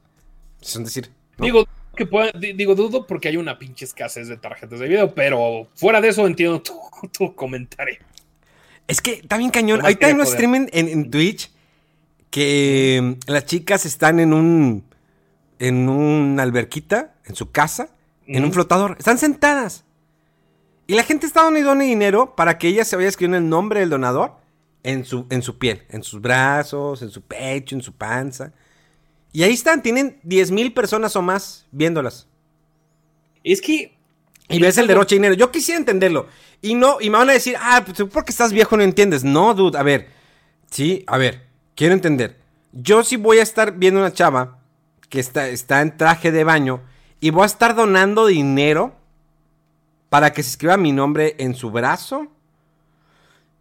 Es 0.61 0.83
decir. 0.83 1.11
Digo, 1.38 1.66
que 1.94 2.09
digo, 2.55 2.75
dudo 2.75 3.07
porque 3.07 3.29
hay 3.29 3.37
una 3.37 3.59
pinche 3.59 3.85
escasez 3.85 4.29
de 4.29 4.37
tarjetas 4.37 4.81
de 4.81 4.88
video, 4.88 5.14
pero 5.14 5.68
fuera 5.75 6.01
de 6.01 6.09
eso 6.09 6.27
entiendo 6.27 6.62
tu, 6.62 6.75
tu 7.12 7.35
comentario. 7.35 7.99
Es 8.88 9.01
que 9.01 9.12
está 9.12 9.37
bien 9.37 9.51
cañón. 9.51 9.83
Ahorita 9.83 10.09
hay 10.09 10.14
unos 10.14 10.31
streaming 10.31 10.66
en, 10.72 10.88
en 10.88 11.11
Twitch 11.11 11.53
que 12.31 13.01
mm, 13.03 13.31
las 13.31 13.46
chicas 13.46 13.87
están 13.87 14.18
en 14.18 14.33
un 14.33 14.85
en 15.59 15.88
una 15.88 16.42
alberquita 16.42 17.14
en 17.24 17.35
su 17.35 17.51
casa, 17.51 17.90
en 18.27 18.44
un 18.44 18.53
flotador. 18.53 18.96
Están 18.98 19.18
sentadas. 19.18 19.85
Y 20.87 20.94
la 20.94 21.03
gente 21.03 21.27
está 21.27 21.42
donando 21.42 21.74
dinero 21.74 22.35
para 22.35 22.57
que 22.59 22.68
ellas 22.68 22.88
se 22.88 22.96
vaya 22.96 23.09
escribiendo 23.09 23.38
el 23.38 23.48
nombre 23.48 23.81
del 23.81 23.90
donador 23.90 24.37
en 24.83 25.05
su, 25.05 25.27
en 25.29 25.42
su 25.42 25.59
piel, 25.59 25.83
en 25.90 26.03
sus 26.03 26.20
brazos, 26.20 27.03
en 27.03 27.11
su 27.11 27.20
pecho, 27.22 27.74
en 27.74 27.83
su 27.83 27.92
panza. 27.92 28.53
Y 29.33 29.42
ahí 29.42 29.53
están, 29.53 29.83
tienen 29.83 30.18
10 30.22 30.51
mil 30.51 30.72
personas 30.72 31.14
o 31.16 31.22
más 31.22 31.66
viéndolas. 31.72 32.27
Es 33.44 33.61
que 33.61 33.97
Y 34.48 34.61
ves 34.61 34.78
el 34.78 34.87
derroche 34.87 35.14
de 35.14 35.20
dinero. 35.20 35.34
Yo 35.34 35.50
quisiera 35.50 35.78
entenderlo. 35.78 36.26
Y 36.62 36.74
no, 36.74 36.98
y 37.00 37.11
me 37.11 37.18
van 37.18 37.30
a 37.30 37.34
decir, 37.34 37.56
ah, 37.61 37.82
pues 37.84 38.08
porque 38.11 38.32
estás 38.32 38.52
viejo 38.52 38.76
no 38.76 38.82
entiendes. 38.82 39.24
No, 39.24 39.54
dude, 39.54 39.78
a 39.78 39.82
ver. 39.82 40.08
Sí, 40.70 41.04
a 41.06 41.18
ver, 41.18 41.46
quiero 41.74 41.94
entender. 41.94 42.37
Yo 42.72 43.04
sí 43.04 43.16
voy 43.16 43.38
a 43.38 43.42
estar 43.42 43.72
viendo 43.72 44.00
una 44.00 44.12
chava 44.12 44.58
que 45.08 45.20
está, 45.20 45.48
está 45.48 45.80
en 45.80 45.96
traje 45.96 46.32
de 46.32 46.44
baño 46.44 46.82
y 47.20 47.30
voy 47.30 47.42
a 47.42 47.46
estar 47.46 47.74
donando 47.74 48.26
dinero 48.26 48.94
para 50.08 50.32
que 50.32 50.42
se 50.42 50.50
escriba 50.50 50.76
mi 50.76 50.92
nombre 50.92 51.34
en 51.38 51.54
su 51.54 51.70
brazo. 51.70 52.28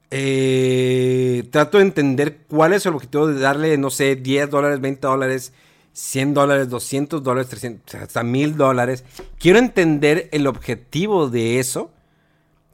Eh, 0.10 1.47
trato 1.52 1.78
de 1.78 1.84
entender 1.84 2.39
cuál 2.47 2.73
es 2.73 2.86
el 2.86 2.93
objetivo 2.93 3.28
de 3.28 3.39
darle, 3.39 3.78
no 3.78 3.89
sé, 3.89 4.15
10 4.15 4.50
dólares, 4.50 4.80
20 4.80 5.06
dólares, 5.06 5.54
100 5.98 6.36
dólares, 6.36 6.70
200 6.70 7.24
dólares, 7.24 7.50
300, 7.50 7.96
hasta 7.96 8.22
1000 8.22 8.56
dólares. 8.56 9.04
Quiero 9.40 9.58
entender 9.58 10.30
el 10.32 10.46
objetivo 10.46 11.28
de 11.28 11.60
eso. 11.60 11.90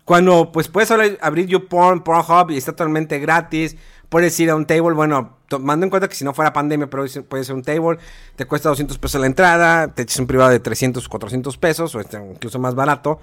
Cuando 0.04 0.52
pues 0.52 0.68
puedes 0.68 0.92
abrir, 0.92 1.48
YouPorn, 1.48 2.04
Pornhub 2.04 2.52
y 2.52 2.58
está 2.58 2.74
totalmente 2.74 3.20
gratis. 3.20 3.78
Puedes 4.10 4.38
ir 4.42 4.50
a 4.50 4.58
un 4.58 4.66
table, 4.66 4.94
bueno, 4.94 5.38
tomando 5.48 5.86
en 5.86 5.90
cuenta 5.90 6.10
que 6.10 6.16
si 6.16 6.26
no 6.26 6.34
fuera 6.34 6.52
pandemia, 6.52 6.90
pero 6.90 7.06
puede 7.30 7.46
ser 7.46 7.56
un 7.56 7.64
table, 7.64 7.98
te 8.36 8.46
cuesta 8.46 8.68
200 8.68 8.98
pesos 8.98 9.22
la 9.22 9.28
entrada, 9.28 9.88
te 9.88 10.02
echas 10.02 10.20
un 10.20 10.28
privado 10.28 10.52
de 10.52 10.60
300, 10.60 11.08
400 11.08 11.58
pesos, 11.58 11.96
o 11.96 12.02
este, 12.02 12.18
incluso 12.18 12.60
más 12.60 12.76
barato. 12.76 13.22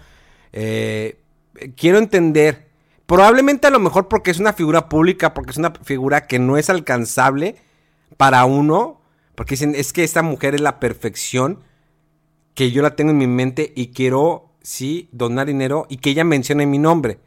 Eh, 0.55 1.21
quiero 1.77 1.99
entender, 1.99 2.69
probablemente 3.05 3.67
a 3.67 3.71
lo 3.71 3.79
mejor 3.79 4.09
porque 4.09 4.31
es 4.31 4.39
una 4.39 4.55
figura 4.55 4.89
pública, 4.89 5.35
porque 5.35 5.51
es 5.51 5.59
una 5.59 5.73
figura 5.83 6.27
que 6.27 6.39
no 6.39 6.57
es 6.57 6.71
alcanzable 6.71 7.57
para 8.17 8.47
uno, 8.47 9.00
porque 9.35 9.55
dicen, 9.55 9.75
es 9.75 9.93
que 9.93 10.05
esta 10.05 10.23
mujer 10.23 10.55
es 10.55 10.61
la 10.61 10.81
perfección, 10.81 11.61
que 12.55 12.71
yo 12.71 12.83
la 12.83 12.97
tengo 12.97 13.11
en 13.11 13.19
mi 13.19 13.27
mente 13.27 13.73
y 13.75 13.88
quiero, 13.88 14.51
sí, 14.62 15.09
donar 15.12 15.47
dinero 15.47 15.87
y 15.88 15.99
que 15.99 16.11
ella 16.11 16.25
mencione 16.25 16.66
mi 16.66 16.79
nombre. 16.79 17.18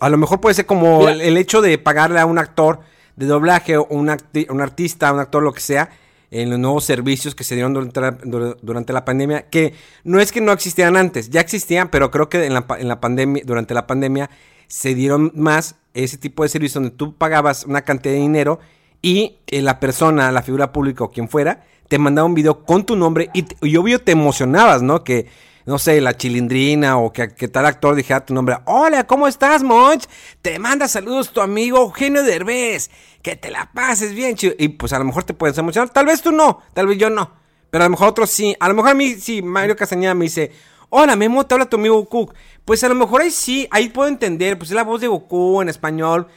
A 0.00 0.08
lo 0.08 0.16
mejor 0.16 0.40
puede 0.40 0.54
ser 0.54 0.66
como 0.66 1.00
Mira. 1.00 1.12
el, 1.12 1.36
hecho 1.36 1.60
de 1.60 1.76
pagarle 1.78 2.20
a 2.20 2.26
un 2.26 2.38
actor 2.38 2.80
de 3.16 3.26
doblaje 3.26 3.76
o 3.76 3.86
un, 3.90 4.08
artista, 4.10 5.12
un 5.12 5.20
actor, 5.20 5.42
lo 5.42 5.52
que 5.52 5.60
sea, 5.60 5.90
en 6.30 6.50
los 6.50 6.58
nuevos 6.58 6.84
servicios 6.84 7.34
que 7.34 7.42
se 7.42 7.54
dieron 7.54 7.74
durante 7.74 8.00
la, 8.00 8.18
dur- 8.18 8.58
durante 8.62 8.92
la 8.92 9.04
pandemia, 9.04 9.48
que 9.48 9.74
no 10.04 10.20
es 10.20 10.30
que 10.30 10.40
no 10.40 10.52
existieran 10.52 10.96
antes, 10.96 11.30
ya 11.30 11.40
existían, 11.40 11.90
pero 11.90 12.10
creo 12.10 12.28
que 12.28 12.44
en 12.44 12.54
la, 12.54 12.66
en 12.78 12.86
la 12.86 13.00
pandemia, 13.00 13.42
durante 13.44 13.74
la 13.74 13.86
pandemia 13.86 14.30
se 14.68 14.94
dieron 14.94 15.32
más 15.34 15.76
ese 15.94 16.18
tipo 16.18 16.42
de 16.42 16.50
servicios 16.50 16.74
donde 16.74 16.90
tú 16.90 17.14
pagabas 17.16 17.64
una 17.64 17.82
cantidad 17.82 18.14
de 18.14 18.20
dinero 18.20 18.60
y 19.02 19.38
la 19.48 19.80
persona, 19.80 20.32
la 20.32 20.42
figura 20.42 20.72
pública 20.72 21.04
o 21.04 21.10
quien 21.10 21.28
fuera, 21.28 21.64
te 21.88 21.98
mandaba 21.98 22.26
un 22.26 22.34
video 22.34 22.64
con 22.64 22.84
tu 22.84 22.96
nombre 22.96 23.30
y 23.32 23.76
obvio 23.76 24.00
te 24.00 24.12
emocionabas, 24.12 24.82
¿no? 24.82 25.04
Que 25.04 25.26
no 25.68 25.78
sé, 25.78 26.00
la 26.00 26.16
chilindrina 26.16 26.96
o 26.96 27.12
que, 27.12 27.34
que 27.34 27.46
tal 27.46 27.66
actor 27.66 27.94
dijera 27.94 28.24
tu 28.24 28.32
nombre. 28.32 28.56
Hola, 28.64 29.06
¿cómo 29.06 29.28
estás, 29.28 29.62
Monch? 29.62 30.06
Te 30.40 30.58
manda 30.58 30.88
saludos 30.88 31.30
tu 31.30 31.42
amigo 31.42 31.82
Eugenio 31.82 32.22
Derbez. 32.22 32.90
Que 33.20 33.36
te 33.36 33.50
la 33.50 33.70
pases 33.74 34.14
bien, 34.14 34.34
chido. 34.34 34.54
Y 34.58 34.68
pues 34.68 34.94
a 34.94 34.98
lo 34.98 35.04
mejor 35.04 35.24
te 35.24 35.34
puedes 35.34 35.58
emocionar. 35.58 35.90
Tal 35.90 36.06
vez 36.06 36.22
tú 36.22 36.32
no, 36.32 36.62
tal 36.72 36.86
vez 36.86 36.96
yo 36.96 37.10
no. 37.10 37.32
Pero 37.68 37.84
a 37.84 37.86
lo 37.86 37.90
mejor 37.90 38.08
otros 38.08 38.30
sí. 38.30 38.56
A 38.58 38.68
lo 38.68 38.76
mejor 38.76 38.92
a 38.92 38.94
mí 38.94 39.16
sí, 39.16 39.42
Mario 39.42 39.76
Castañeda 39.76 40.14
me 40.14 40.24
dice, 40.24 40.52
hola, 40.88 41.16
Memo, 41.16 41.44
te 41.44 41.54
habla 41.54 41.66
tu 41.66 41.76
amigo 41.76 41.96
Goku. 41.96 42.32
Pues 42.64 42.82
a 42.82 42.88
lo 42.88 42.94
mejor 42.94 43.20
ahí 43.20 43.30
sí, 43.30 43.68
ahí 43.70 43.90
puedo 43.90 44.08
entender, 44.08 44.56
pues 44.56 44.70
es 44.70 44.74
la 44.74 44.84
voz 44.84 45.02
de 45.02 45.08
Goku 45.08 45.60
en 45.60 45.68
español. 45.68 46.28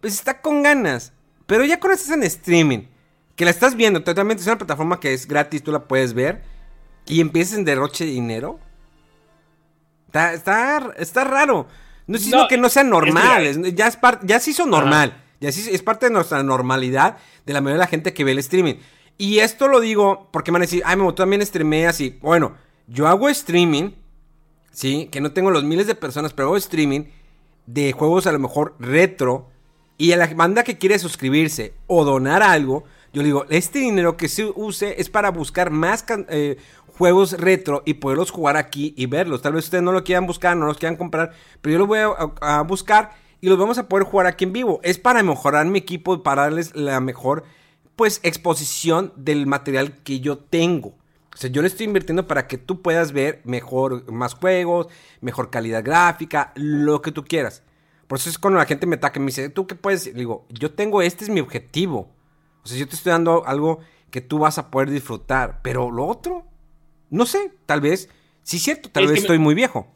Pues 0.00 0.14
está 0.14 0.40
con 0.40 0.64
ganas. 0.64 1.12
Pero 1.50 1.64
ya 1.64 1.80
cuando 1.80 1.96
estás 1.96 2.14
en 2.16 2.22
streaming, 2.22 2.82
que 3.34 3.44
la 3.44 3.50
estás 3.50 3.74
viendo, 3.74 4.04
totalmente 4.04 4.40
es 4.40 4.46
una 4.46 4.56
plataforma 4.58 5.00
que 5.00 5.12
es 5.12 5.26
gratis, 5.26 5.64
tú 5.64 5.72
la 5.72 5.88
puedes 5.88 6.14
ver, 6.14 6.42
y 7.06 7.20
empiezas 7.20 7.58
en 7.58 7.64
derroche 7.64 8.04
de 8.04 8.12
dinero. 8.12 8.60
Está, 10.06 10.32
está, 10.32 10.92
está 10.96 11.24
raro. 11.24 11.66
No 12.06 12.16
diciendo 12.18 12.42
No, 12.42 12.48
que 12.48 12.56
no 12.56 12.68
sea 12.68 12.84
normal, 12.84 13.46
es 13.46 13.56
es- 13.56 13.74
ya, 13.74 13.88
es 13.88 13.96
par- 13.96 14.20
ya 14.24 14.38
se 14.38 14.50
hizo 14.52 14.64
normal. 14.64 15.22
Ya 15.40 15.48
es 15.48 15.82
parte 15.82 16.06
de 16.06 16.12
nuestra 16.12 16.42
normalidad 16.44 17.16
de 17.46 17.52
la 17.52 17.60
mayoría 17.60 17.78
de 17.80 17.84
la 17.86 17.90
gente 17.90 18.12
que 18.12 18.22
ve 18.24 18.30
el 18.32 18.38
streaming. 18.38 18.74
Y 19.18 19.38
esto 19.40 19.66
lo 19.68 19.80
digo 19.80 20.28
porque 20.32 20.52
me 20.52 20.54
van 20.56 20.62
a 20.62 20.66
decir, 20.66 20.82
ay, 20.84 20.96
tú 20.98 21.12
también 21.14 21.44
streameas 21.44 22.00
y 22.00 22.10
bueno, 22.20 22.54
yo 22.86 23.08
hago 23.08 23.28
streaming, 23.28 23.90
sí, 24.70 25.08
que 25.10 25.20
no 25.20 25.32
tengo 25.32 25.50
los 25.50 25.64
miles 25.64 25.86
de 25.88 25.94
personas, 25.96 26.32
pero 26.32 26.46
hago 26.48 26.56
streaming 26.56 27.06
de 27.66 27.92
juegos 27.92 28.26
a 28.26 28.32
lo 28.32 28.38
mejor 28.38 28.76
retro. 28.78 29.50
Y 30.00 30.12
a 30.12 30.16
la 30.16 30.26
banda 30.28 30.64
que 30.64 30.78
quiere 30.78 30.98
suscribirse 30.98 31.74
o 31.86 32.06
donar 32.06 32.42
algo, 32.42 32.84
yo 33.12 33.20
le 33.20 33.26
digo, 33.26 33.44
este 33.50 33.80
dinero 33.80 34.16
que 34.16 34.28
se 34.28 34.46
use 34.46 34.98
es 34.98 35.10
para 35.10 35.30
buscar 35.30 35.68
más 35.70 36.06
eh, 36.30 36.56
juegos 36.96 37.32
retro 37.32 37.82
y 37.84 37.92
poderlos 37.94 38.30
jugar 38.30 38.56
aquí 38.56 38.94
y 38.96 39.04
verlos. 39.04 39.42
Tal 39.42 39.52
vez 39.52 39.64
ustedes 39.66 39.84
no 39.84 39.92
lo 39.92 40.02
quieran 40.02 40.26
buscar, 40.26 40.56
no 40.56 40.64
los 40.64 40.78
quieran 40.78 40.96
comprar, 40.96 41.32
pero 41.60 41.74
yo 41.74 41.78
los 41.80 41.86
voy 41.88 41.98
a, 41.98 42.08
a- 42.40 42.62
buscar 42.62 43.10
y 43.42 43.50
los 43.50 43.58
vamos 43.58 43.76
a 43.76 43.90
poder 43.90 44.06
jugar 44.06 44.26
aquí 44.26 44.44
en 44.44 44.54
vivo. 44.54 44.80
Es 44.82 44.96
para 44.96 45.22
mejorar 45.22 45.66
mi 45.66 45.80
equipo 45.80 46.22
para 46.22 46.44
darles 46.44 46.74
la 46.74 46.98
mejor 47.00 47.44
pues 47.94 48.20
exposición 48.22 49.12
del 49.16 49.46
material 49.46 49.98
que 50.02 50.20
yo 50.20 50.38
tengo. 50.38 50.94
O 51.34 51.36
sea, 51.36 51.50
yo 51.50 51.60
le 51.60 51.68
estoy 51.68 51.84
invirtiendo 51.84 52.26
para 52.26 52.46
que 52.46 52.56
tú 52.56 52.80
puedas 52.80 53.12
ver 53.12 53.42
mejor, 53.44 54.10
más 54.10 54.32
juegos, 54.32 54.86
mejor 55.20 55.50
calidad 55.50 55.84
gráfica, 55.84 56.52
lo 56.54 57.02
que 57.02 57.12
tú 57.12 57.22
quieras. 57.24 57.62
Por 58.10 58.18
eso 58.18 58.28
es 58.28 58.40
cuando 58.40 58.58
la 58.58 58.66
gente 58.66 58.88
me 58.88 58.96
ataca 58.96 59.20
y 59.20 59.22
me 59.22 59.26
dice, 59.26 59.50
¿tú 59.50 59.68
qué 59.68 59.76
puedes? 59.76 60.06
Le 60.06 60.14
digo, 60.14 60.44
yo 60.48 60.72
tengo, 60.72 61.00
este 61.00 61.22
es 61.22 61.30
mi 61.30 61.38
objetivo. 61.38 62.10
O 62.64 62.66
sea, 62.66 62.76
yo 62.76 62.88
te 62.88 62.96
estoy 62.96 63.12
dando 63.12 63.46
algo 63.46 63.78
que 64.10 64.20
tú 64.20 64.40
vas 64.40 64.58
a 64.58 64.68
poder 64.72 64.90
disfrutar. 64.90 65.60
Pero 65.62 65.92
lo 65.92 66.06
otro, 66.08 66.44
no 67.08 67.24
sé, 67.24 67.52
tal 67.66 67.80
vez, 67.80 68.08
sí 68.42 68.56
es 68.56 68.64
cierto, 68.64 68.90
tal 68.90 69.04
Es 69.04 69.10
vez 69.10 69.20
me- 69.20 69.20
estoy 69.20 69.38
muy 69.38 69.54
viejo. 69.54 69.86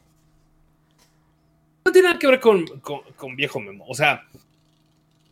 No 1.83 1.91
tiene 1.91 2.07
nada 2.07 2.17
que 2.19 2.27
ver 2.27 2.39
con, 2.39 2.65
con- 2.79 3.01
con 3.17 3.35
viejo 3.35 3.59
memo. 3.59 3.83
O 3.89 3.93
sea, 3.93 4.23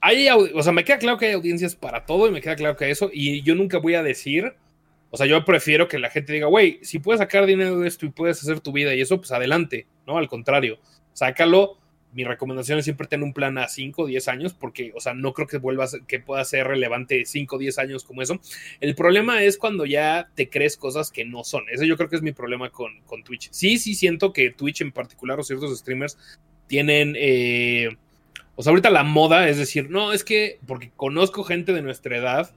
hay, 0.02 0.28
o 0.30 0.62
sea, 0.62 0.74
me 0.74 0.84
queda 0.84 0.98
claro 1.00 1.18
que 1.18 1.28
hay 1.28 1.34
audiencias 1.34 1.78
para 1.78 2.06
todo 2.06 2.28
y 2.28 2.32
me 2.32 2.42
queda 2.42 2.58
claro 2.58 2.76
que 2.76 2.92
eso. 2.92 3.10
Y 3.14 3.44
yo 3.44 3.56
nunca 3.56 3.78
voy 3.80 3.96
a 3.96 4.04
decir, 4.04 4.54
o 5.10 5.16
sea, 5.16 5.26
yo 5.26 5.46
prefiero 5.46 5.88
que 5.88 6.00
la 6.00 6.10
gente 6.10 6.34
diga, 6.34 6.48
güey, 6.48 6.80
si 6.84 7.00
puedes 7.00 7.20
sacar 7.20 7.46
dinero 7.46 7.80
de 7.80 7.88
esto 7.88 8.06
y 8.06 8.10
puedes 8.10 8.42
hacer 8.44 8.60
tu 8.60 8.74
vida 8.74 8.94
y 8.94 9.00
eso, 9.00 9.18
pues 9.20 9.32
adelante, 9.32 9.88
¿no? 10.06 10.18
Al 10.18 10.28
contrario, 10.28 10.80
sácalo. 11.14 11.78
Mi 12.14 12.24
recomendación 12.24 12.80
es 12.80 12.86
siempre 12.86 13.08
tener 13.08 13.24
un 13.24 13.34
plan 13.34 13.58
a 13.58 13.68
5 13.68 14.04
o 14.04 14.06
10 14.06 14.28
años, 14.28 14.54
porque, 14.54 14.92
o 14.96 15.00
sea, 15.00 15.14
no 15.14 15.34
creo 15.34 15.48
que 15.48 15.60
que 16.08 16.20
pueda 16.20 16.46
ser 16.46 16.68
relevante 16.68 17.26
5 17.26 17.56
o 17.56 17.60
10 17.60 17.80
años 17.80 18.04
como 18.04 18.22
eso. 18.22 18.40
El 18.80 18.96
problema 18.96 19.44
es 19.44 19.58
cuando 19.58 19.86
ya 19.86 20.30
te 20.36 20.50
crees 20.50 20.78
cosas 20.78 21.12
que 21.12 21.26
no 21.26 21.44
son. 21.44 21.64
Ese 21.72 21.88
yo 21.88 21.98
creo 21.98 22.10
que 22.10 22.16
es 22.16 22.22
mi 22.22 22.32
problema 22.32 22.70
con, 22.70 23.02
con 23.02 23.24
Twitch. 23.24 23.50
Sí, 23.52 23.78
sí 23.78 23.96
siento 23.96 24.34
que 24.34 24.52
Twitch 24.52 24.82
en 24.82 24.92
particular 24.92 25.40
o 25.40 25.44
ciertos 25.44 25.78
streamers 25.78 26.18
tienen... 26.68 27.16
eh, 27.18 27.90
o 28.56 28.62
sea, 28.62 28.70
ahorita 28.70 28.90
la 28.90 29.04
moda 29.04 29.50
es 29.50 29.58
decir, 29.58 29.90
no, 29.90 30.14
es 30.14 30.24
que 30.24 30.60
porque 30.68 30.92
conozco 30.96 31.44
gente 31.44 31.74
de 31.74 31.82
nuestra 31.82 32.18
edad 32.18 32.52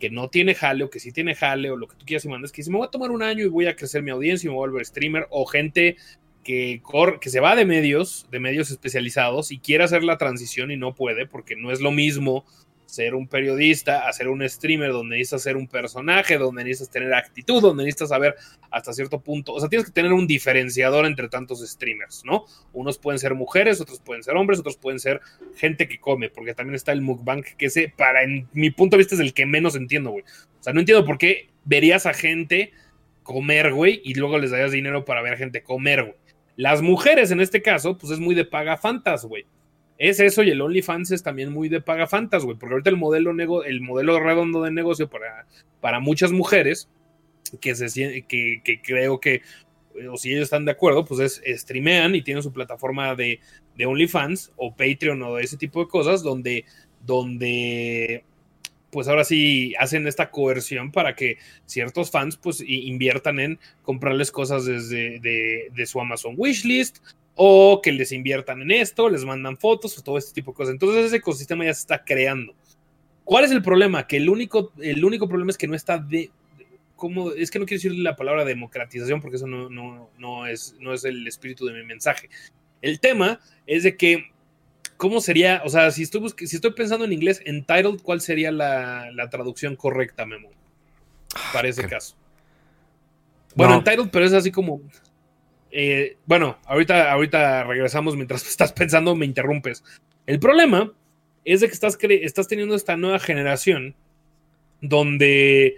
que 0.00 0.10
no 0.10 0.28
tiene 0.28 0.54
jale 0.54 0.84
o 0.84 0.90
que 0.90 1.00
sí 1.00 1.12
tiene 1.12 1.34
jale 1.34 1.70
o 1.70 1.76
lo 1.76 1.88
que 1.88 1.96
tú 1.96 2.04
quieras 2.04 2.24
y 2.24 2.28
mandes, 2.28 2.52
que 2.52 2.58
dice, 2.58 2.70
me 2.70 2.78
voy 2.78 2.86
a 2.86 2.90
tomar 2.90 3.10
un 3.10 3.22
año 3.22 3.44
y 3.44 3.48
voy 3.48 3.66
a 3.66 3.76
crecer 3.76 4.02
mi 4.02 4.10
audiencia 4.10 4.46
y 4.46 4.50
me 4.50 4.56
voy 4.56 4.66
a 4.66 4.70
volver 4.70 4.86
streamer 4.86 5.26
o 5.30 5.46
gente 5.46 5.96
que, 6.46 6.80
cor- 6.82 7.18
que 7.18 7.28
se 7.28 7.40
va 7.40 7.56
de 7.56 7.64
medios, 7.64 8.26
de 8.30 8.38
medios 8.38 8.70
especializados 8.70 9.50
y 9.50 9.58
quiere 9.58 9.82
hacer 9.82 10.04
la 10.04 10.16
transición 10.16 10.70
y 10.70 10.76
no 10.76 10.94
puede 10.94 11.26
porque 11.26 11.56
no 11.56 11.72
es 11.72 11.80
lo 11.80 11.90
mismo 11.90 12.44
ser 12.86 13.16
un 13.16 13.26
periodista 13.26 14.06
a 14.06 14.12
ser 14.12 14.28
un 14.28 14.48
streamer 14.48 14.92
donde 14.92 15.16
necesitas 15.16 15.42
ser 15.42 15.56
un 15.56 15.66
personaje, 15.66 16.38
donde 16.38 16.62
necesitas 16.62 16.92
tener 16.92 17.12
actitud, 17.14 17.60
donde 17.60 17.82
necesitas 17.82 18.10
saber 18.10 18.36
hasta 18.70 18.92
cierto 18.92 19.20
punto, 19.20 19.54
o 19.54 19.58
sea, 19.58 19.68
tienes 19.68 19.86
que 19.86 19.92
tener 19.92 20.12
un 20.12 20.28
diferenciador 20.28 21.04
entre 21.04 21.28
tantos 21.28 21.68
streamers, 21.68 22.22
¿no? 22.24 22.44
Unos 22.72 22.96
pueden 22.98 23.18
ser 23.18 23.34
mujeres, 23.34 23.80
otros 23.80 23.98
pueden 23.98 24.22
ser 24.22 24.36
hombres, 24.36 24.60
otros 24.60 24.76
pueden 24.76 25.00
ser 25.00 25.20
gente 25.56 25.88
que 25.88 25.98
come, 25.98 26.30
porque 26.30 26.54
también 26.54 26.76
está 26.76 26.92
el 26.92 27.02
mukbang, 27.02 27.42
que 27.58 27.66
ese, 27.66 27.92
para 27.94 28.22
en 28.22 28.46
mi 28.52 28.70
punto 28.70 28.96
de 28.96 28.98
vista, 28.98 29.16
es 29.16 29.20
el 29.20 29.34
que 29.34 29.46
menos 29.46 29.74
entiendo, 29.74 30.10
güey. 30.10 30.22
O 30.60 30.62
sea, 30.62 30.72
no 30.72 30.78
entiendo 30.78 31.04
por 31.04 31.18
qué 31.18 31.48
verías 31.64 32.06
a 32.06 32.14
gente 32.14 32.70
comer, 33.24 33.72
güey, 33.72 34.00
y 34.04 34.14
luego 34.14 34.38
les 34.38 34.52
darías 34.52 34.70
dinero 34.70 35.04
para 35.04 35.22
ver 35.22 35.32
a 35.32 35.36
gente 35.36 35.64
comer, 35.64 36.04
güey. 36.04 36.14
Las 36.56 36.82
mujeres, 36.82 37.30
en 37.30 37.40
este 37.40 37.62
caso, 37.62 37.98
pues 37.98 38.12
es 38.12 38.18
muy 38.18 38.34
de 38.34 38.44
paga 38.44 38.76
fantas, 38.76 39.24
güey. 39.24 39.44
Es 39.98 40.20
eso 40.20 40.42
y 40.42 40.50
el 40.50 40.60
OnlyFans 40.60 41.10
es 41.10 41.22
también 41.22 41.52
muy 41.52 41.68
de 41.68 41.80
paga 41.80 42.06
fantas, 42.06 42.44
güey, 42.44 42.56
porque 42.58 42.74
ahorita 42.74 42.90
el 42.90 42.96
modelo, 42.96 43.32
nego 43.32 43.64
el 43.64 43.80
modelo 43.80 44.18
redondo 44.20 44.62
de 44.62 44.70
negocio 44.70 45.08
para, 45.08 45.46
para 45.80 46.00
muchas 46.00 46.32
mujeres, 46.32 46.88
que, 47.60 47.74
se, 47.74 48.24
que, 48.26 48.60
que 48.62 48.80
creo 48.82 49.20
que, 49.20 49.42
eh, 49.94 50.08
o 50.08 50.16
si 50.16 50.32
ellos 50.32 50.44
están 50.44 50.64
de 50.64 50.72
acuerdo, 50.72 51.04
pues 51.04 51.42
es 51.44 51.60
streamean 51.60 52.14
y 52.14 52.22
tienen 52.22 52.42
su 52.42 52.52
plataforma 52.52 53.14
de, 53.14 53.40
de 53.76 53.86
OnlyFans 53.86 54.52
o 54.56 54.74
Patreon 54.74 55.22
o 55.22 55.38
ese 55.38 55.56
tipo 55.56 55.80
de 55.80 55.88
cosas 55.88 56.22
donde, 56.22 56.64
donde 57.04 58.24
pues 58.90 59.08
ahora 59.08 59.24
sí 59.24 59.74
hacen 59.78 60.06
esta 60.06 60.30
coerción 60.30 60.92
para 60.92 61.14
que 61.14 61.38
ciertos 61.66 62.10
fans 62.10 62.36
pues 62.36 62.62
inviertan 62.66 63.40
en 63.40 63.58
comprarles 63.82 64.30
cosas 64.30 64.64
desde 64.64 65.18
de, 65.20 65.70
de 65.74 65.86
su 65.86 66.00
Amazon 66.00 66.34
wishlist 66.36 66.98
o 67.34 67.80
que 67.82 67.92
les 67.92 68.12
inviertan 68.12 68.62
en 68.62 68.70
esto, 68.70 69.10
les 69.10 69.24
mandan 69.24 69.58
fotos 69.58 69.98
o 69.98 70.02
todo 70.02 70.18
este 70.18 70.32
tipo 70.32 70.52
de 70.52 70.56
cosas. 70.56 70.72
Entonces 70.72 71.06
ese 71.06 71.16
ecosistema 71.16 71.64
ya 71.64 71.74
se 71.74 71.80
está 71.80 72.02
creando. 72.04 72.54
¿Cuál 73.24 73.44
es 73.44 73.50
el 73.50 73.62
problema? 73.62 74.06
Que 74.06 74.16
el 74.16 74.28
único, 74.28 74.72
el 74.80 75.04
único 75.04 75.28
problema 75.28 75.50
es 75.50 75.58
que 75.58 75.66
no 75.66 75.74
está 75.74 75.98
de... 75.98 76.30
¿cómo? 76.96 77.32
Es 77.32 77.50
que 77.50 77.58
no 77.58 77.66
quiero 77.66 77.82
decir 77.82 77.94
la 77.98 78.16
palabra 78.16 78.44
democratización 78.44 79.20
porque 79.20 79.36
eso 79.36 79.46
no, 79.46 79.68
no, 79.68 80.08
no, 80.18 80.46
es, 80.46 80.74
no 80.80 80.94
es 80.94 81.04
el 81.04 81.26
espíritu 81.26 81.66
de 81.66 81.74
mi 81.74 81.84
mensaje. 81.84 82.30
El 82.80 83.00
tema 83.00 83.40
es 83.66 83.82
de 83.82 83.96
que, 83.96 84.30
¿cómo 84.96 85.20
sería? 85.20 85.62
O 85.64 85.68
sea, 85.68 85.90
si 85.90 86.02
estoy, 86.02 86.28
si 86.46 86.56
estoy 86.56 86.72
pensando 86.72 87.04
en 87.04 87.12
inglés, 87.12 87.40
entitled, 87.44 88.00
¿cuál 88.02 88.20
sería 88.20 88.50
la, 88.50 89.10
la 89.12 89.28
traducción 89.30 89.76
correcta, 89.76 90.26
Memo? 90.26 90.50
Para 91.52 91.68
ese 91.68 91.82
qué- 91.82 91.88
caso. 91.88 92.16
Bueno, 93.54 93.72
No. 93.74 93.78
entitled, 93.78 94.10
pero 94.10 94.24
es 94.26 94.32
así 94.32 94.50
como... 94.50 94.80
eh, 95.70 96.16
bueno, 96.26 96.58
ahorita, 96.66 97.10
ahorita 97.12 97.64
regresamos 97.64 98.16
mientras 98.16 98.46
estás 98.48 98.72
pensando, 98.72 99.14
me 99.16 99.26
interrumpes. 99.26 99.82
El 100.26 100.38
problema 100.40 100.92
es 101.44 101.60
de 101.60 101.68
que 101.68 101.72
estás, 101.74 101.98
cre- 101.98 102.20
estás 102.22 102.48
teniendo 102.48 102.74
esta 102.74 102.96
nueva 102.96 103.18
generación 103.18 103.94
donde, 104.80 105.76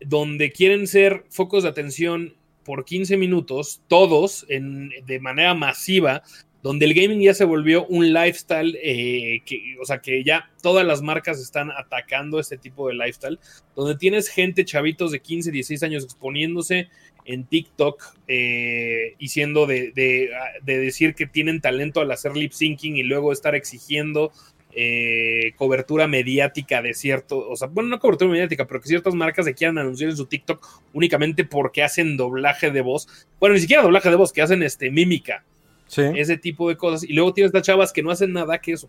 donde 0.00 0.52
quieren 0.52 0.86
ser 0.86 1.24
focos 1.30 1.62
de 1.62 1.68
atención 1.68 2.34
por 2.64 2.84
15 2.84 3.16
minutos, 3.16 3.82
todos 3.88 4.46
en, 4.48 4.90
de 5.06 5.18
manera 5.20 5.54
masiva, 5.54 6.22
donde 6.62 6.86
el 6.86 6.94
gaming 6.94 7.20
ya 7.20 7.34
se 7.34 7.44
volvió 7.44 7.86
un 7.86 8.12
lifestyle, 8.12 8.78
eh, 8.82 9.42
que, 9.44 9.76
o 9.80 9.84
sea, 9.84 9.98
que 9.98 10.22
ya 10.24 10.50
todas 10.62 10.86
las 10.86 11.02
marcas 11.02 11.40
están 11.40 11.70
atacando 11.70 12.38
este 12.38 12.56
tipo 12.56 12.88
de 12.88 12.94
lifestyle, 12.94 13.38
donde 13.74 13.96
tienes 13.96 14.28
gente, 14.28 14.64
chavitos 14.64 15.10
de 15.10 15.20
15, 15.20 15.50
16 15.50 15.82
años 15.82 16.04
exponiéndose 16.04 16.88
en 17.24 17.44
TikTok 17.44 18.02
eh, 18.28 19.14
y 19.18 19.28
siendo 19.28 19.66
de, 19.66 19.92
de, 19.92 20.30
de 20.62 20.78
decir 20.78 21.14
que 21.14 21.26
tienen 21.26 21.60
talento 21.60 22.00
al 22.00 22.10
hacer 22.10 22.36
lip 22.36 22.52
syncing 22.52 22.96
y 22.96 23.02
luego 23.02 23.32
estar 23.32 23.54
exigiendo 23.54 24.32
eh, 24.74 25.52
cobertura 25.56 26.06
mediática 26.08 26.80
de 26.80 26.94
cierto, 26.94 27.46
o 27.46 27.56
sea, 27.56 27.68
bueno, 27.68 27.90
no 27.90 27.98
cobertura 27.98 28.30
mediática, 28.30 28.66
pero 28.66 28.80
que 28.80 28.88
ciertas 28.88 29.14
marcas 29.14 29.44
se 29.44 29.54
quieran 29.54 29.76
anunciar 29.76 30.08
en 30.08 30.16
su 30.16 30.24
TikTok 30.24 30.66
únicamente 30.94 31.44
porque 31.44 31.82
hacen 31.82 32.16
doblaje 32.16 32.70
de 32.70 32.80
voz. 32.80 33.06
Bueno, 33.38 33.54
ni 33.54 33.60
siquiera 33.60 33.82
doblaje 33.82 34.08
de 34.08 34.16
voz, 34.16 34.32
que 34.32 34.40
hacen 34.40 34.62
este 34.62 34.90
mímica, 34.90 35.44
Sí. 35.92 36.00
ese 36.16 36.38
tipo 36.38 36.70
de 36.70 36.76
cosas. 36.78 37.04
Y 37.04 37.12
luego 37.12 37.34
tienes 37.34 37.50
estas 37.50 37.66
chavas 37.66 37.92
que 37.92 38.02
no 38.02 38.10
hacen 38.10 38.32
nada 38.32 38.58
que 38.58 38.72
eso. 38.72 38.88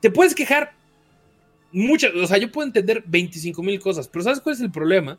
Te 0.00 0.12
puedes 0.12 0.32
quejar 0.32 0.72
muchas, 1.72 2.14
o 2.14 2.24
sea, 2.28 2.38
yo 2.38 2.52
puedo 2.52 2.68
entender 2.68 3.02
25 3.04 3.60
mil 3.64 3.80
cosas, 3.80 4.06
pero 4.06 4.22
¿sabes 4.22 4.40
cuál 4.40 4.54
es 4.54 4.60
el 4.60 4.70
problema? 4.70 5.18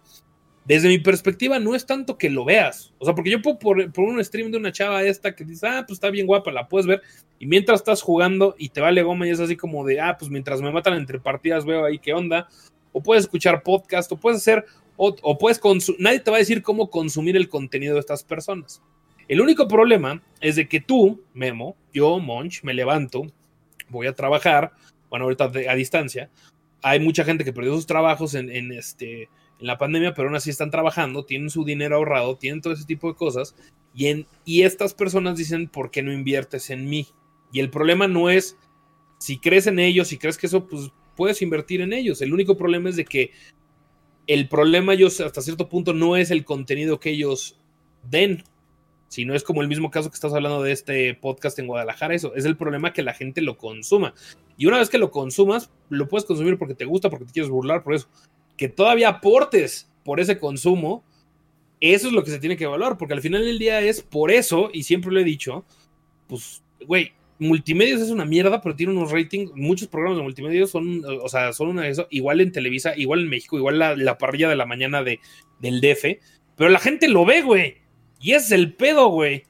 Desde 0.64 0.88
mi 0.88 0.98
perspectiva, 0.98 1.60
no 1.60 1.76
es 1.76 1.86
tanto 1.86 2.18
que 2.18 2.30
lo 2.30 2.46
veas. 2.46 2.94
O 2.98 3.04
sea, 3.04 3.14
porque 3.14 3.30
yo 3.30 3.42
puedo 3.42 3.60
por, 3.60 3.92
por 3.92 4.06
un 4.06 4.24
stream 4.24 4.52
de 4.52 4.58
una 4.58 4.72
chava 4.72 5.04
esta 5.04 5.36
que 5.36 5.44
dice, 5.44 5.68
ah, 5.68 5.84
pues 5.86 5.98
está 5.98 6.10
bien 6.10 6.28
guapa, 6.28 6.50
la 6.54 6.70
puedes 6.70 6.88
ver. 6.88 7.02
Y 7.40 7.46
mientras 7.46 7.82
estás 7.82 8.02
jugando 8.02 8.56
y 8.58 8.70
te 8.70 8.80
vale 8.80 9.04
goma 9.04 9.28
y 9.28 9.32
es 9.32 9.42
así 9.42 9.58
como 9.58 9.86
de, 9.86 10.00
ah, 10.00 10.16
pues 10.18 10.32
mientras 10.32 10.62
me 10.62 10.72
matan 10.72 10.94
entre 10.94 11.20
partidas 11.20 11.66
veo 11.66 11.84
ahí 11.84 12.00
qué 12.00 12.14
onda. 12.14 12.48
O 12.94 13.04
puedes 13.04 13.26
escuchar 13.26 13.64
podcast, 13.64 14.10
o 14.14 14.16
puedes 14.16 14.38
hacer, 14.38 14.66
o, 14.96 15.14
o 15.22 15.38
puedes 15.38 15.60
consumir, 15.60 16.00
nadie 16.00 16.22
te 16.22 16.32
va 16.32 16.38
a 16.38 16.40
decir 16.40 16.62
cómo 16.62 16.90
consumir 16.90 17.36
el 17.36 17.50
contenido 17.50 17.96
de 17.96 18.00
estas 18.00 18.24
personas. 18.24 18.82
El 19.28 19.42
único 19.42 19.68
problema 19.68 20.22
es 20.40 20.56
de 20.56 20.68
que 20.68 20.82
tú, 20.82 21.24
Memo, 21.34 21.76
yo, 21.94 22.20
Monch, 22.20 22.64
me 22.64 22.74
levanto, 22.74 23.26
voy 23.90 24.08
a 24.08 24.14
trabajar, 24.14 24.74
bueno, 25.10 25.26
ahorita 25.26 25.52
a 25.70 25.76
distancia, 25.76 26.30
hay 26.82 27.00
mucha 27.00 27.24
gente 27.26 27.44
que 27.44 27.54
perdió 27.54 27.74
sus 27.74 27.88
trabajos 27.88 28.36
en, 28.36 28.50
en, 28.52 28.72
este, 28.72 29.24
en 29.24 29.30
la 29.68 29.78
pandemia, 29.78 30.14
pero 30.14 30.28
aún 30.28 30.36
así 30.36 30.50
están 30.50 30.70
trabajando, 30.70 31.26
tienen 31.26 31.50
su 31.50 31.66
dinero 31.66 31.96
ahorrado, 31.96 32.38
tienen 32.38 32.62
todo 32.62 32.74
ese 32.74 32.86
tipo 32.86 33.08
de 33.08 33.16
cosas, 33.16 33.56
y, 33.96 34.08
en, 34.08 34.28
y 34.44 34.64
estas 34.64 34.94
personas 34.94 35.38
dicen, 35.38 35.68
¿por 35.68 35.90
qué 35.90 36.04
no 36.04 36.12
inviertes 36.12 36.70
en 36.70 36.88
mí? 36.88 37.08
Y 37.52 37.62
el 37.62 37.70
problema 37.70 38.08
no 38.08 38.30
es 38.30 38.58
si 39.18 39.40
crees 39.40 39.68
en 39.68 39.80
ellos, 39.80 40.10
si 40.10 40.18
crees 40.18 40.38
que 40.38 40.48
eso, 40.48 40.68
pues 40.68 40.92
puedes 41.16 41.42
invertir 41.42 41.82
en 41.82 41.94
ellos. 41.94 42.22
El 42.22 42.34
único 42.34 42.58
problema 42.58 42.90
es 42.90 42.96
de 42.96 43.06
que 43.06 43.32
el 44.28 44.48
problema 44.48 44.94
ellos 44.94 45.22
hasta 45.22 45.42
cierto 45.42 45.70
punto 45.70 45.94
no 45.94 46.18
es 46.18 46.32
el 46.32 46.44
contenido 46.44 47.00
que 47.00 47.12
ellos 47.12 47.58
den, 48.04 48.44
sino 49.16 49.34
es 49.34 49.44
como 49.44 49.62
el 49.62 49.70
mismo 49.70 49.92
caso 49.92 50.10
que 50.10 50.16
estás 50.16 50.34
hablando 50.34 50.62
de 50.62 50.74
este 50.74 51.14
podcast 51.14 51.58
en 51.58 51.68
Guadalajara, 51.68 52.14
eso 52.14 52.36
es 52.36 52.44
el 52.44 52.58
problema 52.58 52.92
que 52.92 53.02
la 53.02 53.14
gente 53.14 53.42
lo 53.42 53.58
consuma. 53.58 54.14
Y 54.58 54.66
una 54.66 54.78
vez 54.78 54.90
que 54.90 54.98
lo 54.98 55.10
consumas, 55.10 55.72
lo 55.90 56.10
puedes 56.10 56.26
consumir 56.26 56.58
porque 56.58 56.76
te 56.76 56.84
gusta, 56.84 57.10
porque 57.10 57.24
te 57.24 57.32
quieres 57.32 57.50
burlar 57.50 57.82
por 57.82 57.94
eso. 57.94 58.10
Que 58.58 58.68
todavía 58.68 59.08
aportes 59.08 59.90
por 60.04 60.20
ese 60.20 60.38
consumo, 60.38 61.06
eso 61.80 62.08
es 62.08 62.14
lo 62.14 62.26
que 62.26 62.32
se 62.32 62.40
tiene 62.40 62.58
que 62.58 62.66
evaluar, 62.66 62.98
porque 62.98 63.14
al 63.14 63.22
final 63.22 63.46
del 63.46 63.58
día 63.58 63.80
es 63.80 64.02
por 64.02 64.32
eso, 64.32 64.70
y 64.74 64.84
siempre 64.84 65.14
lo 65.14 65.22
he 65.22 65.24
dicho, 65.24 65.64
pues, 66.28 66.62
güey, 66.86 67.14
multimedios 67.40 68.02
es 68.02 68.10
una 68.10 68.26
mierda, 68.26 68.62
pero 68.62 68.76
tiene 68.76 68.92
unos 68.92 69.14
ratings, 69.14 69.54
muchos 69.56 69.88
programas 69.88 70.18
de 70.18 70.24
multimedia 70.24 70.68
son, 70.68 71.04
o 71.06 71.30
sea, 71.30 71.54
son 71.54 71.70
una 71.70 71.84
de 71.84 71.92
eso, 71.92 72.08
igual 72.10 72.42
en 72.42 72.52
Televisa, 72.52 72.98
igual 72.98 73.22
en 73.22 73.30
México, 73.30 73.58
igual 73.58 73.80
la, 73.80 73.96
la 73.96 74.18
parrilla 74.18 74.50
de 74.50 74.58
la 74.58 74.66
mañana 74.66 75.04
de, 75.04 75.22
del 75.62 75.80
DF, 75.80 76.20
pero 76.58 76.70
la 76.70 76.80
gente 76.80 77.08
lo 77.08 77.24
ve, 77.24 77.44
güey, 77.44 77.85
y 78.20 78.34
ese 78.34 78.46
es 78.46 78.52
el 78.52 78.74
pedo, 78.74 79.10
güey. 79.10 79.44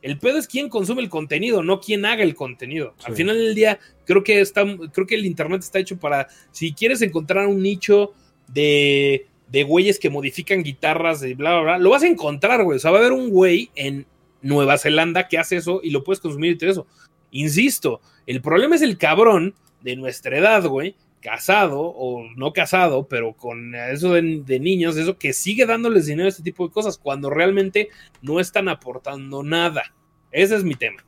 El 0.00 0.18
pedo 0.18 0.38
es 0.38 0.48
quién 0.48 0.68
consume 0.68 1.02
el 1.02 1.08
contenido, 1.08 1.62
no 1.62 1.80
quién 1.80 2.04
haga 2.04 2.24
el 2.24 2.34
contenido. 2.34 2.94
Sí. 2.98 3.04
Al 3.06 3.14
final 3.14 3.38
del 3.38 3.54
día, 3.54 3.78
creo 4.04 4.24
que 4.24 4.40
está, 4.40 4.64
creo 4.92 5.06
que 5.06 5.14
el 5.14 5.24
internet 5.24 5.60
está 5.62 5.78
hecho 5.78 5.98
para, 5.98 6.28
si 6.50 6.72
quieres 6.72 7.02
encontrar 7.02 7.46
un 7.46 7.62
nicho 7.62 8.12
de, 8.48 9.26
de 9.48 9.62
güeyes 9.62 9.98
que 9.98 10.10
modifican 10.10 10.62
guitarras 10.62 11.22
y 11.22 11.34
bla, 11.34 11.52
bla, 11.52 11.62
bla, 11.62 11.78
lo 11.78 11.90
vas 11.90 12.02
a 12.02 12.08
encontrar, 12.08 12.64
güey. 12.64 12.76
O 12.76 12.80
sea, 12.80 12.90
va 12.90 12.98
a 12.98 13.00
haber 13.00 13.12
un 13.12 13.30
güey 13.30 13.70
en 13.76 14.06
Nueva 14.40 14.76
Zelanda 14.76 15.28
que 15.28 15.38
hace 15.38 15.56
eso 15.56 15.80
y 15.82 15.90
lo 15.90 16.02
puedes 16.02 16.20
consumir 16.20 16.52
y 16.52 16.58
todo 16.58 16.70
eso. 16.70 16.86
Insisto, 17.30 18.00
el 18.26 18.42
problema 18.42 18.76
es 18.76 18.82
el 18.82 18.98
cabrón 18.98 19.54
de 19.80 19.96
nuestra 19.96 20.36
edad, 20.36 20.66
güey, 20.66 20.96
casado 21.22 21.80
o 21.80 22.28
no 22.36 22.52
casado, 22.52 23.08
pero 23.08 23.32
con 23.32 23.74
eso 23.74 24.12
de, 24.12 24.42
de, 24.44 24.60
niños, 24.60 24.96
eso 24.98 25.16
que 25.16 25.32
sigue 25.32 25.64
dándoles 25.64 26.04
dinero 26.04 26.26
a 26.26 26.28
este 26.28 26.42
tipo 26.42 26.66
de 26.66 26.72
cosas, 26.74 26.98
cuando 26.98 27.30
realmente 27.30 27.88
no 28.20 28.40
están 28.40 28.68
aportando 28.68 29.42
nada. 29.42 29.94
Ese 30.30 30.56
es 30.56 30.64
mi 30.64 30.74
tema. 30.74 31.02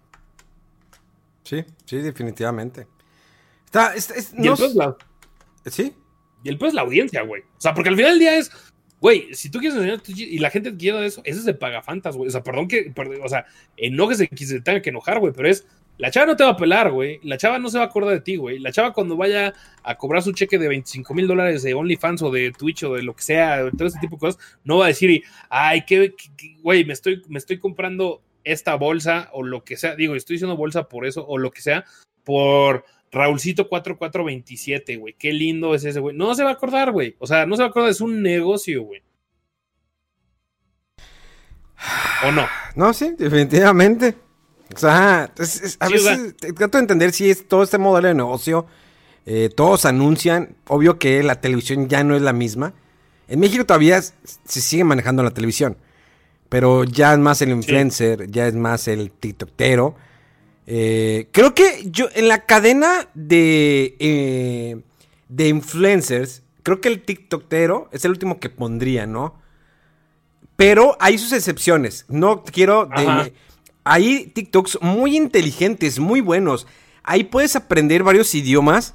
Sí, 1.42 1.64
sí, 1.84 1.98
definitivamente. 1.98 2.86
Está, 3.66 3.94
es, 3.94 4.10
es, 4.10 4.32
y, 4.38 4.46
el 4.46 4.54
pues 4.56 4.74
la, 4.74 4.96
¿Sí? 5.66 5.94
y 6.42 6.48
el 6.48 6.58
pues 6.58 6.72
la 6.74 6.82
audiencia, 6.82 7.22
güey. 7.22 7.42
O 7.42 7.60
sea, 7.60 7.74
porque 7.74 7.90
al 7.90 7.96
final 7.96 8.12
del 8.12 8.20
día 8.20 8.38
es, 8.38 8.50
güey, 9.00 9.34
si 9.34 9.50
tú 9.50 9.58
quieres 9.58 9.76
enseñar 9.76 10.00
y 10.06 10.38
la 10.38 10.50
gente 10.50 10.76
quiere 10.76 11.04
eso, 11.04 11.20
eso 11.24 11.38
es 11.40 11.44
de 11.44 11.54
pagafantas, 11.54 12.16
güey. 12.16 12.28
O 12.28 12.30
sea, 12.30 12.42
perdón 12.42 12.68
que, 12.68 12.92
perdón, 12.94 13.18
o 13.22 13.28
sea, 13.28 13.46
enójese 13.76 14.28
que 14.28 14.46
se 14.46 14.60
tenga 14.60 14.80
que 14.80 14.90
enojar, 14.90 15.18
güey, 15.18 15.32
pero 15.32 15.48
es 15.48 15.66
la 15.96 16.10
chava 16.10 16.26
no 16.26 16.36
te 16.36 16.44
va 16.44 16.50
a 16.50 16.56
pelar, 16.56 16.90
güey. 16.90 17.20
La 17.22 17.36
chava 17.36 17.58
no 17.58 17.68
se 17.68 17.78
va 17.78 17.84
a 17.84 17.86
acordar 17.86 18.14
de 18.14 18.20
ti, 18.20 18.36
güey. 18.36 18.58
La 18.58 18.72
chava 18.72 18.92
cuando 18.92 19.16
vaya 19.16 19.54
a 19.82 19.96
cobrar 19.96 20.22
su 20.22 20.32
cheque 20.32 20.58
de 20.58 20.68
25 20.68 21.14
mil 21.14 21.28
dólares 21.28 21.62
de 21.62 21.74
OnlyFans 21.74 22.22
o 22.22 22.30
de 22.30 22.50
Twitch 22.52 22.82
o 22.84 22.94
de 22.94 23.02
lo 23.02 23.14
que 23.14 23.22
sea, 23.22 23.70
todo 23.70 23.86
ese 23.86 24.00
tipo 24.00 24.16
de 24.16 24.20
cosas, 24.20 24.58
no 24.64 24.78
va 24.78 24.86
a 24.86 24.88
decir, 24.88 25.22
ay, 25.48 25.84
qué, 25.86 26.14
güey, 26.62 26.84
me 26.84 26.92
estoy, 26.92 27.22
me 27.28 27.38
estoy 27.38 27.58
comprando 27.58 28.22
esta 28.42 28.74
bolsa 28.74 29.30
o 29.32 29.42
lo 29.42 29.62
que 29.62 29.76
sea. 29.76 29.94
Digo, 29.94 30.14
estoy 30.16 30.34
diciendo 30.34 30.56
bolsa 30.56 30.88
por 30.88 31.06
eso 31.06 31.24
o 31.26 31.38
lo 31.38 31.50
que 31.52 31.62
sea, 31.62 31.84
por 32.24 32.84
Raulcito 33.12 33.68
4427, 33.68 34.96
güey. 34.96 35.14
Qué 35.16 35.32
lindo 35.32 35.74
es 35.74 35.84
ese, 35.84 36.00
güey. 36.00 36.16
No 36.16 36.34
se 36.34 36.42
va 36.42 36.50
a 36.50 36.54
acordar, 36.54 36.90
güey. 36.90 37.14
O 37.20 37.26
sea, 37.26 37.46
no 37.46 37.54
se 37.54 37.62
va 37.62 37.66
a 37.66 37.70
acordar, 37.70 37.90
es 37.90 38.00
un 38.00 38.20
negocio, 38.20 38.82
güey. 38.82 39.02
¿O 42.26 42.32
no? 42.32 42.46
No, 42.74 42.92
sí, 42.92 43.14
definitivamente. 43.16 44.16
O 44.72 44.78
sea, 44.78 45.30
es, 45.38 45.60
es, 45.60 45.76
a 45.80 45.88
sí, 45.88 45.92
veces 45.92 46.36
trato 46.54 46.78
de 46.78 46.82
entender 46.82 47.12
si 47.12 47.30
es 47.30 47.46
todo 47.46 47.62
este 47.62 47.78
modelo 47.78 48.08
de 48.08 48.14
negocio. 48.14 48.66
Eh, 49.26 49.50
todos 49.54 49.84
anuncian, 49.84 50.56
obvio 50.66 50.98
que 50.98 51.22
la 51.22 51.40
televisión 51.40 51.88
ya 51.88 52.04
no 52.04 52.16
es 52.16 52.22
la 52.22 52.32
misma. 52.32 52.74
En 53.28 53.40
México 53.40 53.64
todavía 53.64 54.00
se 54.02 54.60
sigue 54.60 54.84
manejando 54.84 55.22
la 55.22 55.30
televisión, 55.30 55.78
pero 56.48 56.84
ya 56.84 57.14
es 57.14 57.18
más 57.18 57.40
el 57.40 57.50
influencer, 57.50 58.22
sí. 58.22 58.26
ya 58.30 58.46
es 58.46 58.54
más 58.54 58.86
el 58.88 59.10
tiktokero. 59.10 59.96
Eh, 60.66 61.28
creo 61.32 61.54
que 61.54 61.84
yo 61.86 62.08
en 62.14 62.28
la 62.28 62.44
cadena 62.44 63.08
de, 63.14 63.96
eh, 63.98 64.80
de 65.28 65.48
influencers, 65.48 66.42
creo 66.62 66.80
que 66.80 66.88
el 66.88 67.02
tiktokero 67.02 67.88
es 67.92 68.04
el 68.04 68.10
último 68.10 68.40
que 68.40 68.50
pondría, 68.50 69.06
¿no? 69.06 69.40
Pero 70.56 70.96
hay 71.00 71.18
sus 71.18 71.32
excepciones. 71.32 72.04
No 72.08 72.44
quiero... 72.44 72.86
De, 72.86 73.32
hay 73.84 74.26
TikToks 74.26 74.78
muy 74.80 75.16
inteligentes, 75.16 75.98
muy 75.98 76.20
buenos. 76.20 76.66
Ahí 77.02 77.24
puedes 77.24 77.54
aprender 77.54 78.02
varios 78.02 78.34
idiomas. 78.34 78.94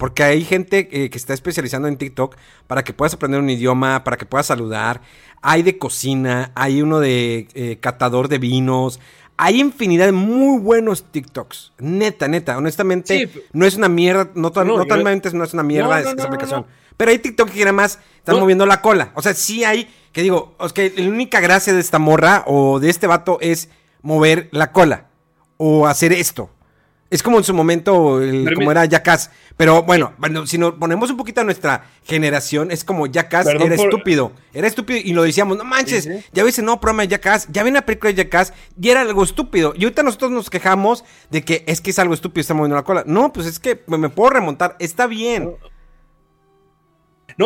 Porque 0.00 0.22
hay 0.22 0.44
gente 0.44 0.88
eh, 0.92 1.10
que 1.10 1.18
está 1.18 1.34
especializando 1.34 1.86
en 1.86 1.98
TikTok 1.98 2.34
para 2.66 2.82
que 2.82 2.94
puedas 2.94 3.12
aprender 3.12 3.38
un 3.38 3.50
idioma, 3.50 4.02
para 4.02 4.16
que 4.16 4.24
puedas 4.24 4.46
saludar. 4.46 5.02
Hay 5.42 5.62
de 5.62 5.76
cocina, 5.76 6.52
hay 6.54 6.80
uno 6.80 7.00
de 7.00 7.48
eh, 7.52 7.76
catador 7.80 8.28
de 8.28 8.38
vinos. 8.38 8.98
Hay 9.36 9.60
infinidad 9.60 10.06
de 10.06 10.12
muy 10.12 10.58
buenos 10.58 11.04
TikToks. 11.12 11.72
Neta, 11.80 12.28
neta. 12.28 12.56
Honestamente, 12.56 13.28
sí, 13.30 13.42
no 13.52 13.66
es 13.66 13.76
una 13.76 13.90
mierda. 13.90 14.30
No, 14.34 14.50
no, 14.54 14.64
no 14.64 14.76
totalmente 14.76 15.30
no 15.34 15.44
es 15.44 15.52
una 15.52 15.64
mierda 15.64 16.00
no, 16.00 16.10
esa 16.12 16.24
aplicación. 16.24 16.64
Pero 16.96 17.10
hay 17.10 17.18
TikTok 17.18 17.50
que 17.50 17.60
nada 17.60 17.72
más 17.74 17.98
están 18.16 18.40
moviendo 18.40 18.64
la 18.64 18.80
cola. 18.80 19.12
O 19.16 19.20
sea, 19.20 19.34
sí 19.34 19.64
hay. 19.64 19.86
Que 20.12 20.22
digo, 20.22 20.56
es 20.64 20.72
que 20.72 20.94
la 20.96 21.10
única 21.10 21.40
gracia 21.40 21.74
de 21.74 21.80
esta 21.80 21.98
morra 21.98 22.42
o 22.46 22.80
de 22.80 22.88
este 22.88 23.06
vato 23.06 23.36
es 23.42 23.68
mover 24.02 24.48
la 24.52 24.72
cola 24.72 25.06
o 25.56 25.86
hacer 25.86 26.12
esto. 26.12 26.50
Es 27.10 27.24
como 27.24 27.38
en 27.38 27.44
su 27.44 27.52
momento, 27.52 28.22
el, 28.22 28.54
como 28.54 28.70
era 28.70 28.84
Jackass. 28.84 29.30
Pero 29.56 29.82
bueno, 29.82 30.14
bueno, 30.18 30.46
si 30.46 30.58
nos 30.58 30.74
ponemos 30.74 31.10
un 31.10 31.16
poquito 31.16 31.40
a 31.40 31.44
nuestra 31.44 31.84
generación, 32.04 32.70
es 32.70 32.84
como 32.84 33.08
Jackass 33.08 33.46
Perdón 33.46 33.66
era 33.66 33.76
por... 33.76 33.86
estúpido. 33.86 34.32
Era 34.54 34.68
estúpido 34.68 35.00
y 35.02 35.12
lo 35.12 35.24
decíamos, 35.24 35.58
no 35.58 35.64
manches, 35.64 36.04
sí. 36.04 36.24
ya 36.32 36.44
ves 36.44 36.58
el 36.60 36.66
nuevo 36.66 36.80
programa 36.80 37.02
de 37.02 37.08
Jackass, 37.08 37.48
ya 37.50 37.64
ven 37.64 37.74
la 37.74 37.84
película 37.84 38.12
de 38.12 38.16
Jackass 38.22 38.52
y 38.80 38.90
era 38.90 39.00
algo 39.00 39.24
estúpido. 39.24 39.74
Y 39.76 39.84
ahorita 39.84 40.04
nosotros 40.04 40.30
nos 40.30 40.50
quejamos 40.50 41.04
de 41.30 41.44
que 41.44 41.64
es 41.66 41.80
que 41.80 41.90
es 41.90 41.98
algo 41.98 42.14
estúpido, 42.14 42.42
está 42.42 42.54
moviendo 42.54 42.76
la 42.76 42.84
cola. 42.84 43.02
No, 43.04 43.32
pues 43.32 43.46
es 43.46 43.58
que 43.58 43.82
me 43.88 44.08
puedo 44.08 44.30
remontar, 44.30 44.76
está 44.78 45.08
bien. 45.08 45.44
No, 45.44 45.58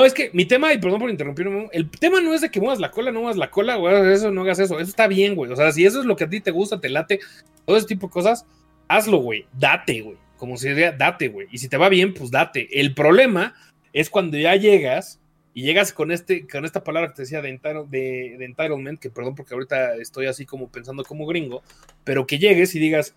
es 0.02 0.14
que 0.14 0.30
mi 0.32 0.46
tema, 0.46 0.72
y 0.72 0.78
perdón 0.78 0.98
por 0.98 1.10
interrumpirme, 1.10 1.68
el 1.72 1.90
tema 1.90 2.22
no 2.22 2.32
es 2.32 2.40
de 2.40 2.50
que 2.50 2.58
muevas 2.58 2.80
la 2.80 2.90
cola, 2.90 3.12
no 3.12 3.20
muevas 3.20 3.36
la 3.36 3.50
cola, 3.50 3.76
güey, 3.76 4.12
eso, 4.12 4.30
no 4.30 4.40
hagas 4.40 4.58
eso, 4.58 4.80
eso 4.80 4.88
está 4.88 5.06
bien, 5.06 5.34
güey. 5.34 5.52
O 5.52 5.56
sea, 5.56 5.70
si 5.72 5.84
eso 5.84 6.00
es 6.00 6.06
lo 6.06 6.16
que 6.16 6.24
a 6.24 6.30
ti 6.30 6.40
te 6.40 6.50
gusta, 6.50 6.80
te 6.80 6.88
late, 6.88 7.20
todo 7.66 7.76
ese 7.76 7.86
tipo 7.86 8.06
de 8.06 8.12
cosas, 8.12 8.46
hazlo, 8.88 9.18
güey, 9.18 9.46
date, 9.52 10.00
güey. 10.00 10.16
Como 10.38 10.56
si 10.56 10.68
diría, 10.68 10.92
date, 10.92 11.28
güey. 11.28 11.48
Y 11.52 11.58
si 11.58 11.68
te 11.68 11.76
va 11.76 11.88
bien, 11.90 12.14
pues 12.14 12.30
date. 12.30 12.68
El 12.80 12.94
problema 12.94 13.54
es 13.92 14.08
cuando 14.08 14.38
ya 14.38 14.56
llegas 14.56 15.20
y 15.54 15.62
llegas 15.62 15.92
con 15.92 16.10
este, 16.10 16.46
con 16.48 16.64
esta 16.64 16.82
palabra 16.82 17.10
que 17.10 17.14
te 17.14 17.22
decía 17.22 17.40
de, 17.40 17.48
entitle, 17.48 18.44
entitlement, 18.44 18.98
que 18.98 19.08
perdón 19.08 19.36
porque 19.36 19.54
ahorita 19.54 19.96
estoy 19.96 20.26
así 20.26 20.44
como 20.44 20.68
pensando 20.68 21.04
como 21.04 21.26
gringo, 21.26 21.62
pero 22.02 22.26
que 22.26 22.40
llegues 22.40 22.74
y 22.74 22.80
digas, 22.80 23.14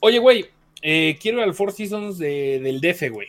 oye, 0.00 0.18
güey, 0.18 0.46
eh, 0.82 1.16
quiero 1.22 1.38
ir 1.38 1.44
al 1.44 1.54
Four 1.54 1.72
Seasons 1.72 2.18
de, 2.18 2.60
del 2.60 2.80
DF, 2.80 3.10
güey, 3.12 3.28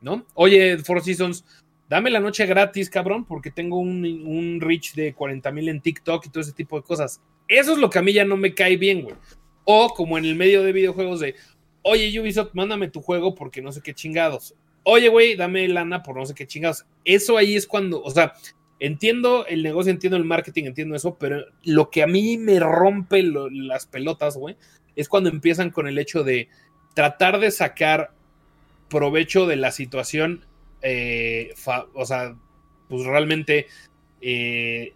¿no? 0.00 0.24
Oye, 0.32 0.78
Four 0.78 1.02
Seasons, 1.04 1.44
dame 1.90 2.08
la 2.08 2.20
noche 2.20 2.46
gratis, 2.46 2.88
cabrón, 2.88 3.24
porque 3.24 3.50
tengo 3.50 3.78
un, 3.78 4.04
un 4.04 4.60
reach 4.60 4.94
de 4.94 5.12
40 5.12 5.50
mil 5.50 5.68
en 5.68 5.80
TikTok 5.80 6.24
y 6.24 6.30
todo 6.30 6.40
ese 6.40 6.52
tipo 6.52 6.76
de 6.76 6.84
cosas. 6.84 7.20
Eso 7.48 7.72
es 7.72 7.78
lo 7.78 7.90
que 7.90 7.98
a 7.98 8.02
mí 8.02 8.12
ya 8.12 8.24
no 8.24 8.36
me 8.36 8.54
cae 8.54 8.76
bien, 8.76 9.02
güey. 9.02 9.16
O 9.64 9.92
como 9.92 10.16
en 10.16 10.24
el 10.24 10.36
medio 10.36 10.62
de 10.62 10.72
videojuegos 10.72 11.18
de, 11.18 11.34
oye, 11.82 12.18
Ubisoft, 12.20 12.54
mándame 12.54 12.88
tu 12.88 13.02
juego 13.02 13.34
porque 13.34 13.60
no 13.60 13.72
sé 13.72 13.80
qué 13.82 13.92
chingados. 13.92 14.54
Oye, 14.84 15.08
güey, 15.08 15.34
dame 15.34 15.66
lana 15.66 16.04
por 16.04 16.16
no 16.16 16.24
sé 16.24 16.34
qué 16.34 16.46
chingados. 16.46 16.86
Eso 17.04 17.36
ahí 17.36 17.56
es 17.56 17.66
cuando, 17.66 18.00
o 18.00 18.10
sea, 18.12 18.34
entiendo 18.78 19.44
el 19.46 19.64
negocio, 19.64 19.90
entiendo 19.90 20.16
el 20.16 20.24
marketing, 20.24 20.66
entiendo 20.66 20.94
eso, 20.94 21.16
pero 21.18 21.44
lo 21.64 21.90
que 21.90 22.04
a 22.04 22.06
mí 22.06 22.38
me 22.38 22.60
rompe 22.60 23.24
las 23.24 23.86
pelotas, 23.86 24.36
güey, 24.36 24.56
es 24.94 25.08
cuando 25.08 25.28
empiezan 25.28 25.70
con 25.70 25.88
el 25.88 25.98
hecho 25.98 26.22
de 26.22 26.48
tratar 26.94 27.40
de 27.40 27.50
sacar 27.50 28.12
provecho 28.88 29.46
de 29.46 29.56
la 29.56 29.72
situación 29.72 30.44
eh, 30.82 31.54
o 31.94 32.06
sea, 32.06 32.36
pues 32.88 33.04
realmente 33.04 33.66
eh, 34.20 34.94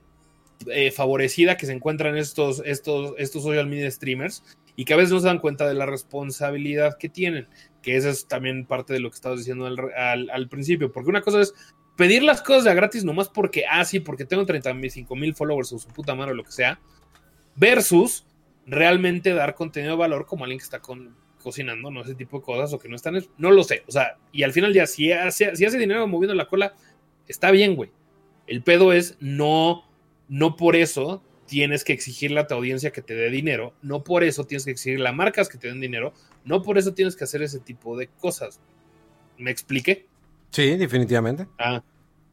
eh, 0.66 0.90
favorecida 0.90 1.56
que 1.56 1.66
se 1.66 1.72
encuentran 1.72 2.16
estos, 2.16 2.62
estos, 2.64 3.14
estos 3.18 3.42
social 3.42 3.66
media 3.66 3.90
streamers 3.90 4.42
y 4.76 4.84
que 4.84 4.94
a 4.94 4.96
veces 4.96 5.12
no 5.12 5.20
se 5.20 5.26
dan 5.26 5.38
cuenta 5.38 5.68
de 5.68 5.74
la 5.74 5.86
responsabilidad 5.86 6.98
que 6.98 7.08
tienen, 7.08 7.48
que 7.82 7.96
esa 7.96 8.10
es 8.10 8.26
también 8.26 8.66
parte 8.66 8.92
de 8.92 9.00
lo 9.00 9.10
que 9.10 9.14
estabas 9.14 9.38
diciendo 9.38 9.66
al 9.66 10.48
principio, 10.48 10.90
porque 10.90 11.10
una 11.10 11.22
cosa 11.22 11.40
es 11.40 11.54
pedir 11.96 12.22
las 12.22 12.42
cosas 12.42 12.64
de 12.64 12.74
gratis 12.74 13.04
nomás 13.04 13.28
porque, 13.28 13.64
ah, 13.70 13.84
sí, 13.84 14.00
porque 14.00 14.24
tengo 14.24 14.44
35 14.44 15.14
mil 15.14 15.34
followers 15.34 15.72
o 15.72 15.78
su 15.78 15.88
puta 15.88 16.14
madre 16.14 16.32
o 16.32 16.34
lo 16.34 16.44
que 16.44 16.52
sea, 16.52 16.80
versus 17.56 18.26
realmente 18.66 19.32
dar 19.32 19.54
contenido 19.54 19.92
de 19.92 19.98
valor 19.98 20.26
como 20.26 20.44
alguien 20.44 20.58
que 20.58 20.64
está 20.64 20.80
con, 20.80 21.14
cocinando, 21.44 21.90
no 21.90 22.00
ese 22.00 22.14
tipo 22.14 22.38
de 22.38 22.44
cosas 22.44 22.72
o 22.72 22.78
que 22.78 22.88
no 22.88 22.96
están, 22.96 23.22
no 23.38 23.52
lo 23.52 23.62
sé, 23.62 23.84
o 23.86 23.92
sea, 23.92 24.16
y 24.32 24.42
al 24.42 24.52
final 24.52 24.72
ya 24.72 24.86
si 24.86 25.12
hace, 25.12 25.54
si 25.54 25.64
hace 25.64 25.78
dinero 25.78 26.08
moviendo 26.08 26.34
la 26.34 26.48
cola, 26.48 26.74
está 27.28 27.50
bien, 27.50 27.76
güey. 27.76 27.90
El 28.46 28.62
pedo 28.62 28.92
es 28.92 29.16
no, 29.20 29.84
no 30.28 30.56
por 30.56 30.74
eso 30.74 31.22
tienes 31.46 31.84
que 31.84 31.92
exigirle 31.92 32.40
a 32.40 32.46
tu 32.46 32.54
audiencia 32.54 32.90
que 32.90 33.02
te 33.02 33.14
dé 33.14 33.30
dinero, 33.30 33.74
no 33.82 34.02
por 34.02 34.24
eso 34.24 34.44
tienes 34.44 34.64
que 34.64 34.72
exigirle 34.72 35.08
a 35.08 35.12
marcas 35.12 35.48
que 35.48 35.58
te 35.58 35.68
den 35.68 35.80
dinero, 35.80 36.14
no 36.44 36.62
por 36.62 36.78
eso 36.78 36.94
tienes 36.94 37.14
que 37.14 37.24
hacer 37.24 37.42
ese 37.42 37.60
tipo 37.60 37.96
de 37.96 38.08
cosas. 38.08 38.58
¿Me 39.36 39.50
expliqué? 39.50 40.06
Sí, 40.50 40.76
definitivamente. 40.76 41.46
Ah, 41.58 41.82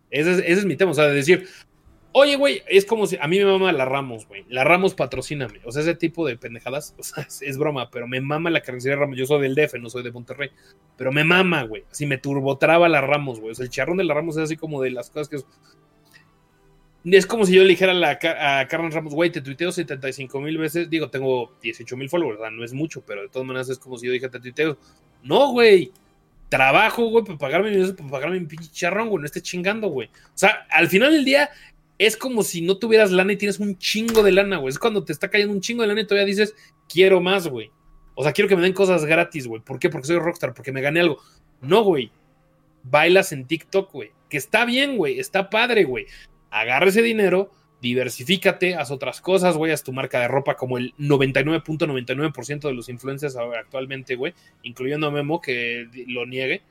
ese 0.09 0.32
es, 0.32 0.38
ese 0.39 0.51
es 0.59 0.66
mi 0.66 0.78
tema, 0.78 0.91
o 0.91 0.93
sea, 0.95 1.05
de 1.05 1.16
decir, 1.16 1.47
Oye, 2.14 2.36
güey, 2.36 2.62
es 2.68 2.86
como 2.86 3.07
si 3.07 3.18
a 3.22 3.28
mí 3.28 3.39
me 3.39 3.45
mama 3.45 3.72
la 3.72 3.86
Ramos, 3.86 4.28
güey. 4.28 4.43
La 4.49 4.66
Ramos 4.66 4.95
patrocíname. 4.95 5.62
O 5.64 5.72
sea, 5.72 5.82
ese 5.82 5.95
tipo 5.95 6.28
de 6.28 6.38
pendejadas, 6.38 6.93
o 6.97 7.03
sea, 7.03 7.26
es, 7.41 7.57
broma, 7.57 7.89
pero 7.89 8.05
me 8.05 8.20
mama 8.20 8.49
la 8.49 8.62
carnicería 8.62 8.97
Ramos. 8.97 9.18
Yo 9.18 9.26
soy 9.26 9.41
del 9.41 9.55
DF, 9.55 9.76
no 9.80 9.89
soy 9.89 10.03
de 10.03 10.12
Monterrey. 10.12 10.51
Pero 10.97 11.14
me 11.14 11.24
mama, 11.24 11.64
güey. 11.64 11.86
Así 11.89 12.05
me 12.05 12.18
turbotraba 12.18 12.89
la 12.89 12.99
Ramos, 12.99 13.39
güey. 13.39 13.51
O 13.51 13.55
sea, 13.55 13.64
el 13.64 13.70
charrón 13.70 13.97
de 13.97 14.03
la 14.03 14.14
Ramos 14.14 14.36
es 14.36 14.43
así 14.43 14.57
como 14.57 14.82
de 14.82 14.91
las 14.91 15.09
cosas 15.09 15.30
que. 15.30 15.38
Es, 15.38 15.45
es 17.05 17.26
como 17.26 17.45
si 17.45 17.53
yo 17.53 17.64
le 17.64 17.70
dijera 17.70 17.93
a, 17.93 17.95
la, 17.95 18.12
a 18.12 18.66
Ramos, 18.66 19.14
güey, 19.14 19.32
te 19.32 19.41
tuiteo 19.41 19.72
75 19.72 20.41
mil 20.41 20.57
veces. 20.57 20.89
Digo, 20.89 21.09
tengo 21.09 21.53
18 21.62 21.95
mil 21.95 22.09
followers, 22.09 22.39
o 22.39 22.41
sea, 22.41 22.51
no 22.51 22.66
es 22.66 22.74
mucho, 22.74 23.03
pero 23.05 23.22
de 23.22 23.30
todas 23.30 23.47
maneras 23.47 23.70
es 23.70 23.80
como 23.80 23.97
si 23.97 24.07
yo 24.07 24.12
dijera, 24.12 24.32
te 24.32 24.41
tuiteo. 24.41 24.78
No, 25.24 25.51
güey 25.51 25.91
trabajo, 26.51 27.05
güey, 27.05 27.24
para 27.24 27.38
pagarme, 27.38 27.93
para 27.93 28.09
pagarme 28.09 28.41
mi 28.41 28.45
pinche 28.45 28.70
charrón, 28.74 29.07
güey, 29.07 29.22
no 29.22 29.26
esté 29.26 29.41
chingando, 29.41 29.88
güey. 29.88 30.09
O 30.09 30.38
sea, 30.38 30.68
al 30.70 30.89
final 30.89 31.14
del 31.14 31.24
día, 31.24 31.49
es 32.01 32.17
como 32.17 32.41
si 32.41 32.61
no 32.63 32.77
tuvieras 32.77 33.11
lana 33.11 33.33
y 33.33 33.37
tienes 33.37 33.59
un 33.59 33.77
chingo 33.77 34.23
de 34.23 34.31
lana, 34.31 34.57
güey. 34.57 34.71
Es 34.71 34.79
cuando 34.79 35.03
te 35.03 35.13
está 35.13 35.29
cayendo 35.29 35.53
un 35.53 35.61
chingo 35.61 35.83
de 35.83 35.87
lana 35.87 36.01
y 36.01 36.07
todavía 36.07 36.25
dices, 36.25 36.55
quiero 36.89 37.21
más, 37.21 37.47
güey. 37.47 37.69
O 38.15 38.23
sea, 38.23 38.31
quiero 38.31 38.49
que 38.49 38.55
me 38.55 38.63
den 38.63 38.73
cosas 38.73 39.05
gratis, 39.05 39.45
güey. 39.45 39.61
¿Por 39.61 39.77
qué? 39.77 39.91
Porque 39.91 40.07
soy 40.07 40.17
rockstar, 40.17 40.55
porque 40.55 40.71
me 40.71 40.81
gané 40.81 41.01
algo. 41.01 41.19
No, 41.61 41.83
güey. 41.83 42.11
Bailas 42.81 43.33
en 43.33 43.45
TikTok, 43.45 43.91
güey. 43.91 44.13
Que 44.29 44.37
está 44.37 44.65
bien, 44.65 44.97
güey. 44.97 45.19
Está 45.19 45.51
padre, 45.51 45.83
güey. 45.83 46.07
Agarra 46.49 46.87
ese 46.87 47.03
dinero, 47.03 47.51
diversifícate, 47.83 48.73
haz 48.73 48.89
otras 48.89 49.21
cosas, 49.21 49.55
güey. 49.55 49.71
Haz 49.71 49.83
tu 49.83 49.93
marca 49.93 50.21
de 50.21 50.27
ropa 50.27 50.55
como 50.55 50.79
el 50.79 50.95
99.99% 50.97 52.61
de 52.61 52.73
los 52.73 52.89
influencers 52.89 53.35
actualmente, 53.35 54.15
güey. 54.15 54.33
Incluyendo 54.63 55.05
a 55.05 55.11
Memo, 55.11 55.39
que 55.39 55.87
lo 56.07 56.25
niegue 56.25 56.63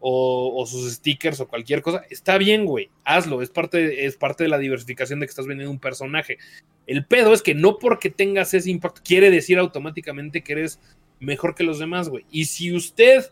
o, 0.00 0.64
sus 0.66 0.92
stickers 0.92 1.40
o 1.40 1.48
cualquier 1.48 1.82
cosa, 1.82 2.02
está 2.10 2.38
bien, 2.38 2.64
güey, 2.64 2.90
hazlo, 3.04 3.42
es 3.42 3.50
parte, 3.50 4.06
es 4.06 4.16
parte 4.16 4.44
de 4.44 4.50
la 4.50 4.58
diversificación 4.58 5.20
de 5.20 5.26
que 5.26 5.30
estás 5.30 5.46
vendiendo 5.46 5.70
un 5.70 5.78
personaje. 5.78 6.38
El 6.86 7.04
pedo 7.04 7.32
es 7.32 7.42
que 7.42 7.54
no 7.54 7.78
porque 7.78 8.10
tengas 8.10 8.54
ese 8.54 8.70
impacto 8.70 9.00
quiere 9.04 9.30
decir 9.30 9.58
automáticamente 9.58 10.42
que 10.42 10.52
eres 10.52 10.78
mejor 11.18 11.54
que 11.54 11.64
los 11.64 11.78
demás, 11.78 12.08
güey. 12.08 12.24
Y 12.30 12.44
si 12.44 12.72
usted 12.72 13.30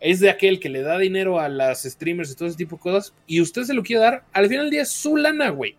es 0.00 0.20
de 0.20 0.30
aquel 0.30 0.60
que 0.60 0.68
le 0.68 0.82
da 0.82 0.98
dinero 0.98 1.40
a 1.40 1.48
las 1.48 1.82
streamers 1.82 2.30
y 2.30 2.36
todo 2.36 2.48
ese 2.48 2.56
tipo 2.56 2.76
de 2.76 2.82
cosas, 2.82 3.14
y 3.26 3.40
usted 3.40 3.64
se 3.64 3.74
lo 3.74 3.82
quiere 3.82 4.02
dar, 4.02 4.24
al 4.32 4.48
final 4.48 4.66
del 4.66 4.70
día 4.70 4.82
es 4.82 4.92
su 4.92 5.16
lana, 5.16 5.50
güey. 5.50 5.76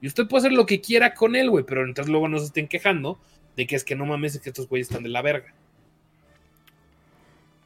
Y 0.00 0.06
usted 0.06 0.26
puede 0.26 0.46
hacer 0.46 0.52
lo 0.52 0.66
que 0.66 0.80
quiera 0.80 1.14
con 1.14 1.36
él, 1.36 1.50
güey, 1.50 1.64
pero 1.64 1.84
entonces 1.84 2.10
luego 2.10 2.28
no 2.28 2.38
se 2.38 2.46
estén 2.46 2.68
quejando 2.68 3.18
de 3.56 3.66
que 3.66 3.76
es 3.76 3.84
que 3.84 3.96
no 3.96 4.06
mames, 4.06 4.36
es 4.36 4.40
que 4.40 4.50
estos 4.50 4.68
güeyes 4.68 4.88
están 4.88 5.02
de 5.02 5.08
la 5.08 5.22
verga. 5.22 5.52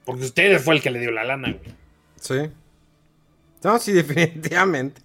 Porque 0.04 0.24
usted 0.24 0.58
fue 0.58 0.74
el 0.74 0.82
que 0.82 0.90
le 0.90 1.00
dio 1.00 1.10
la 1.10 1.24
lana, 1.24 1.52
güey. 1.52 1.81
Sí. 2.22 2.36
No, 3.64 3.78
sí, 3.78 3.92
definitivamente. 3.92 5.02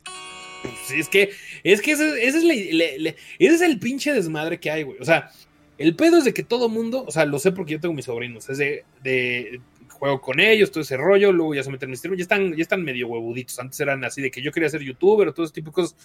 Sí, 0.86 0.99
es 0.99 1.09
que, 1.09 1.32
es 1.63 1.82
que 1.82 1.91
ese, 1.91 2.26
es 2.26 2.36
ese 2.36 3.15
es 3.39 3.61
el 3.61 3.80
pinche 3.80 4.13
desmadre 4.13 4.59
que 4.59 4.70
hay, 4.72 4.84
güey. 4.84 4.99
O 4.99 5.05
sea, 5.05 5.32
el 5.78 5.95
pedo 5.95 6.18
es 6.18 6.26
de 6.26 6.34
que 6.34 6.43
todo 6.43 6.70
mundo, 6.70 7.03
o 7.07 7.11
sea, 7.11 7.26
lo 7.26 7.39
sé 7.39 7.51
porque 7.51 7.74
yo 7.74 7.80
tengo 7.80 7.93
mis 7.93 8.05
sobrinos, 8.05 8.49
es 8.49 8.57
de, 8.57 8.86
de 9.03 9.61
juego 9.89 10.22
con 10.22 10.39
ellos, 10.39 10.72
todo 10.72 10.82
ese 10.82 10.97
rollo, 10.97 11.32
luego 11.32 11.55
ya 11.55 11.63
se 11.63 11.72
meten 11.72 11.88
en 11.88 11.91
mi 11.91 11.97
stream, 11.97 12.15
ya 12.15 12.24
están, 12.24 12.55
ya 12.55 12.61
están 12.61 12.84
medio 12.84 13.07
huevuditos. 13.07 13.57
Antes 13.59 13.80
eran 13.80 14.03
así 14.03 14.22
de 14.22 14.32
que 14.32 14.41
yo 14.41 14.51
quería 14.51 14.70
ser 14.70 14.82
youtuber 14.82 15.28
o 15.28 15.34
todo 15.34 15.45
ese 15.45 15.53
tipo 15.53 15.72
de 15.72 15.76
cosas. 15.76 15.95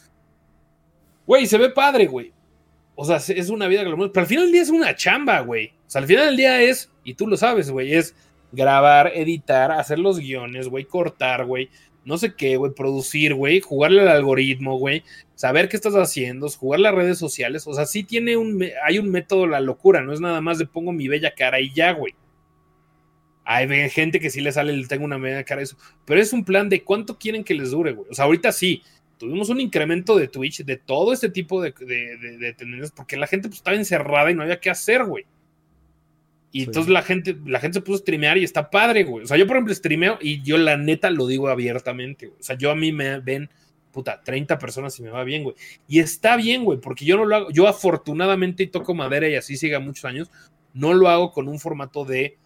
Güey, 1.27 1.47
se 1.47 1.59
ve 1.59 1.71
padre, 1.71 2.07
güey. 2.07 2.33
O 2.95 3.05
sea, 3.05 3.17
es 3.17 3.49
una 3.49 3.69
vida 3.69 3.83
pero 3.85 4.13
al 4.15 4.27
final 4.27 4.45
del 4.45 4.53
día 4.53 4.63
es 4.63 4.71
una 4.71 4.95
chamba, 4.95 5.41
güey. 5.41 5.69
O 5.87 5.91
sea, 5.91 6.01
al 6.01 6.07
final 6.07 6.27
del 6.27 6.37
día 6.37 6.63
es, 6.63 6.91
y 7.05 7.15
tú 7.15 7.27
lo 7.27 7.37
sabes, 7.37 7.71
güey, 7.71 7.95
es 7.95 8.15
grabar, 8.53 9.13
editar, 9.15 9.73
hacer 9.73 9.99
los 9.99 10.19
guiones, 10.19 10.69
güey, 10.69 10.85
cortar, 10.85 11.47
güey, 11.47 11.71
no 12.05 12.19
sé 12.19 12.35
qué, 12.35 12.57
güey, 12.57 12.73
producir, 12.73 13.35
güey, 13.35 13.61
jugarle 13.61 14.03
al 14.03 14.09
algoritmo, 14.09 14.79
güey, 14.79 15.03
saber 15.35 15.69
qué 15.69 15.77
estás 15.77 15.95
haciendo, 15.95 16.49
jugar 16.51 16.81
las 16.81 16.95
redes 16.95 17.19
sociales, 17.19 17.67
o 17.67 17.75
sea, 17.75 17.87
sí 17.87 18.05
tiene 18.05 18.37
un, 18.37 18.65
hay 18.85 18.99
un 18.99 19.11
método, 19.11 19.47
la 19.47 19.61
locura, 19.61 20.03
no 20.03 20.13
es 20.13 20.21
nada 20.21 20.41
más 20.41 20.59
de 20.59 20.67
pongo 20.67 20.93
mi 20.93 21.09
bella 21.09 21.35
cara 21.35 21.61
y 21.61 21.73
ya, 21.73 21.93
güey. 21.93 22.15
Hay 23.45 23.91
gente 23.91 24.21
que 24.21 24.31
sí 24.31 24.41
le 24.41 24.53
sale, 24.53 24.87
tengo 24.87 25.05
una 25.05 25.19
bella 25.19 25.43
cara, 25.45 25.63
eso, 25.63 25.77
pero 26.05 26.21
es 26.21 26.33
un 26.33 26.45
plan 26.45 26.69
de 26.69 26.85
cuánto 26.85 27.19
quieren 27.19 27.43
que 27.43 27.55
les 27.55 27.73
dure, 27.73 27.93
güey. 27.93 28.09
O 28.11 28.15
sea, 28.15 28.27
ahorita 28.27 28.53
sí, 28.53 28.83
tuvimos 29.19 29.49
un 29.49 29.61
incremento 29.61 30.17
de 30.17 30.29
Twitch, 30.29 30.65
de 30.65 30.77
todo 30.77 31.13
este 31.13 31.29
tipo 31.29 31.61
de, 31.61 31.73
de 31.73 32.55
tendencias, 32.57 32.93
porque 32.93 33.17
la 33.17 33.27
gente 33.27 33.49
pues, 33.49 33.59
estaba 33.59 33.77
encerrada 33.77 34.31
y 34.31 34.35
no 34.35 34.43
había 34.43 34.61
qué 34.61 34.71
hacer, 34.71 35.05
güey. 35.05 35.25
Y 36.53 36.65
entonces 36.65 36.93
la 36.93 37.03
gente, 37.03 37.37
la 37.47 37.61
gente 37.61 37.79
se 37.79 37.81
puso 37.81 37.97
a 37.97 38.01
streamear 38.01 38.37
y 38.37 38.45
está 38.45 38.71
padre, 38.71 39.05
güey. 39.05 39.25
O 39.25 39.27
sea, 39.27 39.39
yo 39.39 39.47
por 39.47 39.57
ejemplo 39.57 39.75
streameo 39.75 40.19
y 40.21 40.43
yo 40.43 40.59
la 40.59 40.77
neta 40.77 41.11
lo 41.11 41.27
digo 41.27 41.49
abiertamente, 41.49 42.27
güey. 42.27 42.39
O 42.39 42.43
sea, 42.43 42.57
yo 42.59 42.71
a 42.71 42.75
mí 42.75 42.93
me 42.93 43.21
ven, 43.21 43.49
puta, 43.91 44.23
30 44.23 44.59
personas 44.59 44.99
y 44.99 45.03
me 45.03 45.11
va 45.11 45.25
bien, 45.25 45.45
güey. 45.45 45.57
Y 45.89 46.01
está 46.01 46.37
bien, 46.37 46.65
güey, 46.65 46.79
porque 46.79 47.07
yo 47.07 47.17
no 47.17 47.25
lo 47.25 47.37
hago, 47.37 47.51
yo 47.51 47.67
afortunadamente 47.69 48.67
toco 48.67 48.95
madera 48.95 49.29
y 49.29 49.35
así 49.35 49.57
siga 49.57 49.81
muchos 49.81 50.05
años, 50.05 50.31
no 50.75 50.93
lo 50.93 51.09
hago 51.09 51.33
con 51.33 51.49
un 51.49 51.59
formato 51.59 52.05
de, 52.05 52.37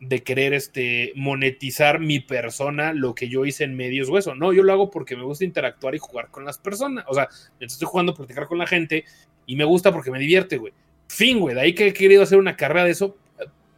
de 0.00 0.22
querer 0.24 0.52
este, 0.52 1.12
monetizar 1.14 2.00
mi 2.00 2.18
persona, 2.18 2.92
lo 2.92 3.14
que 3.14 3.28
yo 3.28 3.46
hice 3.46 3.62
en 3.62 3.76
medios 3.76 4.08
o 4.08 4.18
eso. 4.18 4.34
No, 4.34 4.52
yo 4.52 4.64
lo 4.64 4.72
hago 4.72 4.90
porque 4.90 5.16
me 5.16 5.22
gusta 5.22 5.44
interactuar 5.44 5.94
y 5.94 5.98
jugar 5.98 6.28
con 6.32 6.44
las 6.44 6.58
personas. 6.58 7.04
O 7.06 7.14
sea, 7.14 7.28
estoy 7.60 7.86
jugando, 7.86 8.14
platicar 8.14 8.46
con 8.46 8.58
la 8.58 8.66
gente 8.66 9.04
y 9.46 9.54
me 9.54 9.64
gusta 9.64 9.92
porque 9.92 10.10
me 10.10 10.18
divierte, 10.18 10.58
güey. 10.58 10.72
Fin, 11.06 11.38
güey. 11.38 11.54
De 11.54 11.60
ahí 11.60 11.74
que 11.74 11.86
he 11.86 11.92
querido 11.92 12.24
hacer 12.24 12.38
una 12.38 12.56
carrera 12.56 12.84
de 12.84 12.90
eso, 12.90 13.16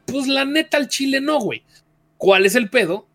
pues 0.07 0.27
la 0.27 0.45
neta 0.45 0.77
al 0.77 0.89
chile 0.89 1.21
no, 1.21 1.41
güey. 1.41 1.63
¿Cuál 2.17 2.47
es 2.47 2.55
el 2.55 2.71
pedo? 2.71 3.07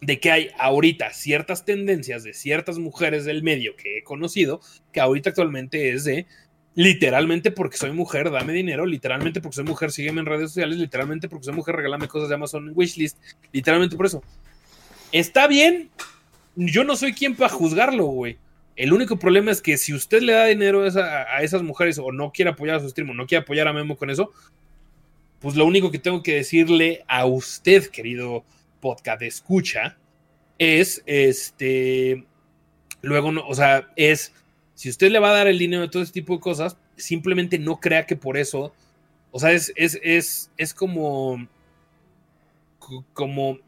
De 0.00 0.20
que 0.20 0.30
hay 0.30 0.50
ahorita 0.58 1.12
ciertas 1.12 1.64
tendencias 1.64 2.24
de 2.24 2.34
ciertas 2.34 2.78
mujeres 2.78 3.24
del 3.24 3.42
medio 3.42 3.76
que 3.76 3.98
he 3.98 4.04
conocido, 4.04 4.60
que 4.92 5.00
ahorita 5.00 5.30
actualmente 5.30 5.92
es 5.92 6.04
de 6.04 6.26
literalmente 6.74 7.50
porque 7.50 7.76
soy 7.76 7.92
mujer, 7.92 8.30
dame 8.30 8.52
dinero, 8.52 8.84
literalmente 8.84 9.40
porque 9.40 9.56
soy 9.56 9.64
mujer, 9.64 9.92
sígueme 9.92 10.20
en 10.20 10.26
redes 10.26 10.50
sociales, 10.50 10.76
literalmente 10.78 11.28
porque 11.28 11.44
soy 11.44 11.54
mujer, 11.54 11.76
regálame 11.76 12.08
cosas 12.08 12.28
de 12.28 12.34
Amazon 12.34 12.72
Wishlist, 12.74 13.18
literalmente 13.52 13.96
por 13.96 14.06
eso. 14.06 14.22
Está 15.12 15.46
bien, 15.46 15.90
yo 16.56 16.84
no 16.84 16.96
soy 16.96 17.12
quien 17.12 17.36
para 17.36 17.50
juzgarlo, 17.50 18.06
güey. 18.06 18.38
El 18.76 18.92
único 18.92 19.18
problema 19.18 19.52
es 19.52 19.62
que 19.62 19.78
si 19.78 19.94
usted 19.94 20.20
le 20.22 20.32
da 20.32 20.46
dinero 20.46 20.82
a, 20.82 21.42
esas 21.42 21.62
mujeres 21.62 21.98
o 21.98 22.10
no 22.10 22.32
quiere 22.32 22.50
apoyar 22.50 22.76
a 22.76 22.80
su 22.80 22.88
stream 22.90 23.10
o 23.10 23.14
no 23.14 23.26
quiere 23.26 23.42
apoyar 23.42 23.68
a 23.68 23.72
Memo 23.72 23.96
con 23.96 24.10
eso, 24.10 24.32
pues 25.44 25.56
lo 25.56 25.66
único 25.66 25.90
que 25.90 25.98
tengo 25.98 26.22
que 26.22 26.36
decirle 26.36 27.04
a 27.06 27.26
usted, 27.26 27.88
querido 27.88 28.46
podcast 28.80 29.20
escucha, 29.20 29.98
es 30.56 31.02
este, 31.04 32.24
luego, 33.02 33.30
no, 33.30 33.46
o 33.46 33.54
sea, 33.54 33.92
es, 33.94 34.32
si 34.72 34.88
usted 34.88 35.10
le 35.10 35.18
va 35.18 35.28
a 35.28 35.34
dar 35.34 35.46
el 35.46 35.58
dinero 35.58 35.82
de 35.82 35.90
todo 35.90 36.02
este 36.02 36.14
tipo 36.14 36.32
de 36.32 36.40
cosas, 36.40 36.78
simplemente 36.96 37.58
no 37.58 37.78
crea 37.78 38.06
que 38.06 38.16
por 38.16 38.38
eso, 38.38 38.72
o 39.32 39.38
sea, 39.38 39.52
es, 39.52 39.70
es, 39.76 40.00
es, 40.02 40.50
es 40.56 40.72
como, 40.72 41.46
como, 43.12 43.58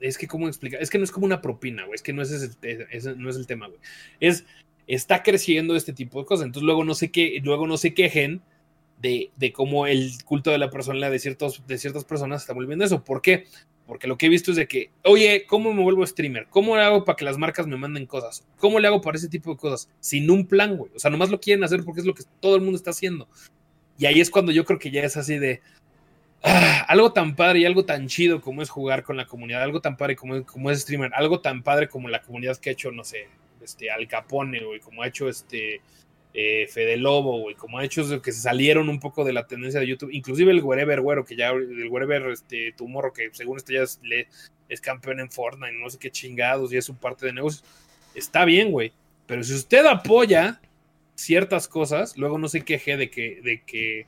es 0.00 0.16
que, 0.16 0.26
¿cómo 0.26 0.48
explicar? 0.48 0.80
Es 0.80 0.88
que 0.88 0.96
no 0.96 1.04
es 1.04 1.12
como 1.12 1.26
una 1.26 1.42
propina, 1.42 1.84
güey, 1.84 1.96
es 1.96 2.02
que 2.02 2.14
no 2.14 2.22
es, 2.22 2.30
ese, 2.30 3.14
no 3.14 3.28
es 3.28 3.36
el 3.36 3.46
tema, 3.46 3.66
güey. 3.66 3.78
Es, 4.20 4.46
está 4.86 5.22
creciendo 5.22 5.76
este 5.76 5.92
tipo 5.92 6.18
de 6.18 6.24
cosas, 6.24 6.46
entonces 6.46 6.64
luego 6.64 6.82
no 6.82 6.94
sé 6.94 7.10
qué, 7.10 7.42
luego 7.44 7.66
no 7.66 7.76
se 7.76 7.92
quejen 7.92 8.40
de, 9.00 9.52
cómo 9.52 9.86
el 9.86 10.12
culto 10.24 10.50
de 10.50 10.58
la 10.58 10.70
persona 10.70 11.10
de, 11.10 11.18
ciertos, 11.18 11.66
de 11.66 11.78
ciertas 11.78 12.04
personas 12.04 12.42
está 12.42 12.52
volviendo 12.52 12.84
eso. 12.84 13.04
¿Por 13.04 13.22
qué? 13.22 13.46
Porque 13.86 14.08
lo 14.08 14.18
que 14.18 14.26
he 14.26 14.28
visto 14.28 14.50
es 14.50 14.56
de 14.56 14.66
que, 14.66 14.90
oye, 15.04 15.46
¿cómo 15.46 15.72
me 15.72 15.82
vuelvo 15.82 16.04
streamer? 16.06 16.48
¿Cómo 16.50 16.76
le 16.76 16.82
hago 16.82 17.04
para 17.04 17.16
que 17.16 17.24
las 17.24 17.38
marcas 17.38 17.66
me 17.66 17.76
manden 17.76 18.06
cosas? 18.06 18.44
¿Cómo 18.58 18.80
le 18.80 18.88
hago 18.88 19.00
para 19.00 19.16
ese 19.16 19.28
tipo 19.28 19.50
de 19.52 19.56
cosas? 19.56 19.88
Sin 20.00 20.28
un 20.30 20.46
plan, 20.46 20.76
güey. 20.76 20.90
O 20.94 20.98
sea, 20.98 21.10
nomás 21.10 21.30
lo 21.30 21.40
quieren 21.40 21.62
hacer 21.62 21.84
porque 21.84 22.00
es 22.00 22.06
lo 22.06 22.14
que 22.14 22.24
todo 22.40 22.56
el 22.56 22.62
mundo 22.62 22.76
está 22.76 22.90
haciendo. 22.90 23.28
Y 23.98 24.06
ahí 24.06 24.20
es 24.20 24.30
cuando 24.30 24.52
yo 24.52 24.64
creo 24.64 24.78
que 24.78 24.90
ya 24.90 25.02
es 25.02 25.16
así 25.16 25.38
de, 25.38 25.60
ah, 26.42 26.84
algo 26.88 27.12
tan 27.12 27.36
padre 27.36 27.60
y 27.60 27.64
algo 27.64 27.84
tan 27.84 28.08
chido 28.08 28.40
como 28.40 28.60
es 28.60 28.70
jugar 28.70 29.04
con 29.04 29.16
la 29.16 29.26
comunidad, 29.26 29.62
algo 29.62 29.80
tan 29.80 29.96
padre 29.96 30.16
como, 30.16 30.44
como 30.44 30.70
es 30.70 30.80
streamer, 30.80 31.12
algo 31.14 31.40
tan 31.40 31.62
padre 31.62 31.88
como 31.88 32.08
la 32.08 32.22
comunidad 32.22 32.56
que 32.56 32.70
ha 32.70 32.72
hecho, 32.72 32.90
no 32.90 33.04
sé, 33.04 33.28
este, 33.62 33.90
Al 33.90 34.06
Capone, 34.08 34.64
güey, 34.64 34.80
como 34.80 35.02
ha 35.02 35.06
hecho 35.06 35.28
este 35.28 35.80
eh, 36.38 36.68
Fede 36.68 36.98
Lobo, 36.98 37.40
güey, 37.40 37.54
como 37.54 37.78
ha 37.78 37.84
hecho 37.84 38.20
que 38.20 38.30
se 38.30 38.42
salieron 38.42 38.90
un 38.90 39.00
poco 39.00 39.24
de 39.24 39.32
la 39.32 39.46
tendencia 39.46 39.80
de 39.80 39.86
YouTube, 39.86 40.10
inclusive 40.12 40.52
el 40.52 40.62
Wherever, 40.62 41.00
güero, 41.00 41.24
que 41.24 41.34
ya, 41.34 41.48
el 41.48 41.88
Wherever, 41.88 42.30
este, 42.30 42.74
tu 42.76 42.86
morro, 42.86 43.14
que 43.14 43.30
según 43.32 43.56
esto 43.56 43.72
ya 43.72 43.80
es, 43.80 43.98
es 44.68 44.80
campeón 44.82 45.20
en 45.20 45.30
Fortnite, 45.30 45.72
no 45.72 45.88
sé 45.88 45.98
qué 45.98 46.10
chingados, 46.10 46.70
y 46.74 46.76
es 46.76 46.84
su 46.84 46.94
parte 46.94 47.24
de 47.24 47.32
negocio, 47.32 47.66
está 48.14 48.44
bien, 48.44 48.70
güey, 48.70 48.92
pero 49.26 49.42
si 49.42 49.54
usted 49.54 49.86
apoya 49.86 50.60
ciertas 51.14 51.68
cosas, 51.68 52.18
luego 52.18 52.36
no 52.36 52.48
se 52.48 52.60
queje 52.60 52.98
de 52.98 53.08
que, 53.08 53.40
de 53.42 53.62
que, 53.64 54.06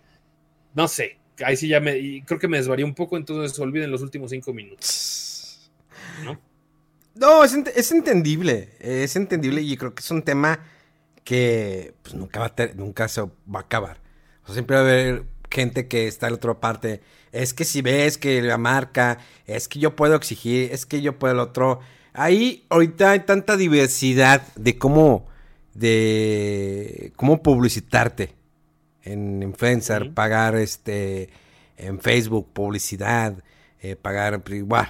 no 0.74 0.86
sé, 0.86 1.16
ahí 1.42 1.56
sí 1.56 1.66
ya 1.66 1.80
me, 1.80 2.22
creo 2.26 2.38
que 2.38 2.46
me 2.46 2.58
desvarié 2.58 2.84
un 2.84 2.94
poco, 2.94 3.16
entonces 3.16 3.58
olviden 3.58 3.90
los 3.90 4.02
últimos 4.02 4.32
cinco 4.32 4.52
minutos. 4.52 5.70
¿No? 6.24 6.38
No, 7.14 7.42
es, 7.42 7.54
es, 7.54 7.90
entendible, 7.90 8.68
es 8.80 9.16
entendible 9.16 9.62
y 9.62 9.78
creo 9.78 9.94
que 9.94 10.00
es 10.00 10.10
un 10.10 10.22
tema 10.22 10.60
que 11.28 11.92
pues, 12.00 12.14
nunca, 12.14 12.40
va 12.40 12.46
a 12.46 12.66
nunca 12.74 13.06
se 13.06 13.20
va 13.20 13.30
a 13.52 13.58
acabar. 13.58 13.98
O 14.44 14.46
sea, 14.46 14.54
siempre 14.54 14.76
va 14.76 14.80
a 14.80 14.84
haber 14.84 15.24
gente 15.50 15.86
que 15.86 16.08
está 16.08 16.26
en 16.26 16.32
la 16.32 16.36
otra 16.36 16.58
parte. 16.58 17.02
Es 17.32 17.52
que 17.52 17.66
si 17.66 17.82
ves 17.82 18.16
que 18.16 18.40
la 18.40 18.56
marca, 18.56 19.18
es 19.46 19.68
que 19.68 19.78
yo 19.78 19.94
puedo 19.94 20.14
exigir, 20.14 20.72
es 20.72 20.86
que 20.86 21.02
yo 21.02 21.18
puedo 21.18 21.34
el 21.34 21.40
otro. 21.40 21.80
Ahí 22.14 22.64
ahorita 22.70 23.10
hay 23.10 23.20
tanta 23.20 23.58
diversidad 23.58 24.40
de 24.56 24.78
cómo, 24.78 25.26
de 25.74 27.12
cómo 27.16 27.42
publicitarte 27.42 28.32
en 29.02 29.42
influencer, 29.42 30.14
pagar 30.14 30.56
este 30.56 31.28
en 31.76 32.00
Facebook 32.00 32.54
publicidad, 32.54 33.34
eh, 33.82 33.96
pagar 33.96 34.42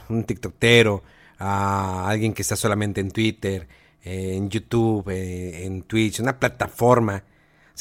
un 0.09 0.22
tiktokero, 0.22 1.03
a 1.41 2.09
alguien 2.09 2.32
que 2.32 2.43
está 2.43 2.55
solamente 2.55 3.01
en 3.01 3.11
Twitter, 3.11 3.66
eh, 4.03 4.34
en 4.36 4.49
YouTube, 4.51 5.09
eh, 5.11 5.64
en 5.64 5.82
Twitch, 5.82 6.20
una 6.20 6.38
plataforma. 6.38 7.24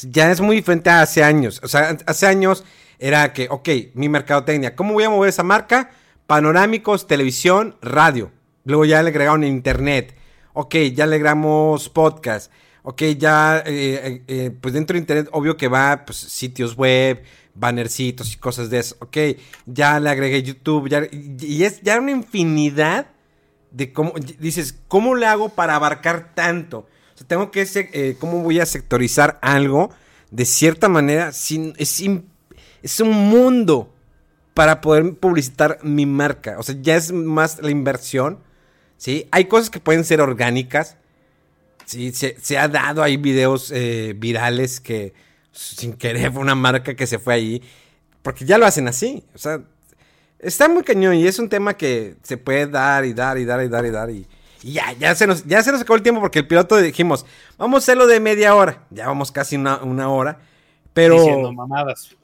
Ya 0.02 0.30
es 0.30 0.40
muy 0.40 0.56
diferente 0.56 0.90
a 0.90 1.02
hace 1.02 1.24
años. 1.24 1.60
O 1.62 1.68
sea, 1.68 1.96
hace 2.06 2.26
años 2.26 2.64
era 2.98 3.32
que, 3.32 3.48
ok, 3.50 3.68
mi 3.94 4.08
mercadotecnia, 4.08 4.76
¿cómo 4.76 4.94
voy 4.94 5.04
a 5.04 5.10
mover 5.10 5.28
esa 5.28 5.42
marca? 5.42 5.90
Panorámicos, 6.26 7.06
televisión, 7.06 7.76
radio. 7.82 8.30
Luego 8.64 8.84
ya 8.84 9.02
le 9.02 9.10
agregaron 9.10 9.44
internet. 9.44 10.14
Ok, 10.52 10.74
ya 10.94 11.06
le 11.06 11.16
agregamos 11.16 11.88
podcast. 11.88 12.52
Ok, 12.82 13.02
ya, 13.18 13.62
pues 14.60 14.74
dentro 14.74 14.94
de 14.94 15.00
internet, 15.00 15.28
obvio 15.32 15.56
que 15.56 15.68
va, 15.68 16.04
pues, 16.06 16.18
sitios 16.18 16.76
web, 16.76 17.22
bannercitos 17.54 18.32
y 18.32 18.36
cosas 18.36 18.70
de 18.70 18.78
eso. 18.78 18.96
Ok, 19.00 19.16
ya 19.66 20.00
le 20.00 20.10
agregué 20.10 20.42
YouTube, 20.42 20.88
ya, 20.88 21.02
y 21.10 21.64
es 21.64 21.82
ya 21.82 21.98
una 21.98 22.12
infinidad 22.12 23.06
de 23.70 23.92
cómo, 23.92 24.14
dices, 24.38 24.76
¿cómo 24.88 25.14
le 25.14 25.26
hago 25.26 25.50
para 25.50 25.74
abarcar 25.74 26.34
tanto? 26.34 26.88
O 27.14 27.18
sea, 27.18 27.26
tengo 27.26 27.50
que, 27.50 27.66
eh, 27.74 28.16
¿cómo 28.18 28.42
voy 28.42 28.60
a 28.60 28.66
sectorizar 28.66 29.38
algo 29.42 29.90
de 30.30 30.44
cierta 30.44 30.88
manera? 30.88 31.32
Sin, 31.32 31.74
es, 31.76 33.00
un 33.00 33.10
mundo 33.10 33.94
para 34.54 34.80
poder 34.80 35.14
publicitar 35.14 35.78
mi 35.82 36.06
marca. 36.06 36.56
O 36.58 36.62
sea, 36.62 36.76
ya 36.80 36.96
es 36.96 37.12
más 37.12 37.60
la 37.60 37.70
inversión, 37.70 38.40
¿sí? 38.96 39.26
Hay 39.30 39.46
cosas 39.46 39.70
que 39.70 39.80
pueden 39.80 40.04
ser 40.04 40.20
orgánicas, 40.20 40.96
¿sí? 41.84 42.12
Se, 42.12 42.58
ha 42.58 42.68
dado, 42.68 43.02
hay 43.02 43.16
videos 43.16 43.70
eh, 43.72 44.14
virales 44.16 44.80
que 44.80 45.12
sin 45.52 45.94
querer 45.94 46.32
fue 46.32 46.42
una 46.42 46.54
marca 46.54 46.94
que 46.94 47.06
se 47.06 47.18
fue 47.18 47.34
ahí, 47.34 47.62
porque 48.22 48.44
ya 48.44 48.58
lo 48.58 48.66
hacen 48.66 48.88
así, 48.88 49.24
o 49.34 49.38
sea, 49.38 49.62
está 50.38 50.68
muy 50.68 50.82
cañón 50.82 51.14
y 51.14 51.26
es 51.26 51.38
un 51.38 51.48
tema 51.48 51.76
que 51.76 52.14
se 52.22 52.36
puede 52.36 52.66
dar 52.66 53.04
y 53.04 53.12
dar 53.12 53.38
y 53.38 53.44
dar 53.44 53.62
y 53.62 53.68
dar 53.68 53.86
y 53.86 53.90
dar 53.90 54.10
y, 54.10 54.26
ya, 54.62 54.92
ya 54.92 55.14
se, 55.14 55.26
nos, 55.26 55.44
ya 55.44 55.62
se 55.62 55.70
nos 55.70 55.80
acabó 55.80 55.96
el 55.96 56.02
tiempo 56.02 56.20
porque 56.20 56.40
el 56.40 56.46
piloto 56.46 56.76
dijimos, 56.76 57.26
vamos 57.56 57.76
a 57.76 57.84
hacerlo 57.84 58.06
de 58.06 58.20
media 58.20 58.54
hora, 58.54 58.84
ya 58.90 59.06
vamos 59.06 59.30
casi 59.30 59.56
una, 59.56 60.08
hora, 60.08 60.40
pero... 60.92 61.14
Diciendo 61.14 61.52
mamadas. 61.52 62.16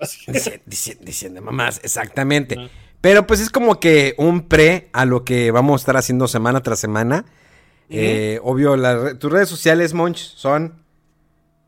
diciendo 1.01 1.41
mamadas, 1.43 1.81
exactamente. 1.85 2.57
Pero 3.01 3.27
pues 3.27 3.41
es 3.41 3.51
como 3.51 3.79
que 3.81 4.15
un 4.17 4.49
pre 4.49 4.89
a 4.93 5.05
lo 5.05 5.25
que 5.25 5.51
vamos 5.51 5.81
a 5.81 5.83
estar 5.83 5.97
haciendo 5.97 6.27
semana 6.27 6.63
tras 6.63 6.79
semana. 6.79 7.25
Eh, 7.91 8.41
obvio, 8.43 8.77
tus 9.19 9.31
redes 9.31 9.49
sociales, 9.49 9.93
Monch, 9.93 10.17
son... 10.17 10.83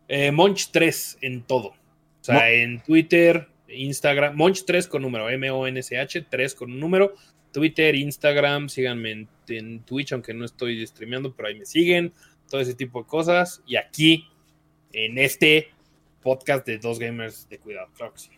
Eh, 0.08 0.32
Monch3 0.32 1.18
en 1.20 1.42
todo. 1.42 1.68
O 1.68 1.76
sea, 2.22 2.50
en 2.50 2.80
Twitter, 2.80 3.48
Instagram, 3.76 4.36
Monch3 4.36 4.88
con 4.88 5.02
número, 5.02 5.28
M-O-N-C-H, 5.28 6.22
3 6.22 6.54
con 6.54 6.72
un 6.72 6.80
número. 6.80 7.14
Twitter, 7.52 7.94
Instagram, 7.94 8.68
síganme 8.68 9.28
en, 9.48 9.80
Twitch, 9.80 10.12
aunque 10.12 10.34
no 10.34 10.44
estoy 10.44 10.86
streameando, 10.86 11.34
pero 11.34 11.48
ahí 11.48 11.58
me 11.58 11.64
siguen. 11.64 12.12
Todo 12.50 12.60
ese 12.60 12.74
tipo 12.74 13.02
de 13.02 13.08
cosas. 13.08 13.62
Y 13.66 13.76
aquí, 13.76 14.28
en 14.92 15.18
este 15.18 15.68
podcast 16.22 16.66
de 16.66 16.78
dos 16.78 16.98
gamers 16.98 17.48
de 17.48 17.58
cuidado, 17.58 17.88
claro 17.96 18.12
que 18.12 18.20
sí. 18.20 18.30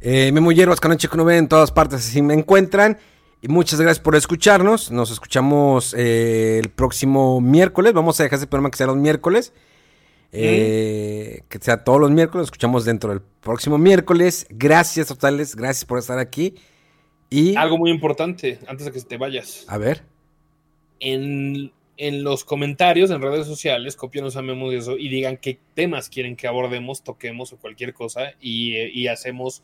Eh, 0.00 0.30
Memo 0.32 0.52
Hierbas, 0.52 0.80
Canal 0.80 0.96
Chico 0.96 1.16
9 1.16 1.36
en 1.36 1.48
todas 1.48 1.72
partes, 1.72 1.98
así 1.98 2.22
me 2.22 2.34
encuentran. 2.34 2.98
Y 3.40 3.48
muchas 3.48 3.80
gracias 3.80 4.02
por 4.02 4.16
escucharnos. 4.16 4.90
Nos 4.90 5.10
escuchamos 5.10 5.94
eh, 5.96 6.58
el 6.60 6.70
próximo 6.70 7.40
miércoles. 7.40 7.92
Vamos 7.92 8.18
a 8.18 8.24
dejar 8.24 8.38
ese 8.38 8.46
programa 8.46 8.70
que 8.70 8.78
sea 8.78 8.86
los 8.86 8.96
miércoles. 8.96 9.52
Eh, 10.32 11.42
que 11.48 11.58
sea 11.58 11.84
todos 11.84 12.00
los 12.00 12.10
miércoles. 12.10 12.46
escuchamos 12.46 12.84
dentro 12.84 13.10
del 13.10 13.20
próximo 13.40 13.78
miércoles. 13.78 14.46
Gracias 14.50 15.08
totales, 15.08 15.56
gracias 15.56 15.84
por 15.84 15.98
estar 15.98 16.18
aquí. 16.18 16.54
Y 17.30 17.56
algo 17.56 17.78
muy 17.78 17.90
importante 17.90 18.58
antes 18.66 18.86
de 18.86 18.92
que 18.92 19.00
te 19.00 19.16
vayas. 19.16 19.64
A 19.68 19.78
ver. 19.78 20.02
En, 21.00 21.72
los 22.00 22.44
comentarios 22.44 23.10
en 23.10 23.20
redes 23.20 23.46
sociales, 23.46 23.96
copienos 23.96 24.36
a 24.36 24.42
Memo 24.42 24.70
de 24.70 24.78
eso 24.78 24.96
y 24.96 25.08
digan 25.08 25.36
qué 25.36 25.58
temas 25.74 26.08
quieren 26.08 26.36
que 26.36 26.46
abordemos, 26.46 27.02
toquemos 27.02 27.52
o 27.52 27.56
cualquier 27.56 27.92
cosa 27.92 28.34
y, 28.40 28.76
eh, 28.76 28.90
y 28.94 29.08
hacemos 29.08 29.62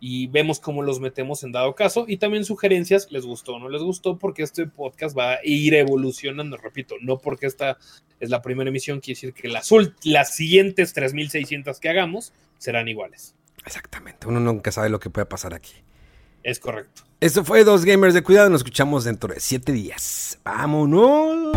y 0.00 0.26
vemos 0.26 0.60
cómo 0.60 0.82
los 0.82 1.00
metemos 1.00 1.42
en 1.42 1.52
dado 1.52 1.74
caso 1.74 2.04
y 2.06 2.18
también 2.18 2.44
sugerencias, 2.44 3.10
les 3.10 3.24
gustó 3.24 3.54
o 3.54 3.58
no 3.58 3.68
les 3.68 3.82
gustó, 3.82 4.18
porque 4.18 4.42
este 4.42 4.66
podcast 4.66 5.16
va 5.16 5.32
a 5.32 5.38
ir 5.42 5.74
evolucionando, 5.74 6.56
repito, 6.56 6.96
no 7.00 7.18
porque 7.18 7.46
esta 7.46 7.78
es 8.20 8.30
la 8.30 8.42
primera 8.42 8.68
emisión, 8.68 9.00
quiere 9.00 9.16
decir 9.16 9.34
que 9.34 9.48
las, 9.48 9.70
las 10.04 10.34
siguientes 10.34 10.92
3600 10.92 11.80
que 11.80 11.88
hagamos 11.88 12.32
serán 12.58 12.88
iguales. 12.88 13.34
Exactamente, 13.64 14.26
uno 14.26 14.40
nunca 14.40 14.70
sabe 14.70 14.90
lo 14.90 15.00
que 15.00 15.10
puede 15.10 15.26
pasar 15.26 15.54
aquí. 15.54 15.72
Es 16.42 16.60
correcto. 16.60 17.02
Esto 17.18 17.44
fue 17.44 17.64
Dos 17.64 17.84
Gamers 17.84 18.14
de 18.14 18.22
Cuidado, 18.22 18.50
nos 18.50 18.60
escuchamos 18.60 19.04
dentro 19.04 19.32
de 19.32 19.40
7 19.40 19.72
días. 19.72 20.38
¡Vámonos! 20.44 21.56